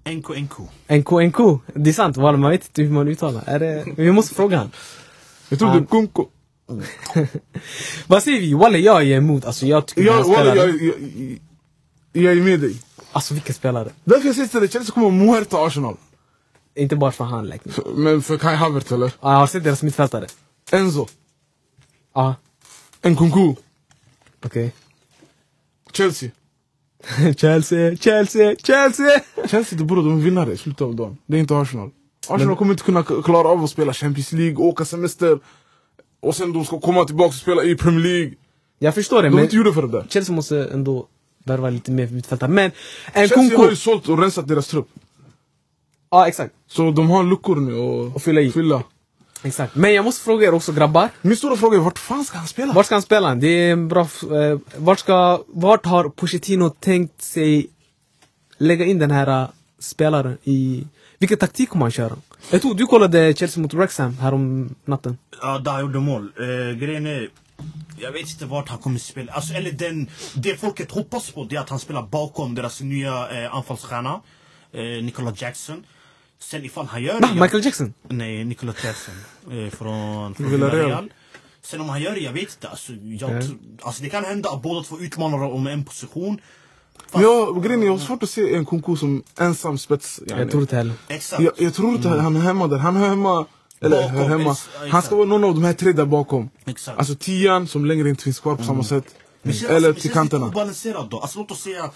Enko 0.05 0.35
Enko. 0.35 0.63
Nku 0.89 1.27
Nku. 1.27 1.59
Det 1.75 1.91
är 1.91 1.95
sant, 1.95 2.17
walla, 2.17 2.39
man 2.39 2.51
vet 2.51 2.65
inte 2.65 2.83
hur 2.83 2.91
man 2.91 3.09
uttalar. 3.09 3.43
Är 3.47 3.59
det... 3.59 3.85
Vi 3.97 4.13
måste 4.13 4.35
fråga 4.35 4.59
han. 4.59 4.71
Jag 5.49 5.59
tror 5.59 5.71
det 5.73 5.79
är 5.79 5.85
Kunko. 5.85 6.27
Vad 8.07 8.23
säger 8.23 8.41
vi? 8.41 8.55
Walla, 8.55 8.79
jag 8.79 9.03
är 9.03 9.17
emot. 9.17 9.45
Alltså 9.45 9.67
jag 9.67 9.87
tycker 9.87 10.03
Jag, 10.03 10.25
spelaren... 10.27 10.57
jag, 10.57 10.69
jag, 10.69 10.79
jag, 10.83 12.25
jag 12.25 12.33
är 12.33 12.43
med 12.43 12.61
dig. 12.61 12.77
Alltså 13.13 13.35
vilken 13.35 13.55
spelare. 13.55 13.89
Därför 14.05 14.27
jag 14.27 14.35
säger 14.35 14.49
till 14.49 14.61
dig, 14.61 14.69
Chelsea 14.69 14.95
kommer 14.95 15.11
muerta 15.11 15.67
Arsenal. 15.67 15.97
Inte 16.77 16.97
bara 16.97 17.13
för 17.13 17.25
han 17.25 17.47
like. 17.47 17.71
För- 17.71 17.95
Men 17.95 18.23
för 18.23 18.39
Kai 18.39 18.55
Havertz 18.57 18.93
eller? 18.93 19.13
Ja, 19.21 19.33
jag 19.33 19.39
har 19.39 19.47
sett 19.47 19.65
deras 19.65 19.83
mittfältare. 19.83 20.27
Enzo. 20.73 21.07
Ja, 22.15 22.35
Nkunku. 23.03 23.55
okej. 24.45 24.73
Chelsea. 25.93 26.31
Chelsea, 27.37 27.97
Chelsea, 27.97 28.55
Chelsea! 28.63 29.21
Chelsea, 29.47 29.79
det 29.79 29.85
borde 29.85 30.01
de 30.03 30.21
vinnare 30.23 30.53
i 30.53 30.57
slutet 30.57 30.81
av 30.83 30.95
dagen. 30.95 31.19
Det 31.27 31.37
är 31.37 31.41
inte 31.41 31.57
Arsenal. 31.57 31.91
Arsenal 32.29 32.57
kommer 32.57 32.73
inte 32.73 32.85
kunna 32.85 33.03
klara 33.03 33.49
av 33.49 33.65
att 33.65 33.71
spela 33.71 33.93
Champions 33.93 34.33
League, 34.33 34.57
åka 34.57 34.85
semester. 34.85 35.39
Och 36.21 36.37
sen 36.37 36.53
de 36.53 36.65
ska 36.65 36.81
komma 36.81 37.05
tillbaka 37.05 37.29
och 37.29 37.35
spela 37.35 37.63
i 37.65 37.77
Premier 37.77 38.01
League. 38.05 38.35
Jag 38.79 38.95
förstår 38.95 39.17
det, 39.23 39.29
De 39.29 39.33
är 39.33 39.35
men 39.35 39.45
inte 39.45 39.57
gjorda 39.57 39.73
för 39.73 39.83
det 39.83 39.89
där. 39.89 40.07
Chelsea 40.09 40.35
måste 40.35 40.65
ändå 40.73 41.07
värva 41.45 41.71
lite 41.71 41.91
mer 41.91 42.07
mittfältare. 42.07 42.51
Men 42.51 42.71
Chelsea 43.15 43.39
har 43.39 43.45
Nkunku... 43.45 43.71
ju 43.71 43.77
sålt 43.77 44.09
och 44.09 44.19
rensat 44.19 44.49
deras 44.49 44.69
trupp. 44.69 44.89
Ja, 46.11 46.29
exakt. 46.29 46.55
Så 46.69 46.91
de 46.91 47.11
har 47.11 47.25
luckor 47.25 47.57
nu 47.57 47.73
att 47.73 48.15
Och 48.17 48.23
fylla 48.23 48.41
i. 48.41 48.51
fylla. 48.53 48.83
Exakt. 49.43 49.75
Men 49.75 49.95
jag 49.95 50.05
måste 50.05 50.25
fråga 50.25 50.47
er 50.49 50.55
också 50.55 50.73
grabbar. 50.73 51.09
Min 51.23 51.37
stora 51.37 51.57
fråga 51.57 51.77
är, 51.79 51.83
vart 51.83 51.99
fan 51.99 52.25
ska 52.25 52.39
han 52.39 52.47
spela? 52.47 52.73
Vart 52.73 52.87
ska 52.87 52.95
han 52.95 53.03
spela? 53.03 53.35
Det 53.35 53.47
är 53.49 53.73
en 53.73 53.89
bra... 53.89 54.01
Eh, 54.03 54.59
vart, 54.77 54.99
ska, 54.99 55.43
vart 55.47 55.87
har 55.87 56.09
Pochettino 56.09 56.71
tänkt 56.71 57.23
sig 57.23 57.67
lägga 58.59 58.85
in 58.85 58.99
den 58.99 59.11
här 59.11 59.43
eh, 59.43 59.49
spelaren 59.79 60.39
i... 60.45 60.87
Vilken 61.19 61.39
taktik 61.39 61.69
kommer 61.69 61.85
han 61.85 61.91
köra? 61.91 62.17
Jag 62.51 62.63
tror 62.63 62.75
du 62.75 62.87
kollade 62.87 63.35
Chelsea 63.35 63.63
mot 63.63 63.75
Wrexham 63.75 64.19
härom 64.19 64.75
natten. 64.85 65.19
Ja, 65.43 65.59
där 65.59 65.81
gjorde 65.81 65.99
mål. 65.99 66.33
Eh, 66.41 66.77
grejen 66.79 67.07
är, 67.07 67.29
jag 67.99 68.13
vet 68.13 68.31
inte 68.31 68.47
vart 68.47 68.69
han 68.69 68.79
kommer 68.79 68.99
spela. 68.99 69.33
Alltså, 69.33 69.55
eller 69.55 69.73
den, 69.73 70.11
det 70.35 70.61
folket 70.61 70.91
hoppas 70.93 71.31
på 71.31 71.45
det 71.45 71.57
är 71.57 71.61
att 71.61 71.71
han 71.71 71.79
spelar 71.79 72.03
bakom 72.03 72.55
deras 72.55 72.81
nya 72.81 73.29
eh, 73.45 73.55
anfallsstjärna, 73.55 74.21
eh, 74.73 74.83
Nicola 75.05 75.33
Jackson. 75.37 75.85
Sen 76.39 76.65
ifall 76.65 76.87
han 76.87 77.03
gör 77.03 77.21
det... 77.21 77.41
Michael 77.41 77.65
Jackson? 77.65 77.95
Nej, 78.09 78.45
Nicola 78.45 78.75
Jackson. 78.85 79.15
Eh, 79.51 79.71
från 79.71 80.35
från 80.35 80.51
Villarreal. 80.51 81.11
Sen 81.63 81.81
om 81.81 81.89
han 81.89 82.03
gör 82.03 82.15
det, 82.15 82.21
jag 82.21 82.33
vet 82.33 82.43
inte. 82.43 82.69
Alltså, 82.69 82.93
jag, 82.93 83.31
Ja. 83.31 83.41
tr- 83.41 83.59
alltså 83.83 84.03
det 84.03 84.09
kan 84.11 84.25
hända 84.25 84.51
att 84.51 84.63
båda 84.63 84.83
två 84.83 84.99
utmanar 84.99 85.39
om 85.53 85.67
en 85.67 85.85
position. 85.85 86.41
Men 87.13 87.23
jag, 87.23 87.63
grejen 87.65 87.83
är, 87.83 87.87
jag 87.87 87.93
har 87.93 87.99
svårt 87.99 88.23
att 88.23 88.31
se 88.31 88.55
en 88.55 88.67
Kunku 88.67 88.97
som 88.97 89.23
ensam 89.39 89.79
spets. 89.79 90.21
yani. 90.27 90.41
Jag 90.43 90.51
tror 90.51 90.63
inte 90.63 90.77
heller. 90.77 90.95
Exakt. 91.09 91.43
jag, 91.43 91.53
jag 91.57 91.75
tror 91.75 91.95
inte 91.95 92.09
han 92.09 92.37
är 92.37 92.41
hemma 92.41 92.67
där. 92.67 92.77
Han 92.79 92.97
är 92.97 93.09
hemma... 93.09 93.47
Eller 93.81 94.03
Bakom, 94.03 94.17
hör 94.17 94.29
hemma. 94.29 94.57
ja, 94.81 94.87
Han 94.91 95.03
ska 95.03 95.17
vara 95.17 95.27
någon 95.27 95.45
av 95.45 95.55
de 95.55 95.65
här 95.65 95.73
tre 95.73 95.93
där 95.93 96.05
bakom. 96.05 96.51
Exakt. 96.67 96.99
Alltså 96.99 97.15
tian 97.15 97.69
som 97.69 97.85
längre 97.85 98.09
inte 98.09 98.23
finns 98.25 98.41
kvar 98.41 98.57
på 98.57 98.63
samma 98.65 98.85
sätt. 98.85 99.05
Men 99.43 99.53
känns, 99.55 99.71
Eller 99.71 99.89
men 99.89 99.95
till 99.95 100.03
känns 100.03 100.15
kanterna. 100.15 100.47
lite 100.47 100.57
obalanserat 100.59 101.11
då. 101.11 101.21
Alltså 101.21 101.39
låt 101.39 101.51
oss 101.51 101.63
säga 101.63 101.91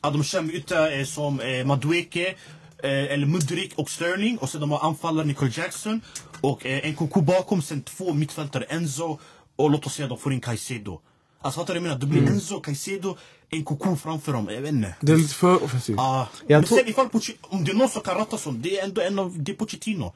att 0.00 0.12
de 0.32 0.50
ytter 0.50 0.98
eh, 0.98 1.04
som 1.04 1.40
eh, 1.40 1.66
Madueke, 1.66 2.34
eh, 2.82 3.12
eller 3.12 3.26
Mudrik 3.26 3.72
och 3.78 3.90
Sterling. 3.90 4.38
Och 4.38 4.48
sen 4.50 4.60
de 4.60 4.70
har 4.70 4.88
anfallare 4.88 5.26
Nicole 5.26 5.50
Jackson. 5.54 6.00
Och 6.40 6.66
eh, 6.66 6.90
Nkunku 6.90 7.20
bakom, 7.22 7.62
sen 7.62 7.82
två 7.82 8.12
mittfältare, 8.14 8.64
Enzo. 8.64 9.18
Och 9.56 9.70
låt 9.70 9.86
oss 9.86 9.94
säga 9.94 10.08
de 10.08 10.18
får 10.18 10.32
in 10.32 10.40
Caicedo. 10.40 11.00
Alltså 11.40 11.60
fattar 11.60 11.74
du 11.74 11.80
vad 11.80 11.88
jag 11.88 11.92
menar? 11.92 12.00
Det 12.00 12.06
blir 12.06 12.20
Mm. 12.20 12.34
Enzo, 12.34 12.60
Caicedo, 12.60 13.16
Nkunku 13.52 13.96
framför 13.96 14.32
dem. 14.32 14.48
Jag 14.50 14.60
vet 14.60 14.72
inte. 14.72 14.94
Det 15.00 15.12
är 15.12 15.16
lite 15.16 15.34
för 15.34 15.64
offensivt. 15.64 15.98
Ah, 15.98 16.26
men 16.48 16.66
sen 16.66 16.88
ifall 16.88 17.08
om 17.42 17.64
det 17.64 17.70
är 17.70 17.74
någon 17.76 17.88
som 17.88 18.02
kan 18.02 18.14
ratta 18.14 18.36
sånt, 18.36 18.62
det 18.62 18.78
är 18.78 18.84
ändå 18.84 19.00
en 19.00 19.18
av, 19.18 19.42
det 19.42 19.52
är 19.52 19.56
Pochettino. 19.56 20.12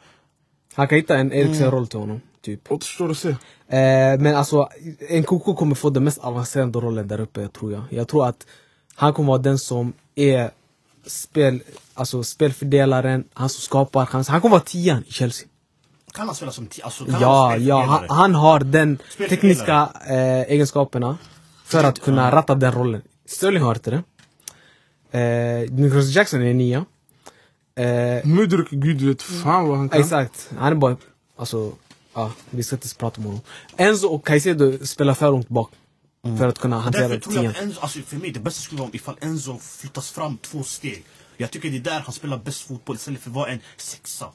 Han 0.74 0.88
kan 0.88 0.96
hitta 0.96 1.16
en 1.18 1.32
Eriksen-roll 1.32 1.86
till 1.86 1.98
honom. 1.98 2.20
Typ. 2.42 2.72
Återstår 2.72 3.10
att 3.10 3.18
se. 3.18 3.28
Eh, 3.28 4.18
men 4.18 4.36
alltså, 4.36 4.68
Nkunku 5.10 5.54
kommer 5.54 5.74
få 5.74 5.90
den 5.90 6.04
mest 6.04 6.18
avancerade 6.18 6.80
rollen 6.80 7.08
där 7.08 7.20
uppe, 7.20 7.48
tror 7.48 7.72
jag. 7.72 7.82
Jag 7.90 8.08
tror 8.08 8.26
att 8.26 8.46
han 8.94 9.12
kommer 9.12 9.28
vara 9.28 9.38
den 9.38 9.58
som 9.58 9.92
är 10.14 10.50
spel, 11.06 11.62
alltså 11.94 12.22
spelfördelaren, 12.22 13.24
han 13.34 13.48
som 13.48 13.60
skapar 13.60 14.06
chanser. 14.06 14.32
Han 14.32 14.40
kommer 14.40 14.52
vara 14.56 14.64
tian 14.64 15.04
i 15.06 15.12
Chelsea. 15.12 15.48
Kan 16.12 16.26
han 16.26 16.34
spela 16.36 16.52
som 16.52 16.66
ti- 16.68 16.80
alltså, 16.84 17.04
Ja, 17.20 17.56
ja, 17.56 17.82
han, 17.84 18.04
han 18.08 18.34
har 18.34 18.60
den 18.60 18.98
tekniska 19.18 19.88
eh, 20.06 20.40
egenskaperna 20.52 21.18
för 21.64 21.84
att 21.84 22.00
kunna 22.00 22.30
ratta 22.32 22.54
den 22.54 22.72
rollen. 22.72 23.02
Sterling 23.26 23.62
har 23.62 23.74
inte 23.74 23.90
det. 23.90 24.02
Eh, 25.18 25.70
Nicholas 25.72 26.06
Jackson 26.14 26.42
är 26.42 26.54
nia. 26.54 26.84
Eh, 27.76 28.26
Mudryk, 28.26 28.70
gud 28.70 29.00
vet 29.02 29.22
fan 29.22 29.68
vad 29.68 29.78
han 29.78 29.88
kan. 29.88 30.00
Exakt, 30.00 30.50
han 30.58 30.72
är 30.72 30.76
bara, 30.76 30.96
alltså, 31.36 31.72
ja, 32.14 32.32
vi 32.50 32.62
ska 32.62 32.76
inte 32.76 32.88
prata 32.98 33.18
om 33.20 33.24
honom. 33.24 33.40
Enzo 33.76 34.06
och 34.08 34.26
Caicedo 34.26 34.86
spelar 34.86 35.14
för 35.14 35.30
långt 35.30 35.48
bak. 35.48 35.70
För 36.38 36.48
att 36.48 36.58
kunna 36.58 36.78
hantera 36.80 37.08
Därför 37.08 37.20
tror 37.20 37.44
jag 37.44 37.46
att 37.46 37.62
Enzo, 37.62 37.80
alltså 37.80 37.98
för 38.06 38.16
mig 38.16 38.30
det 38.30 38.40
bästa 38.40 38.60
skulle 38.60 38.78
vara 38.78 38.88
om 38.90 38.96
ifall 38.96 39.16
Enzo 39.20 39.58
flyttas 39.58 40.10
fram 40.10 40.36
två 40.36 40.62
steg. 40.62 41.04
Jag 41.36 41.50
tycker 41.50 41.70
det 41.70 41.76
är 41.76 41.80
där 41.80 42.00
han 42.00 42.12
spelar 42.12 42.38
bäst 42.38 42.62
fotboll 42.68 42.96
istället 42.96 43.20
för 43.20 43.30
att 43.30 43.36
vara 43.36 43.50
en 43.50 43.60
sexa. 43.76 44.26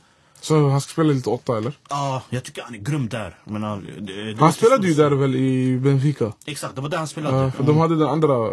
Så 0.42 0.70
han 0.70 0.82
ska 0.82 0.92
spela 0.92 1.14
lite 1.14 1.30
åtta 1.30 1.58
eller? 1.58 1.74
Ja, 1.90 2.22
jag 2.30 2.44
tycker 2.44 2.62
han 2.62 2.76
är 2.76 2.80
grym 2.80 3.10
där. 3.10 3.38
Jag 3.44 3.52
menar, 3.54 3.82
det, 4.00 4.34
det 4.34 4.40
Han 4.40 4.54
spelade 4.54 4.88
ju 4.88 4.94
där 4.94 5.12
väl 5.12 5.36
i 5.36 5.78
Benfica. 5.78 6.34
Exakt, 6.46 6.76
det 6.76 6.82
var 6.82 6.90
där 6.90 6.98
han 6.98 7.08
spelade. 7.08 7.38
Ja, 7.38 7.52
för 7.52 7.64
de 7.64 7.78
hade 7.78 7.96
den 7.96 8.08
andra... 8.08 8.34
Eh, 8.36 8.52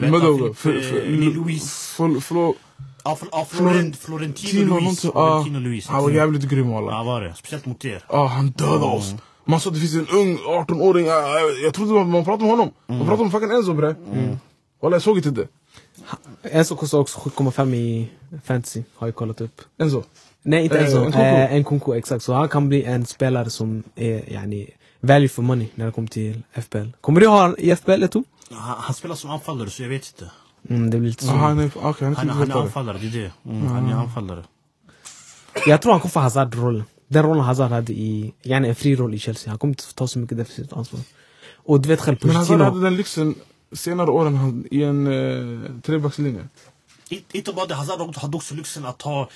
vänta, 0.00 0.06
Medoga. 0.10 0.46
Eh, 0.46 1.10
Luis. 1.10 1.94
Förlåt. 1.96 2.56
Ja, 3.04 3.18
Fl- 3.20 3.28
ja, 3.32 3.46
Florent, 3.50 3.96
Florentino 3.96 4.50
Tino 4.50 4.80
Luis. 4.80 5.00
Florentino 5.00 5.58
Luis. 5.58 5.86
han 5.86 6.02
var 6.02 6.10
jävligt 6.10 6.42
grym 6.42 6.72
alla. 6.74 6.92
Ja, 6.92 7.02
var 7.02 7.20
det. 7.20 7.34
Speciellt 7.34 7.66
mot 7.66 7.84
er. 7.84 8.04
Ja, 8.08 8.26
han 8.26 8.50
dödade 8.50 8.84
oss. 8.84 9.14
Man 9.44 9.60
sa 9.60 9.68
att 9.70 9.74
det 9.74 9.80
finns 9.80 9.94
en 9.94 10.08
ung 10.18 10.38
18-åring, 10.38 11.06
ja, 11.06 11.38
jag, 11.38 11.64
jag 11.64 11.74
trodde 11.74 11.92
man, 11.92 12.10
man 12.10 12.24
pratade 12.24 12.44
om 12.44 12.50
honom. 12.50 12.70
Man 12.86 12.98
pratade 12.98 13.22
om 13.22 13.30
fucking 13.30 13.50
Enzo 13.50 13.74
bre. 13.74 13.94
Walla 14.82 14.94
jag 14.94 15.02
såg 15.02 15.16
inte 15.16 15.30
det. 15.30 15.48
Enzo 16.42 16.76
kostar 16.76 16.98
också 16.98 17.18
7,5 17.18 17.74
i 17.74 18.10
fantasy, 18.44 18.82
har 18.96 19.06
jag 19.06 19.14
kollat 19.14 19.40
upp. 19.40 19.60
Enzo. 19.78 20.02
Nej, 20.42 20.64
inte 20.64 20.78
Eh, 20.78 20.84
Enzo. 20.84 21.18
Eh, 21.18 21.60
Nkunku, 21.60 21.94
exakt. 21.94 22.24
Så 22.24 22.32
han 22.32 22.48
kan 22.48 22.68
bli 22.68 22.84
en 22.84 23.06
spelare 23.06 23.50
som 23.50 23.82
är 23.94 24.32
yani, 24.32 24.70
value 25.00 25.28
for 25.28 25.42
money 25.42 25.68
när 25.74 25.86
det 25.86 25.92
kommer 25.92 26.08
till 26.08 26.42
FBL. 26.52 26.88
Kommer 27.00 27.20
du 27.20 27.26
ha 27.26 27.40
han 27.42 27.54
i 27.58 27.76
FBL 27.76 28.02
Eto? 28.02 28.24
Han, 28.50 28.76
han 28.78 28.94
spelar 28.94 29.14
som 29.14 29.30
anfallare 29.30 29.70
så 29.70 29.82
jag 29.82 29.88
vet 29.88 30.06
inte. 30.06 30.32
Mm, 30.68 30.90
det 30.90 30.98
blir 30.98 31.08
lite 31.08 31.24
så. 31.24 31.30
han 31.32 31.58
är, 31.58 31.66
okay, 31.66 32.04
han 32.04 32.12
är 32.12 32.16
Han, 32.16 32.28
han 32.28 32.50
är 32.50 32.62
anfallare, 32.62 32.98
det 32.98 33.06
är 33.06 33.22
det. 33.44 33.50
Mm, 33.50 33.66
Han 33.66 33.88
är 33.90 33.94
anfallare. 33.94 34.44
Jag 35.66 35.82
tror 35.82 35.92
han 35.92 36.00
kommer 36.00 36.12
få 36.12 36.20
Hazard-rollen. 36.20 36.84
Den 37.12 37.22
rollen 37.22 37.44
Hazard 37.44 37.70
hade 37.70 37.92
i, 37.92 38.32
yani 38.42 38.68
en 38.68 38.74
fri 38.74 38.96
roll 38.96 39.14
i 39.14 39.18
Chelsea. 39.18 39.50
Han 39.50 39.58
kommer 39.58 39.70
inte 39.72 39.94
ta 39.94 40.08
så 40.08 40.18
mycket 40.18 40.38
defensivt 40.38 40.72
ansvar. 40.72 41.00
Och 41.54 41.80
du 41.80 41.88
vet 41.88 42.00
själv, 42.00 42.16
Men 42.20 42.36
Hazard 42.36 42.58
hade 42.58 42.70
Pochettino. 42.70 42.84
den 42.84 42.96
lyxen 42.96 43.34
senare 43.72 44.10
åren 44.10 44.34
han, 44.36 44.64
i 44.70 44.82
en 44.82 45.06
eh, 45.06 45.70
trebackslinje. 45.82 46.48
Inte- 47.32 47.52
bara 47.52 47.66
det, 47.66 47.74
Hazard 47.74 48.16
hade 48.16 48.36
också 48.36 48.54
lyxen 48.54 48.86
att 48.86 49.02
ha 49.02 49.28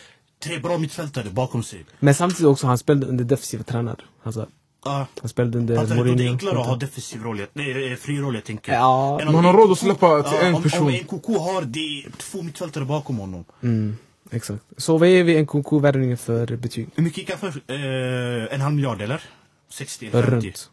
tre 0.45 0.59
bra 0.59 0.79
mittfältare 0.79 1.31
bakom 1.31 1.63
sig. 1.63 1.85
Men 2.01 2.15
samtidigt 2.15 2.47
också, 2.47 2.67
han 2.67 2.79
spelade 2.79 3.07
under 3.07 3.25
defensiva 3.25 3.63
tränare. 3.63 4.01
Alltså, 4.23 4.47
Ja. 4.85 5.07
han 5.21 5.29
spelade 5.29 5.59
under 5.59 5.83
är 5.83 5.87
det 5.87 5.95
Mourinho. 5.95 6.33
enklare 6.33 6.61
att 6.61 6.67
ha 6.67 6.77
defensiv 6.77 7.23
roll, 7.23 7.47
nej, 7.53 7.97
fri 7.97 8.19
roll 8.21 8.35
jag 8.35 8.45
tänker. 8.45 8.73
Ja, 8.73 9.21
man 9.33 9.45
har 9.45 9.53
råd 9.53 9.73
att 9.73 9.79
släppa 9.79 10.23
till 10.23 10.39
en 10.47 10.55
om, 10.55 10.63
person. 10.63 10.87
Om 10.87 10.93
NKK 10.93 11.39
har 11.39 11.63
det, 11.63 12.05
två 12.19 12.43
mittfältare 12.43 12.85
bakom 12.85 13.17
honom. 13.19 13.45
Mm, 13.63 13.97
exakt. 14.31 14.63
Så 14.77 14.99
vad 14.99 15.09
ger 15.09 15.25
vi 15.25 15.37
en 15.37 15.47
KK-värvningen 15.47 16.17
för 16.17 16.57
betyg? 16.57 16.89
Hur 16.95 17.03
mycket 17.03 17.19
gick 17.19 17.31
han 17.31 17.39
för? 17.39 17.61
Eh, 17.67 18.55
en 18.55 18.61
halv 18.61 18.75
miljard 18.75 19.03
eller? 19.03 19.23
60 19.69 20.07
eller 20.07 20.23
50? 20.23 20.47
Runt. 20.47 20.71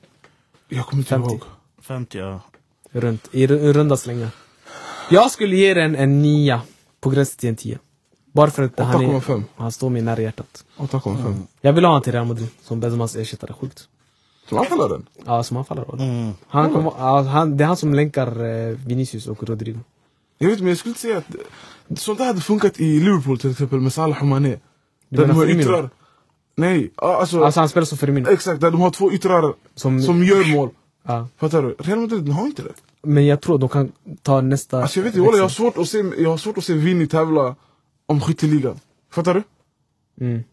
Jag 0.69 0.85
kommer 0.85 1.01
inte 1.01 1.09
50. 1.09 1.29
ihåg. 1.29 1.41
50 1.81 2.17
ja. 2.17 2.41
Runt. 2.91 3.29
I 3.31 3.47
ru- 3.47 3.59
i 3.59 3.73
runda 3.73 3.97
slängar. 3.97 4.29
Jag 5.09 5.31
skulle 5.31 5.55
ge 5.55 5.73
den 5.73 5.95
en 5.95 6.21
nia. 6.21 6.61
På 6.99 7.09
gränsen 7.09 7.37
till 7.39 7.49
en 7.49 7.55
tia. 7.55 7.77
Bara 8.31 8.51
för 8.51 8.63
att 8.63 8.79
han, 8.79 9.03
är, 9.03 9.07
8,5. 9.07 9.43
han 9.55 9.71
står 9.71 9.89
mig 9.89 10.01
nära 10.01 10.21
hjärtat. 10.21 10.65
8,5. 10.77 11.41
Jag 11.61 11.73
vill 11.73 11.83
ha 11.85 11.89
honom 11.91 12.01
till 12.03 12.11
Real 12.13 12.25
Madrid 12.25 12.47
som 12.61 12.79
Benzemas 12.79 13.15
ersättare. 13.15 13.53
Sjukt. 13.53 13.87
Som 14.49 14.57
anfallaren? 14.57 15.05
Ja, 15.25 15.43
som 15.43 15.57
anfallare. 15.57 16.03
Mm. 16.03 16.31
Han 16.47 16.73
kommer, 16.73 16.91
ja, 16.97 17.21
han, 17.21 17.57
det 17.57 17.63
är 17.63 17.67
han 17.67 17.77
som 17.77 17.93
länkar 17.93 18.43
eh, 18.45 18.67
Vinicius 18.85 19.27
och 19.27 19.43
Rodrigo. 19.43 19.79
Jag 20.37 20.49
vet 20.49 20.59
men 20.59 20.67
jag 20.67 20.77
skulle 20.77 20.89
inte 20.89 21.01
säga 21.01 21.17
att 21.17 21.99
sånt 21.99 22.17
där 22.19 22.25
hade 22.25 22.41
funkat 22.41 22.79
i 22.79 22.99
Liverpool 22.99 23.39
till 23.39 23.51
exempel 23.51 23.79
med 23.79 23.93
Salah 23.93 24.21
och 24.21 24.27
Mané. 24.27 24.59
Du 25.09 25.17
Där 25.17 25.27
de 25.27 25.33
har 25.33 25.49
yttrar. 25.49 25.89
Nej, 26.55 26.91
ja, 26.97 27.15
alltså, 27.17 27.43
Alltså 27.43 27.59
han 27.59 27.69
spelar 27.69 27.85
som 27.85 27.97
Firmino. 27.97 28.29
exakt. 28.29 28.61
Där 28.61 28.71
de 28.71 28.81
har 28.81 28.91
två 28.91 29.11
yttrar 29.11 29.53
Som, 29.75 30.01
som 30.01 30.23
gör 30.23 30.51
mål. 30.55 30.69
ja. 31.07 31.27
Fattar 31.37 31.63
du? 31.63 31.75
Real 31.79 31.99
Madrid 31.99 32.29
har 32.29 32.45
inte 32.45 32.61
det. 32.61 32.73
Men 33.03 33.25
jag 33.25 33.41
tror 33.41 33.57
de 33.57 33.69
kan 33.69 33.91
ta 34.21 34.41
nästa... 34.41 34.81
Alltså 34.81 34.99
jag 34.99 35.03
vet 35.03 35.15
inte, 35.15 35.29
jag 35.37 35.43
har 35.43 35.49
svårt 35.49 35.77
att 35.77 35.89
se, 35.89 36.03
jag 36.17 36.29
har 36.29 36.37
svårt 36.37 36.57
att 36.57 36.63
se 36.63 36.73
Vinny 36.73 37.07
tävla 37.07 37.55
om 38.05 38.21
skytteligan. 38.21 38.79
Fattar 39.11 39.33
du? 39.33 39.43
Mm. 40.25 40.43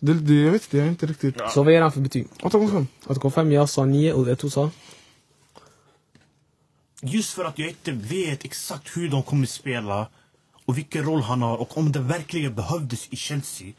Det, 0.00 0.14
det, 0.14 0.34
jag 0.34 0.52
vet 0.52 0.62
inte, 0.64 0.76
jag 0.76 0.86
är 0.86 0.90
inte 0.90 1.06
riktigt... 1.06 1.34
Så 1.50 1.62
vad 1.62 1.72
ger 1.72 1.82
han 1.82 1.92
för 1.92 2.00
betyg? 2.00 2.26
8,5. 2.42 2.86
8,5, 3.06 3.52
jag 3.52 3.68
sa 3.68 3.84
9 3.84 4.12
och 4.12 4.28
Eto 4.28 4.50
sa? 4.50 4.70
Just 7.02 7.30
för 7.34 7.44
att 7.44 7.58
jag 7.58 7.68
inte 7.68 7.92
vet 7.92 8.44
exakt 8.44 8.96
hur 8.96 9.08
de 9.08 9.22
kommer 9.22 9.46
spela 9.46 10.06
och 10.66 10.78
vilken 10.78 11.04
roll 11.04 11.20
han 11.22 11.42
har 11.42 11.56
och 11.56 11.78
om 11.78 11.92
det 11.92 11.98
verkligen 11.98 12.54
behövdes 12.54 13.08
i 13.10 13.16
Chelsea 13.16 13.72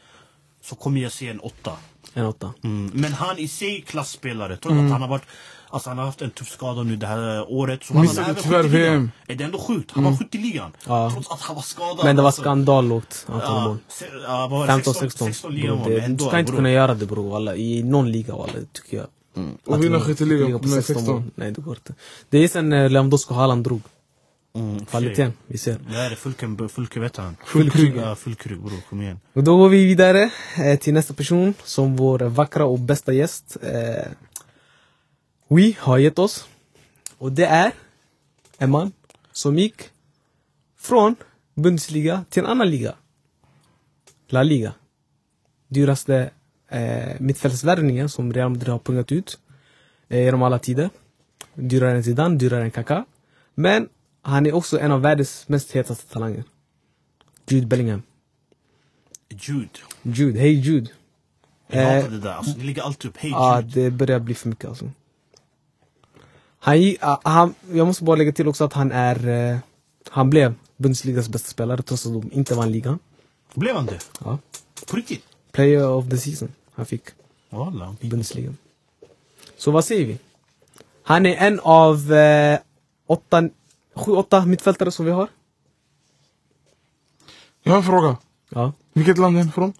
så 0.62 0.74
kommer 0.74 1.00
jag 1.00 1.12
se 1.12 1.28
en 1.28 1.40
åtta. 1.40 1.72
En 2.14 2.26
8. 2.26 2.52
Mm. 2.64 2.90
Men 2.94 3.12
han 3.12 3.38
i 3.38 3.48
sig 3.48 3.80
klasspelare. 3.80 4.56
Trots 4.56 4.72
att 4.74 4.90
han 4.90 5.00
har 5.02 5.08
varit 5.08 5.22
Alltså 5.70 5.90
han 5.90 5.98
har 5.98 6.04
haft 6.04 6.22
en 6.22 6.30
tuff 6.30 6.48
skada 6.48 6.82
nu 6.82 6.96
det 6.96 7.06
här 7.06 7.50
året. 7.52 7.84
Så 7.84 7.92
han 7.94 8.02
Missade 8.02 8.30
även 8.30 8.42
tyvärr. 8.42 8.62
VM. 8.62 9.10
Är 9.26 9.34
det 9.34 9.44
ändå 9.44 9.58
sjukt? 9.58 9.90
Han 9.90 10.04
var 10.04 10.16
skytt 10.16 10.34
i 10.34 10.38
ligan. 10.38 10.72
Ja. 10.86 11.10
Trots 11.10 11.30
att 11.30 11.40
han 11.40 11.56
var 11.56 11.62
skadad. 11.62 12.04
Men 12.04 12.16
det 12.16 12.22
var 12.22 12.28
Alltså, 12.28 12.42
skandal 12.42 12.88
lågt 12.88 13.26
antal 13.28 13.54
ja, 13.56 13.64
mål. 13.68 13.78
se- 13.88 14.04
ja, 14.24 14.38
vad 14.46 14.50
var 14.50 14.66
det? 14.66 14.72
15, 14.72 14.94
16, 14.94 15.10
16. 15.10 15.26
16 15.28 15.50
Bro, 15.50 15.60
ligamål. 15.60 15.88
det, 15.90 15.94
men 15.96 16.04
ändå, 16.04 16.24
du 16.24 16.28
ska 16.28 16.38
inte 16.38 16.52
kunna 16.52 16.70
göra 16.70 16.94
det 16.94 17.06
bror. 17.06 17.54
I 17.54 17.82
någon 17.82 18.12
liga 18.12 18.36
walla, 18.36 18.52
tycker 18.72 18.96
jag. 18.96 19.06
Och 19.64 19.84
vinna 19.84 20.00
skytteligan 20.00 20.60
på 20.60 20.68
med 20.68 20.84
16 20.84 20.94
mål. 20.94 21.22
16. 21.22 21.30
Nej 21.34 21.50
det 21.50 21.60
går 21.60 21.74
inte. 21.76 21.94
Det 22.28 22.38
är 22.38 22.48
sen 22.48 22.72
eh, 22.72 22.90
Lewandowski 22.90 23.32
och 23.32 23.36
Haaland 23.36 23.64
drog. 23.64 23.80
Mm, 24.54 24.84
Kvaliteten, 24.84 25.32
vi 25.46 25.58
ser. 25.58 25.78
Det 25.88 25.94
här 25.94 26.10
är 26.10 26.14
Fulken, 26.14 26.68
Fulke 26.68 27.00
vet 27.00 27.16
han. 27.16 27.36
Fullkrug. 27.44 27.96
Ja, 27.96 28.14
Fullkrug 28.14 28.60
bror, 28.60 28.80
kom 28.88 29.02
igen. 29.02 29.20
Och 29.32 29.44
då 29.44 29.56
går 29.56 29.68
vi 29.68 29.86
vidare 29.86 30.30
eh, 30.56 30.78
till 30.78 30.94
nästa 30.94 31.14
person 31.14 31.54
som 31.64 31.96
vår 31.96 32.18
vackra 32.18 32.64
och 32.64 32.78
bästa 32.78 33.12
gäst. 33.12 33.56
Eh, 33.62 34.12
we 35.48 35.72
har 35.78 35.98
gett 35.98 36.18
oss. 36.18 36.48
Och 37.18 37.32
det 37.32 37.46
är 37.46 37.72
en 38.58 38.70
man 38.70 38.92
som 39.32 39.58
gick 39.58 39.82
från 40.78 41.16
Bundesliga 41.54 42.24
till 42.30 42.42
en 42.42 42.48
annan 42.48 42.70
liga. 42.70 42.94
La 44.28 44.42
Liga. 44.42 44.72
Dyraste 45.68 46.30
eh, 46.72 47.20
mittfältsvärvningen 47.20 48.08
som 48.08 48.32
Real 48.32 48.50
Madrid 48.50 48.68
har 48.68 48.78
pungat 48.78 49.12
ut 49.12 49.38
eh, 50.08 50.20
genom 50.24 50.42
alla 50.42 50.58
tider. 50.58 50.90
Dyrare 51.54 51.96
än 51.96 52.04
Zidane, 52.04 52.36
dyrare 52.36 52.62
än 52.64 52.70
Kaká. 52.70 53.04
Men 53.54 53.88
han 54.22 54.46
är 54.46 54.54
också 54.54 54.78
en 54.80 54.92
av 54.92 55.00
världens 55.00 55.48
mest 55.48 55.72
hetaste 55.72 56.12
talanger. 56.12 56.44
Jude 57.48 57.66
Bellingham. 57.66 58.02
Jude. 59.28 59.68
Jude, 60.02 60.38
hej 60.38 60.52
Jude. 60.52 60.90
Jag 61.68 61.82
Eh, 61.82 61.94
hatar 61.96 62.10
det 62.10 62.18
där. 62.18 62.32
Alltså, 62.32 62.58
ni 62.58 62.64
lägger 62.64 62.82
alltid 62.82 63.08
upp 63.10 63.16
hej 63.18 63.30
Ja, 63.30 63.60
Jude. 63.60 63.80
det 63.80 63.90
börjar 63.90 64.18
bli 64.20 64.34
för 64.34 64.48
mycket 64.48 64.68
alltså. 64.68 64.90
Han, 66.58 66.94
ah, 67.00 67.18
han, 67.24 67.54
jag 67.72 67.86
måste 67.86 68.04
bara 68.04 68.16
lägga 68.16 68.32
till 68.32 68.48
också 68.48 68.64
att 68.64 68.72
han 68.72 68.92
är, 68.92 69.28
eh, 69.28 69.58
han 70.10 70.30
blev 70.30 70.54
Bundesligas 70.76 71.28
bästa 71.28 71.48
spelare 71.48 71.82
trots 71.82 72.06
att 72.06 72.12
de 72.12 72.30
inte 72.32 72.54
vann 72.54 72.72
ligan. 72.72 72.98
Blev 73.54 73.74
han 73.76 73.86
det? 73.86 73.98
Ja. 74.24 74.38
På 74.90 74.96
riktigt? 74.96 75.22
Player 75.52 75.88
of 75.88 76.08
the 76.08 76.16
season, 76.18 76.52
han 76.72 76.86
fick 76.86 77.02
Walla. 77.50 77.96
i 78.00 78.08
Bundesliga. 78.08 78.52
Så 79.56 79.70
vad 79.70 79.84
säger 79.84 80.06
vi? 80.06 80.18
Han 81.02 81.26
är 81.26 81.36
en 81.36 81.60
av 81.60 82.12
eh, 82.12 82.58
åtta, 83.06 83.48
sju, 83.94 84.12
åtta 84.12 84.46
mittfältare 84.46 84.90
som 84.90 85.04
vi 85.04 85.10
har. 85.12 85.28
Jag 87.62 87.72
har 87.72 87.76
en 87.78 87.84
fråga. 87.84 88.16
Ja, 88.48 88.72
Vilket 88.92 89.18
land 89.18 89.36
är 89.36 89.42
han 89.42 89.52
från? 89.52 89.72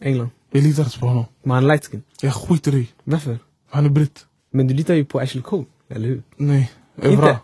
England. 0.00 0.28
Jag 0.50 0.62
litar 0.62 0.84
inte 0.84 0.98
på 0.98 1.06
honom. 1.06 1.24
Men 1.42 1.50
han 1.50 1.64
är 1.64 1.68
light 1.68 1.86
skin. 1.86 2.02
Jag 2.20 2.34
skiter 2.34 2.74
i. 2.74 2.88
Varför? 3.04 3.38
Han 3.70 3.84
är 3.84 3.88
britt. 3.90 4.26
Men 4.50 4.66
du 4.68 4.74
litar 4.74 4.94
ju 4.94 5.04
på 5.04 5.20
Ashley 5.20 5.42
Cole, 5.42 5.64
eller 5.88 6.08
hur? 6.08 6.22
Nej. 6.36 6.72
Evra. 7.02 7.38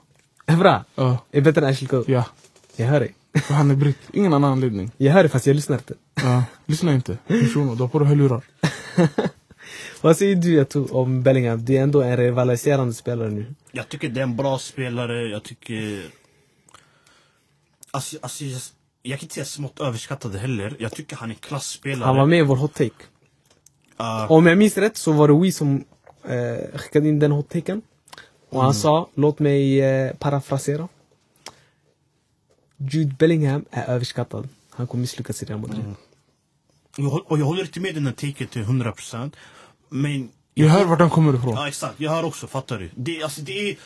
Evra 0.47 0.85
Ja. 0.95 1.19
är 1.31 1.41
bättre 1.41 1.61
än 1.67 1.73
Ashley 1.73 1.89
Cole. 1.89 2.05
Ja. 2.07 2.25
Jag 2.77 2.87
hör 2.87 3.01
dig. 3.01 3.15
För 3.35 3.55
han 3.55 3.71
är 3.71 3.75
britt. 3.75 3.99
Ingen 4.13 4.33
annan 4.33 4.53
anledning. 4.53 4.91
Jag 4.97 5.13
hör 5.13 5.23
dig 5.23 5.31
fast 5.31 5.47
jag 5.47 5.57
lyssnar 5.57 5.77
inte. 5.77 5.95
Ja. 6.15 6.45
Lyssna 6.67 6.95
inte. 6.95 7.19
Shuno, 7.29 7.75
du 7.75 7.83
har 7.83 7.89
på 7.89 7.99
dig 7.99 8.09
hörlurar. 8.09 8.43
Vad 10.01 10.17
säger 10.17 10.37
du 10.37 10.85
om 10.91 11.23
Bellingham? 11.23 11.65
Det 11.65 11.77
är 11.77 11.83
ändå 11.83 12.03
en 12.03 12.17
rivaliserande 12.17 12.95
spelare 12.95 13.31
nu. 13.31 13.55
Jag 13.73 13.89
tycker 13.89 14.09
det 14.09 14.21
är 14.21 14.23
en 14.23 14.37
bra 14.37 14.59
spelare. 14.59 15.29
Jag 15.29 15.43
tycker... 15.43 16.05
Alltså, 17.91 18.17
alltså 18.23 18.45
jag, 18.45 18.61
jag 19.03 19.19
kan 19.19 19.25
inte 19.25 19.35
säga 19.35 19.45
smått 19.45 19.81
överskattad 19.81 20.37
heller. 20.37 20.77
Jag 20.79 20.93
tycker 20.93 21.17
han 21.17 21.31
är 21.31 21.35
klassspelare. 21.35 22.07
Han 22.07 22.17
var 22.17 22.27
med 22.27 22.39
i 22.39 22.43
vår 22.43 22.57
hot 22.57 22.75
take. 22.75 22.91
Ah, 23.97 24.27
Om 24.27 24.47
jag 24.47 24.59
minns 24.59 24.77
rätt 24.77 24.97
så 24.97 25.13
var 25.13 25.29
det 25.29 25.35
vi 25.41 25.53
som 25.53 25.85
eh, 26.25 26.79
skickade 26.79 27.09
in 27.09 27.19
den 27.19 27.33
hot 27.33 27.49
taken. 27.49 27.83
Och 28.51 28.63
han 28.63 28.75
sa, 28.75 29.09
låt 29.15 29.39
mig 29.39 29.81
eh, 29.81 30.13
parafrasera. 30.17 30.89
Jude 32.89 33.15
Bellingham 33.19 33.65
är 33.71 33.85
överskattad. 33.85 34.49
Han 34.71 34.87
kommer 34.87 35.01
misslyckas 35.03 35.43
i 35.43 35.47
Real 35.47 35.61
Madrid. 35.61 35.85
jag, 36.97 37.05
håll- 37.05 37.25
och 37.27 37.39
jag 37.39 37.45
håller 37.45 37.63
inte 37.63 37.81
med 37.81 37.95
den 37.95 38.07
här 38.07 38.13
taken 38.13 38.47
till 38.47 38.63
100%. 38.63 39.33
Men... 39.89 40.31
Jag 40.55 40.69
hör 40.69 40.85
vart 40.85 41.01
han 41.01 41.11
kommer 41.11 41.35
ifrån. 41.35 41.55
Ja 41.55 41.69
exakt, 41.69 41.95
jag 42.01 42.11
hör 42.11 42.25
också, 42.25 42.47
fattar 42.47 42.79
du? 42.79 42.91
Det, 42.95 43.23
alltså, 43.23 43.41
det 43.41 43.71
är... 43.71 43.77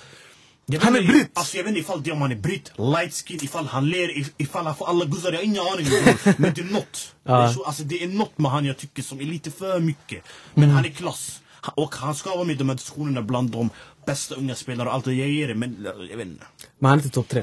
Jag 0.66 0.80
Han 0.80 0.97
är 0.97 1.03
britt! 1.03 1.30
Alltså 1.34 1.57
jag 1.57 1.64
vet 1.64 1.68
inte 1.68 1.80
ifall 1.80 2.03
det 2.03 2.11
är 2.11 2.14
om 2.14 2.20
han 2.22 2.32
är 2.32 2.36
britt, 2.36 2.72
light 2.76 3.14
skin, 3.14 3.38
ifall 3.42 3.66
han 3.66 3.88
ler, 3.88 4.09
if- 4.09 4.32
ifall 4.36 4.66
han 4.66 4.76
får 4.76 4.88
alla 4.88 5.05
guzzar, 5.05 5.32
jag 5.32 5.38
har 5.38 5.45
ingen 5.45 5.62
aning. 5.72 5.86
bror. 5.86 6.34
Men 6.40 6.55
det 6.55 6.61
är 6.61 6.64
något. 6.72 7.14
Ja. 7.24 7.38
Det, 7.38 7.45
är 7.45 7.53
så, 7.53 7.64
alltså, 7.64 7.82
det 7.84 8.03
är 8.05 8.09
något 8.09 8.38
med 8.38 8.51
han 8.51 8.64
jag 8.64 8.76
tycker 8.76 9.03
som 9.03 9.20
är 9.20 9.24
lite 9.24 9.51
för 9.51 9.80
mycket. 9.80 10.24
Men 10.55 10.70
han 10.70 10.84
är 10.84 10.88
klass. 10.88 11.40
Och 11.74 11.95
han 11.95 12.14
ska 12.14 12.30
vara 12.30 12.45
med 12.45 12.55
i 12.55 12.59
de 12.59 12.68
här 12.68 12.76
diskussionerna 12.76 13.22
bland 13.22 13.51
de 13.51 13.70
bästa 14.07 14.34
unga 14.34 14.55
spelarna 14.55 14.90
och 14.90 14.95
allt 14.97 15.05
det 15.05 15.14
jag 15.14 15.28
ger 15.28 15.49
det, 15.49 15.55
men 15.55 15.86
jag 16.11 16.16
vet 16.16 16.26
inte. 16.26 16.45
Men 16.78 16.88
han 16.90 16.99
är 16.99 17.03
inte 17.03 17.14
topp 17.14 17.28
tre. 17.28 17.42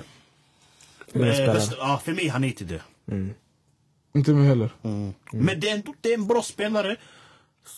Eh, 1.13 1.53
bästa, 1.53 1.75
ja, 1.77 2.01
för 2.05 2.13
mig 2.13 2.27
han 2.27 2.43
är 2.43 2.47
inte 2.47 2.63
det. 2.63 2.81
Inte 4.15 4.33
mig 4.33 4.47
heller. 4.47 4.69
Men 5.31 5.59
det 5.59 5.69
är 5.69 5.73
ändå 5.75 5.93
det 6.01 6.09
är 6.09 6.13
en 6.13 6.27
bra 6.27 6.41
spelare. 6.41 6.95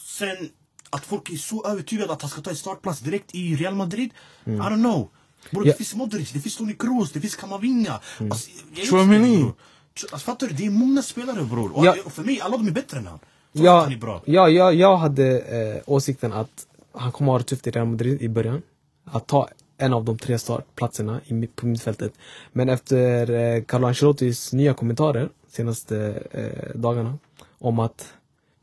Sen 0.07 0.49
att 0.89 1.05
folk 1.05 1.29
är 1.29 1.35
så 1.37 1.65
övertygade 1.67 2.13
att 2.13 2.21
han 2.21 2.31
ska 2.31 2.41
ta 2.41 2.49
en 2.49 2.55
startplats 2.55 2.99
direkt 2.99 3.35
i 3.35 3.55
Real 3.55 3.75
Madrid. 3.75 4.09
I 4.45 4.49
don't 4.49 4.75
know. 4.81 5.09
Bro, 5.51 5.61
Ja. 5.65 5.71
Det 5.71 5.77
finns 5.77 5.95
Modric, 5.95 6.31
det 6.31 6.39
finns 6.39 6.57
Toni 6.57 6.73
Kroos, 6.73 7.11
det 7.11 7.21
finns 7.21 7.35
Kamavinga. 7.35 7.99
Alltså, 8.19 8.49
inte, 8.75 8.91
bror. 8.91 9.53
Tch- 9.95 10.05
Alltså, 10.11 10.17
fattar 10.17 10.47
du? 10.47 10.53
Det 10.53 10.65
är 10.65 10.69
många 10.69 11.01
spelare 11.01 11.43
bror. 11.43 11.77
Och 11.77 11.85
Ja. 11.85 11.95
och 12.05 12.13
för 12.13 12.23
mig, 12.23 12.41
alla 12.41 12.57
de 12.57 12.67
är 12.67 12.71
bättre 12.71 12.97
än 12.97 13.07
han. 13.07 13.19
Ja, 13.51 13.81
han 13.81 13.93
är 13.93 13.97
bra. 13.97 14.21
ja, 14.25 14.49
ja, 14.49 14.71
jag 14.71 14.97
hade 14.97 15.39
eh, 15.39 15.81
åsikten 15.85 16.33
att 16.33 16.67
han 16.93 17.11
kommer 17.11 17.31
ha 17.31 17.37
det 17.37 17.43
tufft 17.43 17.67
i 17.67 17.71
Real 17.71 17.87
Madrid 17.87 18.21
i 18.21 18.29
början. 18.29 18.61
Att 19.05 19.27
ta 19.27 19.49
en 19.77 19.93
av 19.93 20.03
de 20.05 20.17
tre 20.17 20.39
startplatserna 20.39 21.21
i, 21.25 21.47
på 21.47 21.65
mittfältet. 21.65 22.13
Men 22.51 22.69
efter 22.69 23.31
eh, 23.31 23.63
Carlo 23.63 23.87
Ancelottis 23.87 24.53
nya 24.53 24.73
kommentarer 24.73 25.29
senaste 25.51 26.23
eh, 26.31 26.75
dagarna 26.79 27.17
om 27.59 27.79
att 27.79 28.13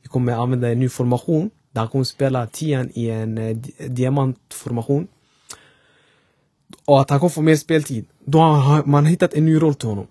vi 0.03 0.09
kommer 0.09 0.33
använda 0.33 0.69
en 0.69 0.81
ny 0.81 0.89
formation 0.89 1.51
där 1.73 1.81
han 1.81 1.89
kommer 1.89 2.05
spela 2.05 2.47
tian 2.47 2.91
i 2.95 3.11
en 3.11 3.39
eh, 3.39 3.57
di- 3.57 3.73
diamantformation. 3.89 5.07
Och 6.85 7.01
att 7.01 7.11
han 7.11 7.19
kommer 7.21 7.31
få 7.31 7.43
mer 7.43 7.57
speltid. 7.57 8.05
Då 8.25 8.39
har 8.39 8.83
man 8.85 9.07
hittat 9.07 9.35
en 9.35 9.45
ny 9.45 9.63
roll 9.63 9.75
till 9.75 9.89
honom. 9.89 10.07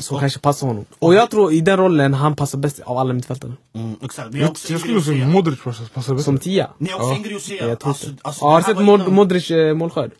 som 0.00 0.14
och- 0.16 0.20
kanske 0.20 0.38
passar 0.40 0.66
honom. 0.66 0.84
Och 0.98 1.14
jag 1.14 1.30
tror 1.30 1.52
i 1.52 1.60
den 1.60 1.76
rollen 1.76 2.14
han 2.14 2.36
passar 2.36 2.58
bäst 2.58 2.80
av 2.80 2.98
alla 2.98 3.12
mittfältare. 3.12 3.52
Mm, 3.72 3.94
exakt. 4.02 4.34
Jag 4.34 4.56
skulle 4.80 5.02
säga. 5.02 5.26
Modric 5.28 5.62
passar 5.62 6.14
bättre. 6.14 6.18
Som 6.24 6.38
tia. 6.38 6.70
Ni 6.78 6.90
har 6.90 6.96
också 7.00 7.30
Ja. 7.30 7.36
att 7.36 7.42
säga. 7.42 7.68
Jag 7.68 7.78
Alltså, 7.88 8.08
alltså, 8.22 8.44
har 8.44 8.60
det 8.74 8.74
du 8.96 8.98
sett 9.04 9.12
Modric 9.12 9.50
eh, 9.50 9.74
målskörd? 9.74 10.10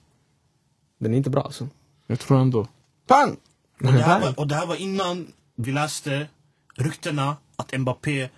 Den 1.01 1.13
är 1.13 1.17
inte 1.17 1.31
bra 1.31 1.43
alltså. 1.43 1.69
Jag 2.07 2.21
tror 2.21 2.41
ändå. 2.41 2.67
Pang! 3.07 3.37
Och 3.85 3.93
det, 3.93 4.03
här 4.03 4.21
var, 4.21 4.39
och 4.39 4.47
det 4.49 4.55
här 4.55 4.67
var 4.67 4.77
innan 4.77 5.33
vi 5.57 5.73
läste 5.73 6.27
ryktena 6.77 7.37
att 7.57 7.79
Mbappé 7.79 8.29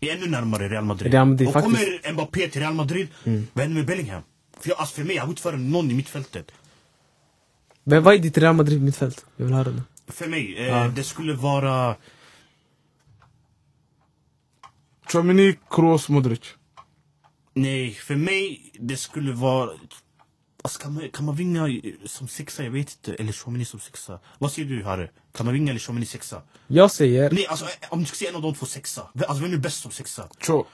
är 0.00 0.16
ännu 0.16 0.26
närmare 0.30 0.68
Real 0.68 0.84
Madrid. 0.84 1.12
Real 1.12 1.26
Madrid, 1.28 1.48
och 1.48 1.52
faktiskt. 1.54 1.76
kommer 2.02 2.12
Mbappé 2.12 2.48
till 2.48 2.60
Real 2.60 2.74
Madrid, 2.74 3.08
vad 3.24 3.62
händer 3.62 3.68
med 3.68 3.86
Bellingham? 3.86 4.22
För, 4.60 4.68
jag, 4.70 4.78
alltså 4.78 4.94
för 4.94 5.04
mig, 5.04 5.16
jag 5.16 5.28
inte 5.28 5.42
före 5.42 5.56
någon 5.56 5.90
i 5.90 5.94
mittfältet. 5.94 6.52
Men 7.84 8.02
vad 8.02 8.14
är 8.14 8.18
ditt 8.18 8.38
Real 8.38 8.54
Madrid 8.56 8.82
mittfält? 8.82 9.26
Jag 9.36 9.44
vill 9.44 9.54
höra 9.54 9.70
det. 9.70 9.82
För 10.06 10.26
mig, 10.28 10.58
eh, 10.58 10.66
Ja. 10.66 10.88
det 10.88 11.04
skulle 11.04 11.32
vara... 11.32 11.96
Chouamini, 15.12 15.58
Kroos, 15.70 16.08
Modric. 16.08 16.40
Nej, 17.54 17.92
för 17.92 18.16
mig, 18.16 18.72
det 18.80 18.96
skulle 18.96 19.32
vara... 19.32 19.70
Alltså, 20.62 20.78
kan, 20.80 20.94
man, 20.94 21.08
kan 21.12 21.24
man 21.24 21.34
vinga 21.36 21.68
som 22.06 22.28
sexa? 22.28 22.64
Jag 22.64 22.70
vet 22.70 22.90
inte. 22.98 23.14
Eller 23.22 23.32
Tchouaméni 23.32 23.64
som 23.64 23.80
sexa. 23.80 24.18
Vad 24.38 24.52
säger 24.52 24.68
du 24.68 24.84
Harry? 24.84 25.08
Kan 25.36 25.46
man 25.46 25.54
vinga 25.54 25.70
eller 25.70 25.80
Tchouaméni 25.80 26.06
sexa? 26.06 26.42
Jag 26.66 26.90
säger 26.90 27.30
Nej, 27.30 27.46
alltså 27.46 27.66
om 27.88 28.00
du 28.00 28.06
ska 28.06 28.16
säga 28.16 28.30
en 28.30 28.36
av 28.36 28.42
de 28.42 28.54
två 28.54 28.66
sexa. 28.66 29.02
Alltså 29.28 29.42
vem 29.44 29.52
är 29.52 29.56
bäst 29.56 29.82
som 29.82 29.90
sexa? 29.90 30.28
Cho. 30.46 30.64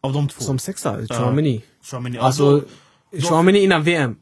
Av 0.00 0.12
de 0.12 0.28
två? 0.28 0.44
som 0.44 0.58
sexa, 0.58 1.06
Chouameni. 1.06 1.64
Tchouaméni. 1.84 2.18
Alltså, 2.18 2.60
då- 2.60 3.18
Chouameni 3.20 3.58
innan 3.64 3.82
VM. 3.82 4.16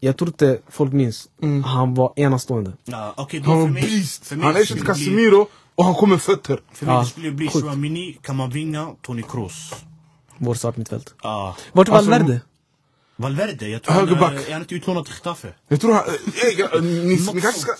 Jag 0.00 0.16
tror 0.16 0.28
inte 0.28 0.60
folk 0.68 0.92
minns. 0.92 1.28
Han 1.64 1.94
var 1.94 2.12
enastående. 2.16 2.72
Ja, 2.84 3.14
då 3.16 3.38
Han 3.50 3.60
var 3.60 3.68
beast. 3.68 4.30
Han 4.42 4.54
skulle 4.64 4.80
bli- 4.80 4.86
Casemiro 4.86 5.48
och 5.74 5.84
han 5.84 5.94
kommer 5.94 6.18
fötter. 6.18 6.60
För 6.72 6.86
mig 6.86 6.94
Ja, 6.94 7.00
det 7.00 7.06
skulle 7.06 7.30
bli. 7.30 7.48
Chouamini, 7.48 8.18
Kamavinga, 8.22 8.94
Toni 9.02 9.22
Kroos. 9.22 9.74
Vår 10.38 10.54
startmittfält. 10.54 11.14
Ja. 11.22 11.56
Vart 11.72 11.88
är 11.88 11.92
Alltså, 11.92 12.10
Valverde? 12.10 12.40
Inte 14.56 14.74
utlånad 14.74 15.04
till 15.04 15.14
Getafe? 15.14 15.48
Jag 15.68 15.80
tror 15.80 15.92
han... 15.92 16.02
Ey, 16.44 16.62
ey, 16.62 16.80
ni, 16.80 17.18
ni 17.34 17.40
kanske 17.40 17.60
ska... 17.60 17.72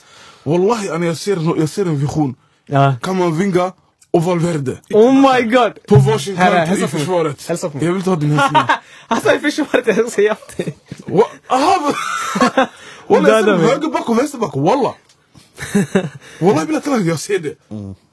Wallahi, 0.42 0.90
Anna, 0.90 1.06
jag 1.06 1.16
ser, 1.16 1.58
jag 1.58 1.68
ser 1.68 1.86
en 1.86 2.00
vision. 2.00 2.34
Ja. 2.66 2.94
Kamavinga 3.02 3.72
och 4.10 4.24
Valverde. 4.24 4.78
Oh 4.92 5.12
my 5.12 5.42
god! 5.42 5.72
På 5.88 5.96
varsin 5.96 6.36
Här, 6.36 6.66
kant 6.66 6.68
hälsa 6.68 6.84
i 6.84 6.88
på 6.88 6.96
mig. 6.96 7.00
försvaret. 7.00 7.48
Hälsa 7.48 7.70
på 7.70 7.76
mig. 7.76 7.86
Jag 17.06 17.18
ser 17.18 17.38
det. 17.38 17.54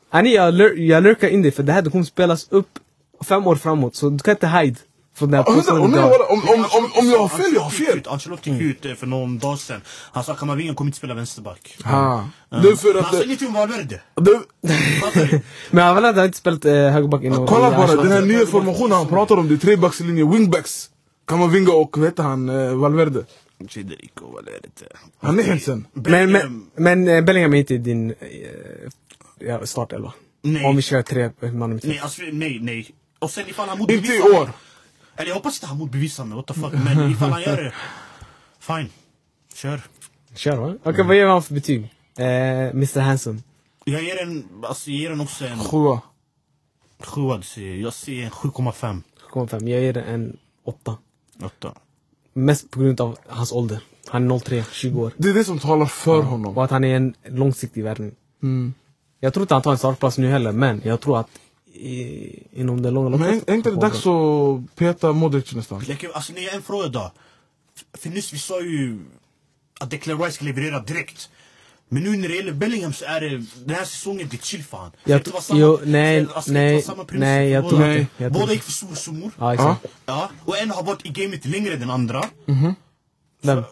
Ani, 0.10 0.36
jag, 0.36 0.54
lur, 0.54 0.78
jag 0.78 1.04
lurkar 1.04 1.28
in 1.28 1.42
dig 1.42 1.52
för 1.52 1.64
det 1.64 1.74
här 1.74 1.82
det 1.82 1.90
kommer 1.90 2.04
spelas 2.04 2.48
upp 2.50 2.70
fem 3.26 3.48
år 3.48 3.56
framåt. 3.56 3.96
Så 3.96 4.10
du 4.10 4.20
kan 4.20 4.32
inte 4.32 4.48
hide 4.48 4.80
vänta, 5.26 5.52
påståendet 5.52 6.04
Om 6.04 6.12
om- 6.30 6.50
om- 6.50 6.66
om- 6.78 6.92
om 6.96 7.10
jag 7.10 7.20
har 7.20 7.28
fel, 7.30 7.52
jag 7.54 7.62
har 7.62 7.70
fel. 7.70 8.02
Ancelotti 8.08 8.52
gick 8.52 8.62
ut 8.62 8.86
eh, 8.86 8.94
för 8.94 9.08
någon 9.08 9.38
dag 9.40 9.60
sedan. 9.60 9.82
Han 10.12 10.24
sa 10.24 10.36
Kamavinga 10.36 10.74
kommer 10.74 10.90
inte 10.90 10.98
spela 10.98 11.14
vänsterback. 11.14 11.78
Ah. 11.84 11.90
Ja. 12.50 12.58
Det 12.58 12.70
är 12.70 12.76
för 12.76 12.96
att... 12.96 13.06
Han 13.06 13.16
sa 13.16 13.24
ingenting 13.24 13.48
om 13.48 13.54
Valverde. 13.54 14.02
Men 15.72 15.96
Valverde 15.96 16.20
har 16.22 16.26
inte 16.26 16.38
spelat 16.38 16.66
eh, 16.66 16.74
högerback 16.74 17.24
innan. 17.24 17.48
Kolla 17.48 17.72
bara, 17.72 17.96
den 17.96 18.12
här 18.12 18.22
nya 18.22 18.46
formationen 18.46 18.92
han 18.92 19.08
pratar 19.08 19.38
om, 19.38 19.48
det 19.48 19.54
är 19.54 19.58
trebackslinje, 19.58 20.26
wingbacks. 20.26 20.90
Kamavinga 21.28 21.72
och 21.72 21.98
vad 21.98 22.08
heter 22.08 22.24
han, 22.24 22.50
eh, 22.50 22.74
Valverde. 22.74 23.26
Federico 23.70 24.26
Valverde. 24.34 24.68
Han 25.22 25.40
är 25.40 25.44
Hensen. 25.44 25.88
Men, 25.94 26.32
men, 26.32 26.66
men 26.76 27.08
eh, 27.08 27.22
Bellingham 27.22 27.54
är 27.54 27.58
inte 27.58 27.74
i 27.74 27.78
din 27.78 28.14
eh, 29.42 29.62
startelva. 29.64 30.14
Nej. 30.42 30.66
Om 30.66 30.76
vi 30.76 30.82
kör 30.82 31.02
tre 31.02 31.30
man 31.54 31.80
Nej, 31.84 32.00
alltså, 32.00 32.22
nej, 32.32 32.60
nej. 32.62 32.92
Och 33.20 33.32
sen 33.32 33.44
ifall 33.50 33.70
han 33.70 33.80
Inte 33.82 34.14
i 34.14 34.22
år. 34.22 34.50
Eller 35.18 35.28
jag 35.30 35.36
hoppas 35.36 35.56
inte 35.58 35.68
han 35.68 35.78
motbevisar 35.78 36.26
mig, 36.26 36.36
what 36.36 36.48
the 36.48 36.54
fuck. 36.54 36.74
Men 36.74 37.12
ifall 37.12 37.32
han 37.32 37.42
gör 37.42 37.64
det, 37.64 37.74
fine. 38.60 38.90
Kör. 39.54 39.82
Kör 40.36 40.58
va? 40.58 40.76
Okej, 40.84 41.04
vad 41.06 41.16
ger 41.16 41.26
han 41.26 41.44
för 41.44 41.54
betyg? 41.54 41.84
Eh, 42.18 42.26
Mr 42.70 43.00
Handsome. 43.00 43.40
Jag 43.86 44.04
ger 44.04 44.22
en, 44.22 44.48
alltså 44.64 44.92
jag 44.92 45.00
ger 45.00 45.10
den 45.10 45.22
också 45.22 45.46
en 45.46 45.60
Sjua. 45.60 46.02
sjua, 47.00 47.38
du 47.38 47.44
ser. 47.44 47.76
Jag 47.76 47.94
ser 47.94 48.24
en 48.24 48.30
7,5. 48.32 49.02
7,5. 49.32 49.70
Jag 49.70 49.82
ger 49.82 49.94
den 49.94 50.04
en 50.04 50.38
8. 50.64 50.98
Åtta. 51.44 51.74
Mest 52.34 52.72
på 52.72 52.80
grund 52.80 53.02
av 53.02 53.18
hans 53.28 53.52
ålder. 53.52 53.80
Han 54.08 54.32
är 54.32 54.40
03, 54.40 54.64
20 54.72 55.02
år. 55.02 55.12
Det 55.18 55.30
är 55.30 55.34
det 55.34 55.44
som 55.44 55.60
talar 55.60 55.86
för 55.86 56.22
honom. 56.22 56.58
Och 56.58 56.64
att 56.64 56.72
han 56.72 56.84
är 56.84 56.96
en 56.96 57.14
långsiktig 57.26 57.84
värvning. 57.84 58.12
Mm. 58.44 58.74
Jag 59.20 59.34
tror 59.34 59.42
inte 59.42 59.54
han 59.54 59.62
tar 59.62 59.72
en 59.72 59.78
startplats 59.78 60.18
nu 60.18 60.28
heller, 60.30 60.52
men 60.52 60.82
jag 60.86 61.02
tror 61.02 61.20
att 61.20 61.30
i, 61.80 62.44
inom 62.54 62.82
det 62.82 62.92
långa 62.92 63.10
Men 63.10 63.20
loppet... 63.36 63.50
är 63.50 63.54
inte 63.54 63.70
det 63.70 63.76
dags 63.76 64.06
att 64.08 64.76
peta 64.76 65.12
Modric 65.12 65.54
nästan? 65.56 65.84
Alltså, 66.14 66.34
nej, 66.34 66.50
en 66.54 66.62
fråga 66.62 66.88
då. 66.88 67.12
För 67.98 68.10
nyss 68.10 68.34
vi 68.34 68.40
sa 68.40 68.62
ju 68.62 69.00
att 69.80 69.90
Declan 69.92 70.20
Rice 70.22 70.32
ska 70.32 70.46
leverera 70.46 70.80
direkt. 70.80 71.30
Men 71.90 72.04
nu 72.04 72.18
när 72.18 72.28
det 72.30 72.36
gäller 72.36 72.52
Bellingham 72.52 72.94
så 72.94 73.06
är 73.06 73.22
det 73.22 73.30
den 73.66 73.76
här 73.76 73.86
säsongen 73.86 74.28
blir 74.28 74.40
chill 74.40 74.64
för 74.64 74.78
han. 74.78 74.92
Ska 74.92 75.12
Jag 75.12 75.18
det 75.18 75.20
inte 75.20 75.30
vara 75.32 75.42
tr- 75.42 75.46
samma- 75.46 75.60
jo, 75.60 75.80
nej, 75.84 76.28
alltså, 76.34 76.52
det 76.52 76.58
nej, 76.60 76.84
nej, 77.12 77.50
jag 77.50 77.70
tror 77.70 77.86
inte. 77.92 78.08
Jag 78.24 78.32
Båda 78.32 78.54
gick 78.54 78.64
för 78.64 78.72
stora 78.72 78.96
summor. 78.96 79.32
Ja, 79.40 79.54
exakt. 79.54 79.86
Ja, 80.06 80.30
och 80.46 80.58
en 80.58 80.72
har 80.72 80.84
varit 80.84 81.06
i 81.06 81.10
gamet 81.10 81.46
längre 81.46 81.74
än 81.74 81.80
den 81.80 81.90
andra. 81.90 82.24
Vem? 83.42 83.58
Eh, 83.58 83.64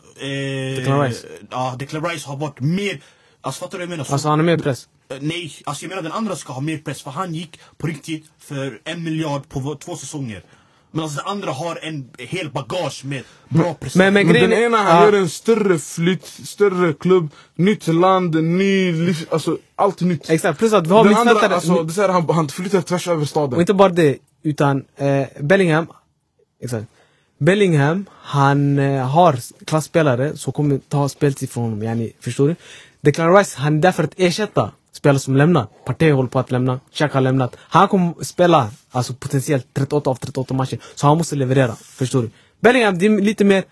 Declan 0.78 1.02
Rice? 1.02 1.28
Ja, 1.52 1.76
Declan 1.80 2.06
Rice 2.06 2.28
har 2.28 2.38
varit 2.38 2.60
mer... 2.60 3.02
Alltså 3.42 3.60
fattar 3.60 3.72
du 3.72 3.78
vad 3.78 3.84
jag 3.84 3.90
menar? 3.90 4.04
Så- 4.04 4.14
Alltså 4.14 4.28
han 4.30 4.40
är 4.40 4.44
med 4.44 4.60
i 4.60 4.64
press. 4.64 4.88
Eh, 5.10 5.18
Nej, 5.22 5.54
alltså 5.66 5.84
jag 5.86 5.90
menar 5.90 6.02
den 6.02 6.12
andra 6.12 6.36
ska 6.36 6.54
ha 6.54 6.62
mer 6.62 6.78
press 6.78 7.02
för 7.02 7.12
han 7.12 7.34
gick 7.36 7.60
på 7.78 7.88
riktigt 7.88 8.26
för 8.40 8.80
en 8.84 9.04
miljard 9.04 9.50
på 9.50 9.76
två 9.76 9.96
säsonger. 9.96 10.44
Men 10.92 11.04
alltså 11.04 11.18
den 11.18 11.28
andra 11.28 11.52
har 11.52 11.80
en 11.82 12.10
hel 12.18 12.50
bagage 12.52 13.06
med 13.06 13.24
bra 13.50 13.74
prestationer. 13.74 14.12
Men, 14.12 14.28
men 14.28 14.34
Men 14.42 14.50
den 14.50 14.60
ena 14.64 14.78
han 14.78 15.04
gör 15.06 15.14
en 15.14 15.30
större 15.30 15.80
flytt, 15.80 16.26
större 16.26 16.94
klubb, 16.94 17.30
nytt 17.56 17.88
land, 17.88 18.44
ny 18.44 18.92
liv, 18.92 19.28
alltså 19.32 19.58
allt 19.76 20.02
nytt. 20.02 20.30
Exakt, 20.30 20.60
plus 20.60 20.74
att 20.74 20.88
vi 20.88 20.92
har 20.92 21.04
Den 21.04 21.16
andra, 21.16 21.34
mittfältare... 21.34 21.56
alltså, 21.56 21.84
det 21.84 22.04
är 22.04 22.10
han, 22.10 22.30
han 22.30 22.48
flyttar 22.48 22.82
tvärs 22.82 23.08
över 23.08 23.22
Och 23.22 23.30
staden. 23.30 23.60
inte 23.60 23.74
bara 23.74 23.90
det, 23.90 24.18
utan 24.44 24.86
eh, 24.98 25.24
Bellingham, 25.40 25.88
exakt. 26.64 26.86
Bellingham, 27.38 28.06
han 28.22 28.80
eh, 28.80 29.08
har 29.08 29.40
klassspelare 29.66 30.38
som 30.38 30.54
kommer 30.54 30.80
ta 30.90 31.10
speltid 31.10 31.50
från 31.50 31.64
honom, 31.64 31.84
yani, 31.84 32.12
förstår 32.20 32.48
du? 32.48 32.56
Declan 33.02 33.36
Rice, 33.38 33.58
han 33.60 33.78
är 33.78 33.82
där 33.82 33.92
för 33.92 34.04
att 34.04 34.14
ersätta 34.18 34.72
spelare 34.96 35.20
som 35.20 35.36
lämnar. 35.36 35.68
Partey 35.86 36.12
håller 36.12 36.30
på 36.30 36.40
att 36.40 36.52
lämna, 36.52 36.80
Xhaka 36.94 37.14
har 37.14 37.22
lämnat. 37.22 37.58
Han 37.60 37.88
kommer 37.88 38.24
spela, 38.24 38.70
alltså 38.92 39.14
potentiellt 39.14 39.68
38 39.74 40.10
av 40.10 40.16
38 40.16 40.54
matcher, 40.54 40.80
så 40.96 41.08
han 41.08 41.18
måste 41.18 41.36
leverera, 41.36 41.76
förstår 41.76 42.22
du? 42.22 42.30
Bellingham, 42.60 42.98
det 42.98 43.06
är 43.06 43.22
lite 43.22 43.46
mer, 43.46 43.64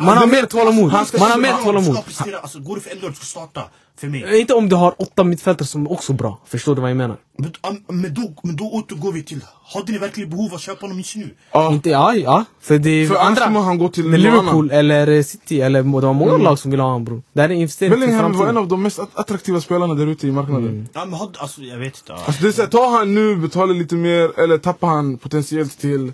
man 0.00 0.16
har 0.18 0.26
mer 0.26 0.42
tålamod. 0.46 0.92
Man 0.92 1.30
har 1.30 1.38
mer 1.38 1.62
tålamod. 1.64 1.96
alltså 2.42 2.58
går 2.58 2.74
det 2.74 2.80
för 2.80 3.00
dag 3.00 3.10
du 3.10 3.14
ska 3.14 3.24
starta. 3.24 3.62
För 4.00 4.06
mig. 4.06 4.40
Inte 4.40 4.54
om 4.54 4.68
du 4.68 4.76
har 4.76 4.94
åtta 4.98 5.24
mittfältare 5.24 5.66
som 5.68 5.86
är 5.86 5.92
också 5.92 6.12
bra, 6.12 6.38
förstår 6.46 6.74
du 6.74 6.80
vad 6.80 6.90
jag 6.90 6.96
menar? 6.96 7.16
Men, 7.38 7.52
am- 7.60 7.84
men, 7.88 8.14
då, 8.14 8.34
men 8.42 8.56
då 8.56 8.64
återgår 8.72 9.12
vi 9.12 9.22
till, 9.22 9.40
hade 9.74 9.92
ni 9.92 9.98
verkligen 9.98 10.30
behov 10.30 10.46
av 10.50 10.54
att 10.54 10.60
köpa 10.60 10.80
honom 10.80 10.98
just 10.98 11.16
nu? 11.16 11.34
Ja. 11.52 11.72
Inte, 11.72 11.90
ja, 11.90 12.14
ja. 12.14 12.44
För 12.60 12.78
det 12.78 13.06
För 13.06 13.16
annars 13.16 13.38
kommer 13.38 13.60
han 13.60 13.78
gå 13.78 13.88
till 13.88 14.10
Liverpool 14.10 14.70
eller 14.70 15.22
City 15.22 15.60
eller 15.60 15.82
det 15.82 15.88
var 16.06 16.12
många 16.12 16.36
lag 16.36 16.58
som 16.58 16.70
vill 16.70 16.80
ha 16.80 16.86
honom 16.86 17.04
bror. 17.04 17.22
Det 17.32 17.40
här 17.40 17.48
är 17.48 17.52
en 17.52 17.58
investering 17.60 17.90
Bellingham 18.00 18.32
var 18.32 18.46
en 18.46 18.56
av 18.56 18.68
de 18.68 18.82
mest 18.82 18.98
att- 18.98 19.18
attraktiva 19.18 19.60
spelarna 19.60 19.94
där 19.94 20.06
ute 20.06 20.26
i 20.28 20.32
marknaden. 20.32 20.88
Ja 20.92 21.04
men 21.04 21.14
hade, 21.18 21.38
alltså 21.38 21.62
jag 21.62 21.78
vet 21.78 21.98
inte. 21.98 22.14
Alltså 22.14 22.42
det 22.42 22.48
är 22.48 22.52
så 22.52 22.66
ta 22.66 22.90
han 22.98 23.14
nu, 23.14 23.36
betala 23.36 23.72
lite 23.72 23.94
mer, 23.94 24.40
eller 24.40 24.58
tappar 24.58 24.88
han 24.88 25.18
potentiellt 25.18 25.78
till 25.78 26.12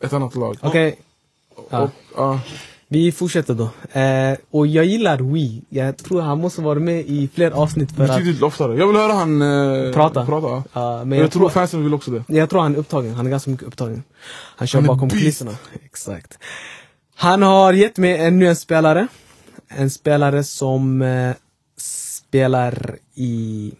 ett 0.00 0.12
annat 0.12 0.34
lag. 0.34 0.56
Okej, 0.62 0.98
ja. 1.70 1.78
Och, 1.80 1.90
ja. 2.16 2.40
Vi 2.88 3.12
fortsätter 3.12 3.54
då. 3.54 3.70
Eh, 4.00 4.36
och 4.50 4.66
jag 4.66 4.84
gillar 4.84 5.18
Wii. 5.18 5.62
Jag 5.68 5.96
tror 5.96 6.20
han 6.20 6.38
måste 6.40 6.60
vara 6.62 6.78
med 6.78 7.00
i 7.00 7.28
fler 7.34 7.50
avsnitt 7.50 7.92
för 7.92 8.04
att... 8.04 8.08
Betydligt 8.10 8.42
oftare. 8.42 8.76
Jag 8.78 8.86
vill 8.86 8.96
höra 8.96 9.12
han 9.12 9.42
eh, 9.42 9.92
Prata. 9.92 10.26
prata. 10.26 10.62
Ja, 10.72 10.96
men 10.98 11.08
Men 11.08 11.18
jag, 11.18 11.24
jag 11.24 11.32
tror 11.32 11.48
fansen 11.48 11.82
vill 11.84 11.94
också 11.94 12.10
det. 12.10 12.24
jag 12.26 12.50
tror 12.50 12.60
han 12.60 12.74
är 12.74 12.78
upptagen. 12.78 13.14
Han 13.14 13.26
är 13.26 13.30
ganska 13.30 13.50
mycket 13.50 13.66
upptagen. 13.66 14.02
Han 14.56 14.68
kör 14.68 14.78
Han 14.80 14.86
bakom 14.86 15.10
kulisserna. 15.10 15.50
Exakt. 15.84 16.38
Han 17.14 17.42
har 17.42 17.72
gett 17.72 17.98
mig 17.98 18.16
ännu 18.18 18.46
en 18.46 18.56
spelare. 18.56 19.06
En 19.68 19.90
spelare 19.90 20.44
som 20.44 21.02
eh, 21.02 21.32
spelar 21.76 22.96
i... 23.14 23.72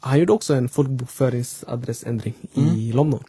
Han 0.00 0.18
gjorde 0.18 0.32
också 0.32 0.54
en 0.54 0.68
folkbokföringsadressändring 0.68 2.34
i 2.54 2.92
London. 2.92 3.22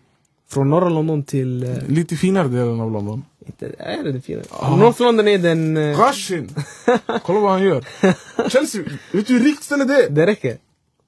Från 0.50 0.70
norra 0.70 0.89
London 0.89 1.24
till... 1.24 1.64
Eh, 1.64 1.78
Lite 1.88 2.16
finare 2.16 2.48
delen 2.48 2.80
av 2.82 2.91
London. 2.91 3.26
Inte, 3.48 3.76
är 3.80 4.04
det 4.04 4.12
det 4.12 4.22
fina? 4.22 4.41
North 4.78 5.02
London 5.02 5.28
är 5.28 5.38
den... 5.38 5.78
Eh, 5.78 6.00
Rashin! 6.00 6.56
Kolla 7.24 7.39
vad 7.39 7.52
han 7.52 7.64
gör. 7.64 7.86
Chelsea, 8.50 8.84
vet 9.12 9.28
du 9.28 9.34
hur 9.34 9.43
rikt 9.43 9.64
ställe 9.64 9.84
det 9.84 10.04
är? 10.04 10.10
det 10.10 10.26
räcker. 10.26 10.58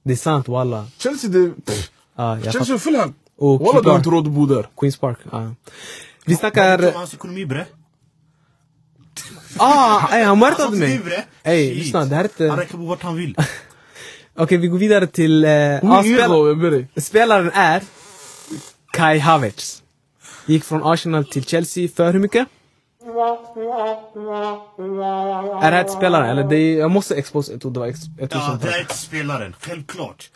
Det 0.04 0.12
är 0.12 0.18
sant 0.18 0.48
walla. 0.48 0.88
Chelsea, 0.98 1.30
det... 1.30 1.52
Pff, 1.66 1.92
jag 2.16 2.54
Chelsea 2.54 2.76
och 2.76 2.82
Fulham. 2.82 3.14
Walla 3.38 3.82
du 3.82 3.90
har 3.90 3.98
inte 3.98 4.10
råd 4.10 4.28
att 4.28 4.34
bo 4.34 4.46
där. 4.46 4.68
Queens 4.78 4.98
Park. 4.98 5.18
Ja. 5.32 5.52
Vi 6.26 6.36
snackar... 6.36 6.92
hans 6.92 7.14
ekonomi 7.14 7.46
bre? 7.46 7.66
Ah, 9.58 10.08
ey, 10.12 10.24
han 10.24 10.44
Alltså, 10.44 10.72
mig! 10.72 11.02
Ey, 11.44 11.76
lyssna, 11.76 12.06
det 12.06 12.16
här 12.16 12.24
är 12.24 12.30
Han 12.38 12.50
inte... 12.50 12.62
räcker 12.62 12.78
på 12.78 12.84
vart 12.84 13.04
han 13.04 13.16
vill. 13.16 13.36
Okej, 14.36 14.58
vi 14.58 14.68
går 14.68 14.78
vidare 14.78 15.08
till... 15.08 15.46
Är 15.46 16.56
ber 16.56 16.72
dig. 16.72 16.88
spelaren 16.96 17.52
är 17.54 17.84
Kai 18.92 19.20
Havertz. 19.20 19.79
Gick 20.50 20.64
från 20.64 20.84
Arsenal 20.84 21.26
till 21.26 21.46
Chelsea 21.46 21.90
för 21.96 22.14
hur 22.14 22.20
mycket? 22.20 22.48
Är 25.62 25.72
det 25.72 25.76
här 25.76 25.82
ett 25.82 25.92
spelare? 25.92 26.30
Eller 26.30 26.44
det 26.44 26.56
är, 26.56 26.80
jag 26.80 26.92
måste 26.92 27.16
expose 27.16 27.54
ett 27.54 27.66
och 27.66 27.72
det 27.72 27.80
var 27.80 27.88
ex, 27.88 28.00
ett 28.20 28.32
Ja, 28.34 28.60
det 28.62 28.70
är 28.70 28.82
inte 28.82 28.98
spelaren, 28.98 29.56
självklart. 29.60 30.30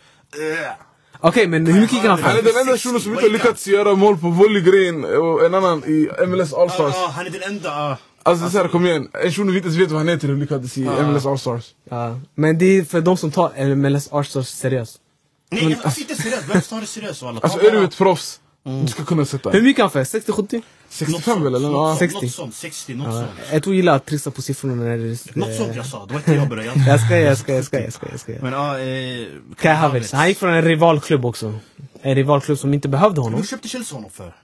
Okej, 1.19 1.47
men 1.47 1.67
hur 1.67 1.81
mycket 1.81 1.95
gick 1.95 2.05
han 2.05 2.21
Han 2.21 2.31
är 2.31 2.35
för? 2.35 2.53
den 2.53 2.61
enda 2.61 2.77
shunon 2.77 3.01
som 3.01 3.11
inte 3.11 3.29
lyckats 3.29 3.67
göra 3.67 3.95
mål 3.95 4.17
på 4.17 4.29
volleygreen 4.29 5.05
och 5.05 5.45
en 5.45 5.53
annan 5.53 5.83
i 5.83 6.09
MLS 6.27 6.53
Allstars. 6.53 6.93
Ja, 6.95 7.11
han 7.15 7.25
är 7.25 7.29
den 7.29 7.43
enda... 7.43 7.97
Alltså 8.23 8.49
så 8.49 8.57
här, 8.57 8.67
kom 8.67 8.85
igen. 8.85 9.07
En 9.23 9.31
shuno 9.31 9.51
vi 9.51 9.57
inte 9.57 9.67
ens 9.67 9.81
vet 9.81 9.91
vad 9.91 9.99
han 9.99 10.07
heter 10.07 10.31
och 10.31 10.37
lyckades 10.37 10.77
i 10.77 10.81
MLS 10.81 11.25
Allstars. 11.25 11.65
Ja, 11.89 12.19
men 12.35 12.57
det 12.57 12.65
är 12.65 12.83
för 12.83 13.01
de 13.01 13.17
som 13.17 13.31
tar 13.31 13.75
MLS 13.75 14.09
Arsenal 14.11 14.45
seriöst. 14.45 14.99
Nej, 15.51 15.79
alltså, 15.83 16.01
inte 16.01 16.15
seriöst. 16.15 16.43
Vem 16.53 16.61
tar 16.61 16.81
det 16.81 16.87
seriöst 16.87 17.23
alla? 17.23 17.39
Alltså 17.43 17.59
är 17.59 17.71
du 17.71 17.83
ett 17.83 17.97
proffs, 17.97 18.39
du 18.63 18.87
ska 18.87 19.05
kunna 19.05 19.25
sätta. 19.25 19.49
Hur 19.49 19.61
mycket 19.61 19.81
han 19.81 19.91
för? 19.91 20.03
60-70? 20.03 20.61
65 20.89 21.43
väl 21.43 21.55
eller? 21.55 21.69
Ja. 21.69 21.95
60. 21.99 22.21
Något 22.21 22.31
sånt, 22.31 22.55
60, 22.55 22.93
något 22.93 23.13
sånt. 23.13 23.27
jag 23.51 23.63
tror 23.63 23.75
gillar 23.75 23.95
att 23.95 24.05
trixa 24.05 24.31
på 24.31 24.41
siffrorna 24.41 24.75
när 24.75 24.97
det 24.97 25.35
Något 25.35 25.55
sånt 25.55 25.75
jag 25.75 25.85
sa, 25.85 26.05
det 26.05 26.13
var 26.13 26.19
inte 26.19 26.33
jag 26.33 26.49
började. 26.49 26.79
Jag 26.87 26.99
ska, 26.99 27.17
jag 27.17 27.37
ska, 27.37 27.53
jag 27.53 27.65
ska, 27.65 27.79
jag 27.83 27.93
ska, 27.93 28.09
jag 28.11 28.19
ska. 28.19 28.31
Men 28.41 28.53
ja, 28.53 28.79
eh... 28.79 29.27
Kai 29.59 29.73
Havertz, 29.73 30.11
han 30.11 30.27
gick 30.27 30.37
från 30.37 30.53
en 30.53 30.61
rivalklubb 30.61 31.25
också. 31.25 31.53
En 32.01 32.15
rivalklubb 32.15 32.57
som 32.57 32.73
inte 32.73 32.87
behövde 32.87 33.21
honom. 33.21 33.39
Hur 33.39 33.47
köpte 33.47 33.67
Chelsea 33.67 33.97
honom 33.97 34.11
för? 34.11 34.35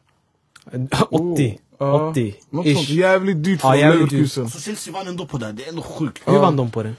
80, 1.09 1.59
Ja, 1.79 2.09
80 2.09 2.35
Något 2.49 2.65
sånt 2.75 2.89
jävligt 2.89 3.43
dyrt 3.43 3.59
Ja, 3.63 3.71
från. 3.71 3.79
Leverkusen. 3.79 4.43
Alltså 4.43 4.59
Chelsea 4.59 4.93
vann 4.93 5.07
ändå 5.07 5.25
på 5.25 5.37
det, 5.37 5.51
det 5.51 5.63
är 5.63 5.69
ändå 5.69 5.81
sjukt. 5.81 6.21
Hur 6.25 6.39
vann 6.39 6.55
de 6.57 6.71
på 6.71 6.83
det? 6.83 6.93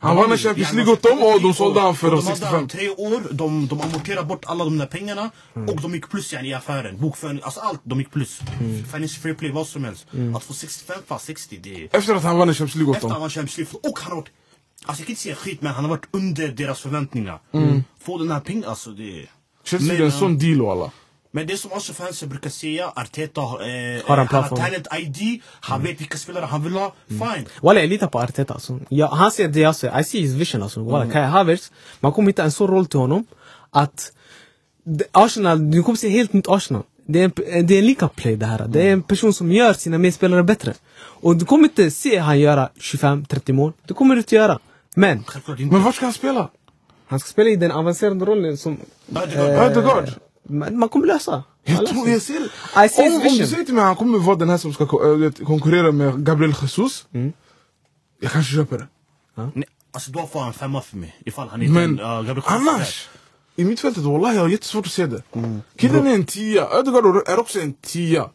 Han 0.00 0.16
vann 0.16 0.32
en 0.32 0.38
Champions 0.38 0.72
League 0.72 0.92
åt 0.92 1.02
dem 1.02 1.18
och 1.22 1.42
de 1.42 1.54
sålde 1.54 1.80
han 1.80 1.96
för 1.96 2.10
de 2.10 2.16
de 2.16 2.22
hade 2.22 2.36
65. 2.36 2.54
han 2.54 2.68
tre 2.68 2.88
år, 2.90 3.32
de, 3.32 3.66
de 3.66 3.80
amorterade 3.80 4.26
bort 4.26 4.44
alla 4.46 4.64
de 4.64 4.78
där 4.78 4.86
pengarna 4.86 5.30
och 5.54 5.82
de 5.82 5.94
gick 5.94 6.10
plus 6.10 6.32
i 6.32 6.54
affären. 6.54 6.98
Bokföring, 6.98 7.40
alltså 7.42 7.60
allt, 7.60 7.80
de 7.84 7.98
gick 7.98 8.10
plus. 8.10 8.40
Financial 8.92 9.22
fair 9.22 9.34
play, 9.34 9.52
vad 9.52 9.66
som 9.66 9.84
helst. 9.84 10.06
Att 10.36 10.44
få 10.44 10.52
65 10.52 10.96
fast 11.06 11.24
60, 11.24 11.58
det 11.62 11.84
är... 11.84 11.88
Efter 11.92 12.14
att 12.14 12.22
han 12.22 12.38
vann 12.38 12.48
en 12.48 12.54
Champions 12.54 12.74
League 12.74 12.90
åt 12.90 12.96
Efter 12.96 13.08
dem. 13.08 13.12
han 13.12 13.20
vann 13.20 13.30
Champions 13.30 13.58
League, 13.58 13.90
och 13.90 13.98
han 13.98 14.10
har 14.12 14.16
varit... 14.16 14.30
Alltså 14.86 15.00
jag 15.00 15.06
kan 15.06 15.12
inte 15.12 15.22
säga 15.22 15.34
skit 15.34 15.62
men 15.62 15.72
han 15.72 15.84
har 15.84 15.90
varit 15.90 16.08
under 16.10 16.48
deras 16.48 16.80
förväntningar. 16.80 17.40
Få 18.00 18.18
den 18.18 18.30
här 18.30 18.40
pengen, 18.40 18.64
alltså 18.64 18.90
det... 18.90 19.26
Men, 19.72 19.86
gjorde 19.86 20.04
en 20.04 20.12
sån 20.12 20.38
deal 20.38 20.62
och 20.62 20.72
alla. 20.72 20.90
Men 21.30 21.46
det 21.46 21.56
som 21.56 21.72
Arsenal-fans 21.72 22.22
brukar 22.22 22.50
säga, 22.50 22.92
Arteta 22.96 23.40
eh, 23.40 23.46
Har 23.46 23.58
en 23.58 24.02
han 24.06 24.18
har 24.18 24.26
plattform. 24.26 24.58
talent-ID, 24.60 25.42
han 25.60 25.82
vet 25.82 26.00
vilka 26.00 26.18
spelare 26.18 26.44
han 26.44 26.64
vill 26.64 26.72
ha, 26.72 26.94
fine. 27.08 27.46
Walla 27.62 27.80
jag 27.80 27.88
litar 27.88 28.06
på 28.06 28.18
Arteta 28.18 28.54
alltså. 28.54 28.80
ja, 28.88 29.14
Han 29.14 29.30
ser 29.30 29.48
det 29.48 29.60
jag 29.60 29.76
ser, 29.76 30.00
I 30.00 30.04
see 30.04 30.20
his 30.20 30.32
vision 30.32 30.62
alltså. 30.62 30.82
Walla 30.82 31.12
Kai 31.12 31.22
Havertz, 31.22 31.72
man 32.00 32.12
kommer 32.12 32.28
hitta 32.28 32.44
en 32.44 32.52
sån 32.52 32.68
roll 32.68 32.86
till 32.86 32.98
honom 33.00 33.26
att 33.70 34.12
Arsenal, 35.12 35.70
du 35.70 35.82
kommer 35.82 35.96
se 35.96 36.08
helt 36.08 36.32
nytt 36.32 36.48
Arsenal. 36.48 36.82
Det 37.06 37.20
är 37.20 37.24
en, 37.24 37.66
det 37.66 37.74
är 37.74 37.78
en 37.78 37.86
lika 37.86 38.08
play 38.08 38.36
det 38.36 38.46
här. 38.46 38.66
Det 38.68 38.88
är 38.88 38.92
en 38.92 39.02
person 39.02 39.32
som 39.32 39.52
gör 39.52 39.72
sina 39.72 39.98
medspelare 39.98 40.42
bättre. 40.42 40.74
Och 40.96 41.36
du 41.36 41.44
kommer 41.44 41.64
inte 41.64 41.90
se 41.90 42.18
han 42.18 42.40
göra 42.40 42.70
25-30 42.80 43.52
mål. 43.52 43.72
Det 43.86 43.94
kommer 43.94 44.14
du 44.14 44.20
inte 44.20 44.34
göra. 44.34 44.58
Men. 44.94 45.24
Men 45.58 45.82
vart 45.82 45.94
ska 45.94 46.06
han 46.06 46.12
spela? 46.12 46.48
han 47.08 47.20
ska 47.20 47.28
spela 47.28 47.50
i 47.50 47.56
den 47.56 47.70
avancerade 47.70 48.24
rollen 48.24 48.56
som... 48.56 48.78
Ödegaard. 49.16 49.70
Ödegaard? 49.70 50.08
Kommer 50.88 51.06
lösa. 51.06 51.44
Jag 51.64 51.86
tror 51.86 52.08
jag 52.08 52.22
ser 52.22 52.44
I 52.84 52.88
see 52.88 53.08
om, 53.08 53.14
om 53.14 53.38
du 53.38 53.46
säger 53.46 53.64
till 53.64 53.74
mig 53.74 53.82
att 53.82 53.86
han 53.86 53.96
kommer 53.96 54.18
vara 54.18 54.36
den 54.36 54.48
här 54.48 54.58
som 54.58 54.72
ska 54.72 54.84
äh, 54.84 55.46
konkurrera 55.46 55.92
med 55.92 56.24
Gabriel 56.24 56.54
Jesus. 56.62 57.06
Mm. 57.12 57.32
Jag 58.20 58.32
kanske 58.32 58.54
köper 58.54 58.78
det. 58.78 58.86
Nej, 59.54 59.64
alltså 59.92 60.10
då 60.10 60.26
får 60.26 60.40
han 60.40 60.52
femma 60.52 60.80
för 60.80 60.96
mig. 60.96 61.14
Ifall 61.26 61.48
han 61.48 61.62
är 61.62 61.68
Men 61.68 61.96
den, 61.96 62.06
uh, 62.06 62.16
Gabriel 62.16 62.36
Jesus 62.36 62.50
annars. 62.50 63.08
I 63.56 63.64
mittfältet, 63.64 64.02
wallah 64.02 64.34
jag 64.34 64.40
har 64.40 64.48
jättesvårt 64.48 64.86
att 64.86 64.92
se 64.92 65.06
det. 65.06 65.22
Killen 65.76 66.06
är 66.06 66.14
en 66.14 66.24
tia. 66.24 66.68
Ödegaard 66.70 67.28
är 67.28 67.38
också 67.38 67.60
en 67.60 67.72
tia. 67.72 68.30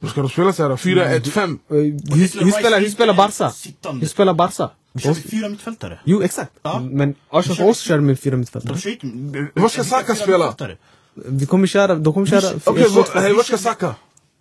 Då 0.00 0.08
ska 0.08 0.20
de 0.20 0.30
spela 0.30 0.52
såhär 0.52 0.70
4-1-5. 0.70 1.58
Eh, 1.68 1.76
Hur, 2.16 2.50
spelar, 2.50 3.14
Barca? 3.14 3.52
Hur 4.00 4.06
spelar 4.06 4.34
Barca? 4.34 4.70
Vi 4.92 5.00
kör 5.00 5.08
med 5.14 5.16
fyra 5.30 5.48
mittfältare. 5.48 6.00
Jo 6.04 6.22
exakt. 6.22 6.52
Ja. 6.62 6.80
Men 6.80 7.14
Arsenal 7.30 7.56
kör- 7.56 7.64
för 7.64 7.70
oss 7.70 7.80
kör 7.80 8.00
med 8.00 8.20
fyra 8.20 8.36
mittfältare. 8.36 8.72
De 8.74 8.80
kör 8.80 8.90
inte... 9.04 9.60
Var 9.60 9.68
ska 9.68 9.84
Saka 9.84 10.14
spela? 10.14 10.54
Vi 11.14 11.46
kommer 11.46 11.66
köra, 11.66 11.94
de 11.94 12.14
kommer 12.14 12.26
köra... 12.26 12.56
Okej, 12.64 12.86
okay, 12.86 13.32
vart 13.32 13.46
ska 13.46 13.58
Saka? 13.58 13.94